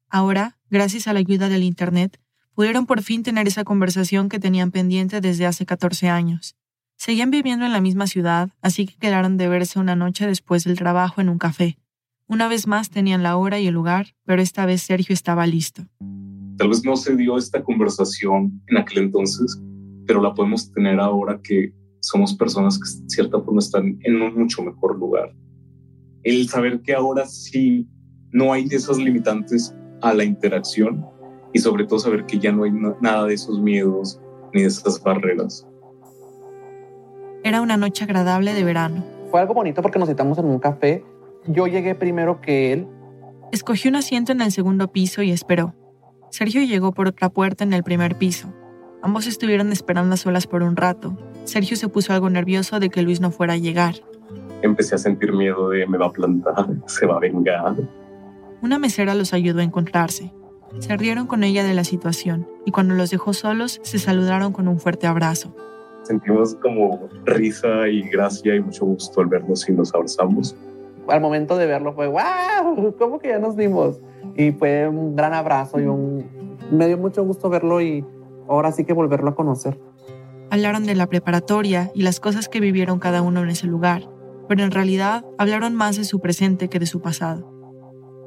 Ahora, 0.08 0.58
gracias 0.70 1.08
a 1.08 1.12
la 1.12 1.18
ayuda 1.18 1.48
del 1.48 1.64
Internet, 1.64 2.20
pudieron 2.56 2.86
por 2.86 3.02
fin 3.02 3.22
tener 3.22 3.46
esa 3.46 3.64
conversación 3.64 4.30
que 4.30 4.40
tenían 4.40 4.70
pendiente 4.70 5.20
desde 5.20 5.44
hace 5.44 5.66
14 5.66 6.08
años. 6.08 6.56
Seguían 6.96 7.30
viviendo 7.30 7.66
en 7.66 7.72
la 7.72 7.82
misma 7.82 8.06
ciudad, 8.06 8.48
así 8.62 8.86
que 8.86 8.96
quedaron 8.96 9.36
de 9.36 9.46
verse 9.46 9.78
una 9.78 9.94
noche 9.94 10.26
después 10.26 10.64
del 10.64 10.78
trabajo 10.78 11.20
en 11.20 11.28
un 11.28 11.36
café. 11.36 11.76
Una 12.26 12.48
vez 12.48 12.66
más 12.66 12.88
tenían 12.88 13.22
la 13.22 13.36
hora 13.36 13.60
y 13.60 13.66
el 13.66 13.74
lugar, 13.74 14.14
pero 14.24 14.40
esta 14.40 14.64
vez 14.64 14.80
Sergio 14.80 15.12
estaba 15.12 15.46
listo. 15.46 15.86
Tal 16.56 16.70
vez 16.70 16.82
no 16.82 16.96
se 16.96 17.14
dio 17.14 17.36
esta 17.36 17.62
conversación 17.62 18.62
en 18.68 18.78
aquel 18.78 19.04
entonces, 19.04 19.60
pero 20.06 20.22
la 20.22 20.32
podemos 20.32 20.72
tener 20.72 20.98
ahora 20.98 21.38
que 21.42 21.74
somos 22.00 22.34
personas 22.34 22.78
que 22.78 23.02
de 23.02 23.10
cierta 23.10 23.38
forma 23.38 23.60
están 23.60 23.98
en 24.02 24.22
un 24.22 24.34
mucho 24.34 24.62
mejor 24.62 24.98
lugar. 24.98 25.36
El 26.22 26.48
saber 26.48 26.80
que 26.80 26.94
ahora 26.94 27.26
sí 27.26 27.86
no 28.32 28.54
hay 28.54 28.66
esas 28.70 28.96
limitantes 28.96 29.74
a 30.00 30.14
la 30.14 30.24
interacción 30.24 31.04
y 31.56 31.58
sobre 31.58 31.86
todo 31.86 31.98
saber 31.98 32.26
que 32.26 32.38
ya 32.38 32.52
no 32.52 32.64
hay 32.64 32.72
nada 33.00 33.24
de 33.24 33.32
esos 33.32 33.58
miedos 33.58 34.20
ni 34.52 34.60
de 34.60 34.68
esas 34.68 35.02
barreras. 35.02 35.66
Era 37.44 37.62
una 37.62 37.78
noche 37.78 38.04
agradable 38.04 38.52
de 38.52 38.62
verano. 38.62 39.02
Fue 39.30 39.40
algo 39.40 39.54
bonito 39.54 39.80
porque 39.80 39.98
nos 39.98 40.06
sentamos 40.06 40.36
en 40.36 40.44
un 40.44 40.58
café. 40.58 41.02
Yo 41.46 41.66
llegué 41.66 41.94
primero 41.94 42.42
que 42.42 42.74
él. 42.74 42.86
Escogió 43.52 43.88
un 43.88 43.96
asiento 43.96 44.32
en 44.32 44.42
el 44.42 44.52
segundo 44.52 44.92
piso 44.92 45.22
y 45.22 45.30
esperó. 45.30 45.74
Sergio 46.28 46.62
llegó 46.62 46.92
por 46.92 47.08
otra 47.08 47.30
puerta 47.30 47.64
en 47.64 47.72
el 47.72 47.82
primer 47.82 48.16
piso. 48.18 48.52
Ambos 49.00 49.26
estuvieron 49.26 49.72
esperando 49.72 50.12
a 50.12 50.18
solas 50.18 50.46
por 50.46 50.62
un 50.62 50.76
rato. 50.76 51.16
Sergio 51.44 51.78
se 51.78 51.88
puso 51.88 52.12
algo 52.12 52.28
nervioso 52.28 52.80
de 52.80 52.90
que 52.90 53.00
Luis 53.00 53.22
no 53.22 53.30
fuera 53.30 53.54
a 53.54 53.56
llegar. 53.56 53.94
Empecé 54.60 54.96
a 54.96 54.98
sentir 54.98 55.32
miedo 55.32 55.70
de 55.70 55.86
me 55.86 55.96
va 55.96 56.08
a 56.08 56.12
plantar, 56.12 56.66
se 56.84 57.06
va 57.06 57.16
a 57.16 57.20
vengar. 57.20 57.76
Una 58.60 58.78
mesera 58.78 59.14
los 59.14 59.32
ayudó 59.32 59.60
a 59.60 59.64
encontrarse. 59.64 60.34
Se 60.78 60.96
rieron 60.96 61.26
con 61.26 61.44
ella 61.44 61.64
de 61.64 61.74
la 61.74 61.84
situación 61.84 62.48
y 62.64 62.70
cuando 62.70 62.94
los 62.94 63.10
dejó 63.10 63.32
solos 63.32 63.80
se 63.82 63.98
saludaron 63.98 64.52
con 64.52 64.68
un 64.68 64.78
fuerte 64.78 65.06
abrazo. 65.06 65.54
Sentimos 66.02 66.54
como 66.56 67.08
risa 67.24 67.88
y 67.88 68.02
gracia 68.08 68.54
y 68.54 68.60
mucho 68.60 68.84
gusto 68.84 69.20
al 69.20 69.26
vernos 69.26 69.68
y 69.68 69.72
nos 69.72 69.94
abrazamos. 69.94 70.54
Al 71.08 71.20
momento 71.20 71.56
de 71.56 71.66
verlo 71.66 71.94
fue, 71.94 72.06
wow, 72.06 72.94
¿cómo 72.98 73.18
que 73.18 73.28
ya 73.28 73.38
nos 73.38 73.56
vimos? 73.56 74.00
Y 74.36 74.52
fue 74.52 74.88
un 74.88 75.16
gran 75.16 75.34
abrazo 75.34 75.80
y 75.80 75.86
un... 75.86 76.24
me 76.70 76.86
dio 76.86 76.98
mucho 76.98 77.24
gusto 77.24 77.48
verlo 77.48 77.80
y 77.80 78.04
ahora 78.48 78.72
sí 78.72 78.84
que 78.84 78.92
volverlo 78.92 79.30
a 79.30 79.34
conocer. 79.34 79.78
Hablaron 80.50 80.84
de 80.86 80.94
la 80.94 81.08
preparatoria 81.08 81.90
y 81.94 82.02
las 82.02 82.20
cosas 82.20 82.48
que 82.48 82.60
vivieron 82.60 82.98
cada 82.98 83.22
uno 83.22 83.42
en 83.42 83.50
ese 83.50 83.66
lugar, 83.66 84.08
pero 84.48 84.62
en 84.62 84.70
realidad 84.70 85.24
hablaron 85.38 85.74
más 85.74 85.96
de 85.96 86.04
su 86.04 86.20
presente 86.20 86.68
que 86.68 86.78
de 86.78 86.86
su 86.86 87.00
pasado. 87.00 87.55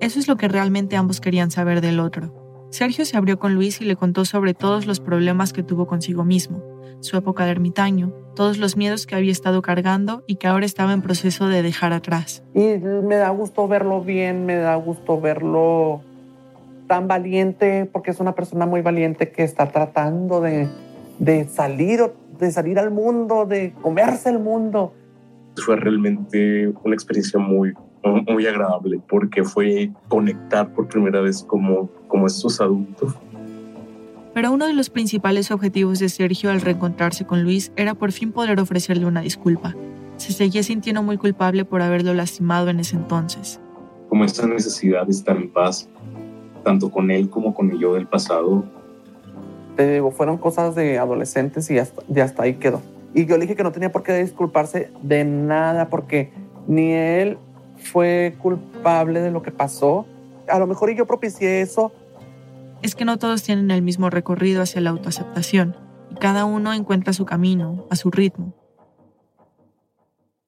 Eso 0.01 0.17
es 0.17 0.29
lo 0.29 0.37
que 0.37 0.47
realmente 0.47 0.95
ambos 0.95 1.19
querían 1.19 1.51
saber 1.51 1.81
del 1.81 1.99
otro. 1.99 2.33
Sergio 2.71 3.03
se 3.03 3.17
abrió 3.17 3.37
con 3.37 3.53
Luis 3.53 3.81
y 3.81 3.85
le 3.85 3.97
contó 3.97 4.23
sobre 4.23 4.53
todos 4.53 4.85
los 4.85 5.01
problemas 5.01 5.51
que 5.51 5.61
tuvo 5.61 5.87
consigo 5.87 6.23
mismo, 6.23 6.63
su 7.01 7.17
época 7.17 7.43
de 7.43 7.51
ermitaño, 7.51 8.13
todos 8.33 8.59
los 8.59 8.77
miedos 8.77 9.05
que 9.05 9.15
había 9.15 9.31
estado 9.31 9.61
cargando 9.61 10.23
y 10.25 10.35
que 10.35 10.47
ahora 10.47 10.65
estaba 10.65 10.93
en 10.93 11.01
proceso 11.01 11.49
de 11.49 11.63
dejar 11.63 11.91
atrás. 11.91 12.43
Y 12.53 12.77
me 12.77 13.15
da 13.15 13.29
gusto 13.31 13.67
verlo 13.67 14.01
bien, 14.01 14.45
me 14.45 14.55
da 14.55 14.75
gusto 14.75 15.19
verlo 15.19 16.01
tan 16.87 17.09
valiente, 17.09 17.89
porque 17.91 18.11
es 18.11 18.21
una 18.21 18.35
persona 18.35 18.65
muy 18.65 18.81
valiente 18.81 19.31
que 19.31 19.43
está 19.43 19.67
tratando 19.67 20.39
de, 20.39 20.69
de 21.19 21.45
salir, 21.45 22.03
de 22.39 22.51
salir 22.51 22.79
al 22.79 22.91
mundo, 22.91 23.45
de 23.45 23.73
comerse 23.81 24.29
el 24.29 24.39
mundo. 24.39 24.93
Fue 25.57 25.75
realmente 25.75 26.71
una 26.83 26.95
experiencia 26.95 27.37
muy 27.39 27.73
muy 28.03 28.45
agradable 28.47 28.99
porque 29.07 29.43
fue 29.43 29.91
conectar 30.07 30.73
por 30.73 30.87
primera 30.87 31.21
vez 31.21 31.43
como, 31.43 31.89
como 32.07 32.27
estos 32.27 32.61
adultos. 32.61 33.15
Pero 34.33 34.51
uno 34.51 34.67
de 34.67 34.73
los 34.73 34.89
principales 34.89 35.51
objetivos 35.51 35.99
de 35.99 36.09
Sergio 36.09 36.51
al 36.51 36.61
reencontrarse 36.61 37.25
con 37.25 37.43
Luis 37.43 37.71
era 37.75 37.95
por 37.95 38.11
fin 38.11 38.31
poder 38.31 38.59
ofrecerle 38.59 39.05
una 39.05 39.21
disculpa. 39.21 39.75
Se 40.17 40.33
seguía 40.33 40.63
sintiendo 40.63 41.01
muy 41.01 41.17
culpable 41.17 41.65
por 41.65 41.81
haberlo 41.81 42.13
lastimado 42.13 42.69
en 42.69 42.79
ese 42.79 42.95
entonces. 42.95 43.59
Como 44.07 44.23
esa 44.23 44.47
necesidad 44.47 45.05
de 45.05 45.11
estar 45.11 45.35
en 45.35 45.49
paz, 45.49 45.89
tanto 46.63 46.91
con 46.91 47.11
él 47.11 47.29
como 47.29 47.53
con 47.53 47.71
el 47.71 47.79
yo 47.79 47.93
del 47.93 48.07
pasado. 48.07 48.63
Te 49.75 49.93
digo, 49.93 50.11
fueron 50.11 50.37
cosas 50.37 50.75
de 50.75 50.99
adolescentes 50.99 51.69
y 51.71 51.79
hasta, 51.79 52.03
y 52.13 52.19
hasta 52.19 52.43
ahí 52.43 52.55
quedó. 52.55 52.81
Y 53.13 53.25
yo 53.25 53.37
le 53.37 53.41
dije 53.41 53.55
que 53.55 53.63
no 53.63 53.71
tenía 53.71 53.91
por 53.91 54.03
qué 54.03 54.13
disculparse 54.13 54.91
de 55.01 55.25
nada 55.25 55.89
porque 55.89 56.31
ni 56.67 56.91
él 56.91 57.37
fue 57.79 58.35
culpable 58.39 59.21
de 59.21 59.31
lo 59.31 59.41
que 59.41 59.51
pasó. 59.51 60.05
A 60.47 60.59
lo 60.59 60.67
mejor 60.67 60.93
yo 60.95 61.05
propicié 61.05 61.61
eso. 61.61 61.91
Es 62.81 62.95
que 62.95 63.05
no 63.05 63.17
todos 63.17 63.43
tienen 63.43 63.71
el 63.71 63.81
mismo 63.81 64.09
recorrido 64.09 64.61
hacia 64.61 64.81
la 64.81 64.91
autoaceptación 64.91 65.75
y 66.11 66.15
cada 66.15 66.45
uno 66.45 66.73
encuentra 66.73 67.13
su 67.13 67.25
camino, 67.25 67.85
a 67.89 67.95
su 67.95 68.11
ritmo. 68.11 68.53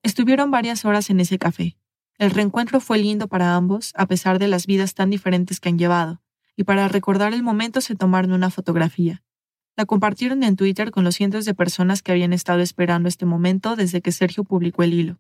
Estuvieron 0.04 0.50
varias 0.50 0.86
horas 0.86 1.10
en 1.10 1.20
ese 1.20 1.38
café. 1.38 1.78
El 2.18 2.32
reencuentro 2.32 2.80
fue 2.80 3.00
lindo 3.00 3.28
para 3.28 3.56
ambos, 3.56 3.94
a 3.96 4.06
pesar 4.06 4.40
de 4.40 4.48
las 4.48 4.66
vidas 4.66 4.94
tan 4.94 5.10
diferentes 5.10 5.60
que 5.60 5.70
han 5.70 5.78
llevado, 5.78 6.22
y 6.56 6.64
para 6.64 6.88
recordar 6.88 7.34
el 7.34 7.44
momento 7.44 7.82
se 7.82 7.96
tomaron 7.96 8.32
una 8.32 8.50
fotografía. 8.50 9.24
La 9.76 9.86
compartieron 9.86 10.44
en 10.44 10.56
Twitter 10.56 10.92
con 10.92 11.04
los 11.04 11.16
cientos 11.16 11.46
de 11.46 11.54
personas 11.54 12.02
que 12.02 12.12
habían 12.12 12.34
estado 12.34 12.60
esperando 12.60 13.10
este 13.10 13.26
momento 13.26 13.76
desde 13.76 14.02
que 14.02 14.12
Sergio 14.12 14.44
publicó 14.44 14.84
el 14.84 14.94
hilo. 14.94 15.18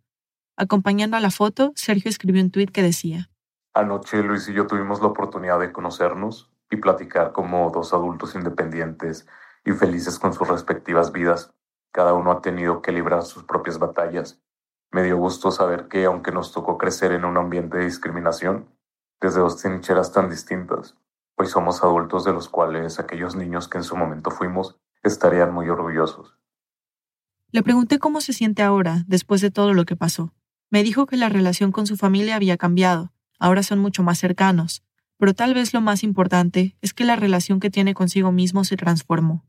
Acompañando 0.57 1.17
a 1.17 1.19
la 1.19 1.31
foto, 1.31 1.71
Sergio 1.75 2.09
escribió 2.09 2.41
un 2.41 2.51
tuit 2.51 2.71
que 2.71 2.83
decía, 2.83 3.29
Anoche 3.73 4.21
Luis 4.21 4.49
y 4.49 4.53
yo 4.53 4.67
tuvimos 4.67 5.01
la 5.01 5.07
oportunidad 5.07 5.59
de 5.59 5.71
conocernos 5.71 6.51
y 6.69 6.77
platicar 6.77 7.31
como 7.31 7.69
dos 7.71 7.93
adultos 7.93 8.35
independientes 8.35 9.27
y 9.63 9.71
felices 9.71 10.19
con 10.19 10.33
sus 10.33 10.47
respectivas 10.47 11.11
vidas. 11.11 11.53
Cada 11.91 12.13
uno 12.13 12.31
ha 12.31 12.41
tenido 12.41 12.81
que 12.81 12.91
librar 12.91 13.23
sus 13.23 13.43
propias 13.43 13.79
batallas. 13.79 14.41
Me 14.91 15.03
dio 15.03 15.17
gusto 15.17 15.51
saber 15.51 15.87
que, 15.87 16.05
aunque 16.05 16.31
nos 16.31 16.51
tocó 16.51 16.77
crecer 16.77 17.13
en 17.13 17.23
un 17.23 17.37
ambiente 17.37 17.77
de 17.77 17.85
discriminación, 17.85 18.69
desde 19.21 19.39
dos 19.39 19.57
trincheras 19.57 20.11
tan 20.11 20.29
distintas, 20.29 20.97
hoy 21.37 21.45
somos 21.45 21.83
adultos 21.83 22.25
de 22.25 22.33
los 22.33 22.49
cuales 22.49 22.99
aquellos 22.99 23.35
niños 23.35 23.69
que 23.69 23.77
en 23.77 23.83
su 23.83 23.95
momento 23.95 24.31
fuimos 24.31 24.77
estarían 25.03 25.53
muy 25.53 25.69
orgullosos. 25.69 26.37
Le 27.51 27.63
pregunté 27.63 27.99
cómo 27.99 28.19
se 28.21 28.33
siente 28.33 28.63
ahora, 28.63 29.03
después 29.07 29.41
de 29.41 29.51
todo 29.51 29.73
lo 29.73 29.85
que 29.85 29.95
pasó. 29.95 30.33
Me 30.71 30.83
dijo 30.83 31.05
que 31.05 31.17
la 31.17 31.27
relación 31.27 31.73
con 31.73 31.85
su 31.85 31.97
familia 31.97 32.37
había 32.37 32.55
cambiado, 32.55 33.11
ahora 33.39 33.61
son 33.61 33.79
mucho 33.79 34.03
más 34.03 34.19
cercanos, 34.19 34.85
pero 35.17 35.33
tal 35.33 35.53
vez 35.53 35.73
lo 35.73 35.81
más 35.81 36.01
importante 36.01 36.77
es 36.81 36.93
que 36.93 37.03
la 37.03 37.17
relación 37.17 37.59
que 37.59 37.69
tiene 37.69 37.93
consigo 37.93 38.31
mismo 38.31 38.63
se 38.63 38.77
transformó. 38.77 39.45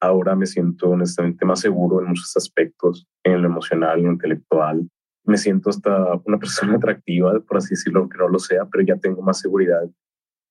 Ahora 0.00 0.36
me 0.36 0.46
siento 0.46 0.90
honestamente 0.90 1.44
más 1.44 1.58
seguro 1.58 2.00
en 2.00 2.10
muchos 2.10 2.36
aspectos, 2.36 3.08
en 3.24 3.42
lo 3.42 3.48
emocional, 3.48 3.98
en 3.98 4.06
lo 4.06 4.12
intelectual. 4.12 4.88
Me 5.24 5.36
siento 5.36 5.68
hasta 5.68 6.14
una 6.24 6.38
persona 6.38 6.76
atractiva, 6.76 7.40
por 7.40 7.56
así 7.56 7.70
decirlo, 7.70 7.98
aunque 7.98 8.18
no 8.18 8.28
lo 8.28 8.38
sea, 8.38 8.64
pero 8.66 8.84
ya 8.84 8.96
tengo 8.96 9.20
más 9.20 9.40
seguridad. 9.40 9.82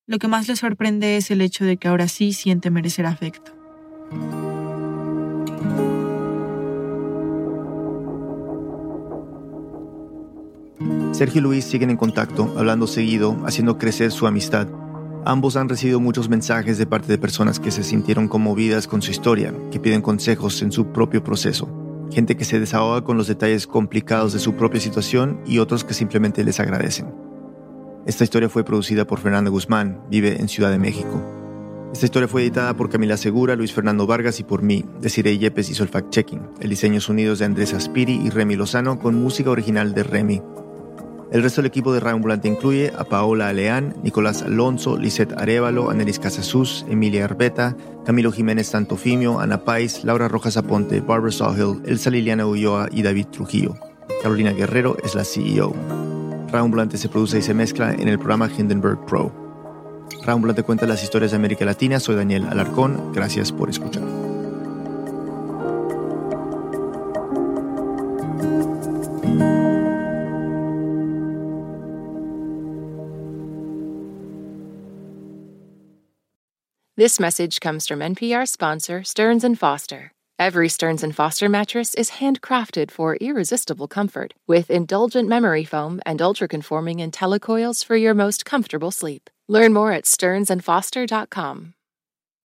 Lo 0.07 0.19
que 0.19 0.27
más 0.27 0.49
le 0.49 0.57
sorprende 0.57 1.15
es 1.15 1.31
el 1.31 1.39
hecho 1.39 1.63
de 1.63 1.77
que 1.77 1.87
ahora 1.87 2.09
sí 2.09 2.33
siente 2.33 2.69
merecer 2.69 3.05
afecto. 3.05 3.53
Sergio 11.21 11.37
y 11.37 11.43
Luis 11.43 11.65
siguen 11.65 11.91
en 11.91 11.97
contacto, 11.97 12.51
hablando 12.57 12.87
seguido, 12.87 13.37
haciendo 13.45 13.77
crecer 13.77 14.11
su 14.11 14.25
amistad. 14.25 14.67
Ambos 15.23 15.55
han 15.55 15.69
recibido 15.69 15.99
muchos 15.99 16.29
mensajes 16.29 16.79
de 16.79 16.87
parte 16.87 17.09
de 17.09 17.19
personas 17.19 17.59
que 17.59 17.69
se 17.69 17.83
sintieron 17.83 18.27
conmovidas 18.27 18.87
con 18.87 19.03
su 19.03 19.11
historia, 19.11 19.53
que 19.69 19.79
piden 19.79 20.01
consejos 20.01 20.59
en 20.63 20.71
su 20.71 20.87
propio 20.87 21.23
proceso. 21.23 21.69
Gente 22.11 22.35
que 22.35 22.43
se 22.43 22.59
desahoga 22.59 23.03
con 23.03 23.17
los 23.17 23.27
detalles 23.27 23.67
complicados 23.67 24.33
de 24.33 24.39
su 24.39 24.55
propia 24.55 24.81
situación 24.81 25.39
y 25.45 25.59
otros 25.59 25.83
que 25.83 25.93
simplemente 25.93 26.43
les 26.43 26.59
agradecen. 26.59 27.13
Esta 28.07 28.23
historia 28.23 28.49
fue 28.49 28.63
producida 28.63 29.05
por 29.05 29.19
Fernando 29.19 29.51
Guzmán, 29.51 30.01
vive 30.09 30.41
en 30.41 30.49
Ciudad 30.49 30.71
de 30.71 30.79
México. 30.79 31.21
Esta 31.93 32.07
historia 32.07 32.27
fue 32.27 32.41
editada 32.41 32.75
por 32.75 32.89
Camila 32.89 33.15
Segura, 33.15 33.55
Luis 33.55 33.73
Fernando 33.73 34.07
Vargas 34.07 34.39
y 34.39 34.43
por 34.43 34.63
mí. 34.63 34.85
Desiree 34.99 35.37
Yepes 35.37 35.69
hizo 35.69 35.83
el 35.83 35.91
fact-checking. 35.91 36.49
El 36.61 36.71
diseño 36.71 36.99
sonidos 36.99 37.37
de 37.37 37.45
Andrés 37.45 37.75
Aspiri 37.75 38.19
y 38.25 38.31
Remy 38.31 38.55
Lozano 38.55 38.97
con 38.97 39.21
música 39.21 39.51
original 39.51 39.93
de 39.93 40.01
Remy. 40.01 40.41
El 41.31 41.43
resto 41.43 41.61
del 41.61 41.67
equipo 41.67 41.93
de 41.93 42.09
Ambulante 42.09 42.49
incluye 42.49 42.91
a 42.97 43.05
Paola 43.05 43.47
Aleán, 43.47 43.95
Nicolás 44.03 44.41
Alonso, 44.41 44.97
Lisette 44.97 45.31
Arevalo, 45.37 45.89
Anelis 45.89 46.19
Casasus, 46.19 46.85
Emilia 46.89 47.23
Arbeta, 47.23 47.77
Camilo 48.05 48.33
Jiménez 48.33 48.67
Santofimio, 48.67 49.39
Ana 49.39 49.63
Pais, 49.63 50.03
Laura 50.03 50.27
Rojas 50.27 50.57
Aponte, 50.57 50.99
Barbara 50.99 51.31
Sawhill, 51.31 51.81
Elsa 51.85 52.09
Liliana 52.09 52.45
Ulloa 52.45 52.89
y 52.91 53.01
David 53.01 53.27
Trujillo. 53.27 53.75
Carolina 54.21 54.51
Guerrero 54.51 54.97
es 55.05 55.15
la 55.15 55.23
CEO. 55.23 55.73
Ambulante 56.51 56.97
se 56.97 57.07
produce 57.07 57.39
y 57.39 57.41
se 57.41 57.53
mezcla 57.53 57.93
en 57.93 58.09
el 58.09 58.17
programa 58.19 58.49
Hindenburg 58.49 59.05
Pro. 59.05 59.31
Ambulante 60.27 60.63
cuenta 60.63 60.85
las 60.85 61.01
historias 61.01 61.31
de 61.31 61.37
América 61.37 61.63
Latina. 61.63 62.01
Soy 62.01 62.15
Daniel 62.15 62.45
Alarcón. 62.49 63.13
Gracias 63.13 63.53
por 63.53 63.69
escuchar. 63.69 64.03
This 76.97 77.21
message 77.21 77.61
comes 77.61 77.87
from 77.87 77.99
NPR 77.99 78.45
sponsor 78.45 79.01
Stearns 79.05 79.45
& 79.51 79.57
Foster. 79.57 80.11
Every 80.37 80.67
Stearns 80.67 81.05
& 81.05 81.15
Foster 81.15 81.47
mattress 81.47 81.93
is 81.95 82.11
handcrafted 82.19 82.91
for 82.91 83.15
irresistible 83.15 83.87
comfort 83.87 84.33
with 84.45 84.69
indulgent 84.69 85.29
memory 85.29 85.63
foam 85.63 86.01
and 86.05 86.21
ultra-conforming 86.21 86.97
IntelliCoils 86.97 87.85
for 87.85 87.95
your 87.95 88.13
most 88.13 88.43
comfortable 88.43 88.91
sleep. 88.91 89.29
Learn 89.47 89.71
more 89.71 89.93
at 89.93 90.03
stearnsandfoster.com. 90.03 91.73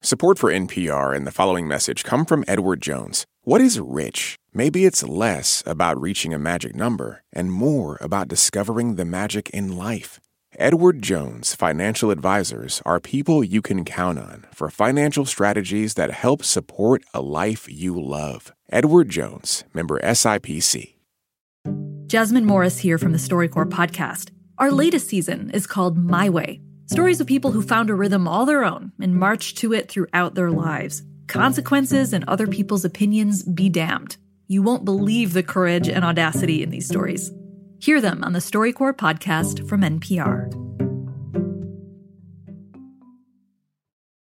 Support 0.03 0.39
for 0.39 0.53
NPR 0.53 1.17
and 1.17 1.27
the 1.27 1.33
following 1.33 1.67
message 1.67 2.05
come 2.05 2.25
from 2.25 2.45
Edward 2.47 2.81
Jones. 2.81 3.27
What 3.43 3.61
is 3.61 3.81
rich? 3.81 4.37
Maybe 4.55 4.85
it's 4.85 5.03
less 5.03 5.65
about 5.67 6.01
reaching 6.01 6.33
a 6.33 6.39
magic 6.39 6.77
number 6.77 7.25
and 7.33 7.51
more 7.51 7.99
about 8.01 8.29
discovering 8.29 8.95
the 8.95 9.05
magic 9.05 9.51
in 9.51 9.77
life. 9.77 10.21
Edward 10.59 11.03
Jones 11.03 11.55
Financial 11.55 12.11
Advisors 12.11 12.83
are 12.85 12.99
people 12.99 13.45
you 13.45 13.63
can 13.63 13.85
count 13.85 14.19
on 14.19 14.45
for 14.53 14.69
financial 14.71 15.25
strategies 15.25 15.95
that 15.95 16.11
help 16.11 16.43
support 16.43 17.05
a 17.15 17.23
life 17.23 17.69
you 17.71 17.97
love. 17.97 18.53
Edward 18.69 19.09
Jones, 19.09 19.63
member 19.73 20.01
SIPC. 20.01 20.97
Jasmine 22.09 22.45
Morris 22.45 22.81
here 22.81 22.99
from 22.99 23.13
the 23.13 23.19
StoryCorps 23.19 23.71
podcast. 23.71 24.31
Our 24.59 24.73
latest 24.73 25.07
season 25.07 25.53
is 25.55 25.69
called 25.69 25.97
My 25.97 26.29
Way 26.29 26.61
stories 26.87 27.21
of 27.21 27.29
people 27.29 27.53
who 27.53 27.63
found 27.63 27.89
a 27.89 27.95
rhythm 27.95 28.27
all 28.27 28.45
their 28.45 28.65
own 28.65 28.91
and 29.01 29.15
marched 29.15 29.59
to 29.59 29.73
it 29.73 29.89
throughout 29.89 30.35
their 30.35 30.51
lives. 30.51 31.05
Consequences 31.29 32.13
and 32.13 32.25
other 32.25 32.49
people's 32.49 32.85
opinions 32.85 33.45
be 33.45 33.69
damned. 33.69 34.17
You 34.49 34.63
won't 34.63 34.85
believe 34.85 35.35
the 35.35 35.43
courage 35.45 35.89
and 35.89 36.05
audacity 36.05 36.65
in 36.65 36.71
these 36.71 36.89
stories. 36.89 37.31
Hear 37.81 38.01
them 38.01 38.25
on 38.25 38.33
the 38.33 38.41
StoryCorps 38.41 38.97
podcast 38.97 39.69
from 39.69 39.83
NPR. 39.83 40.68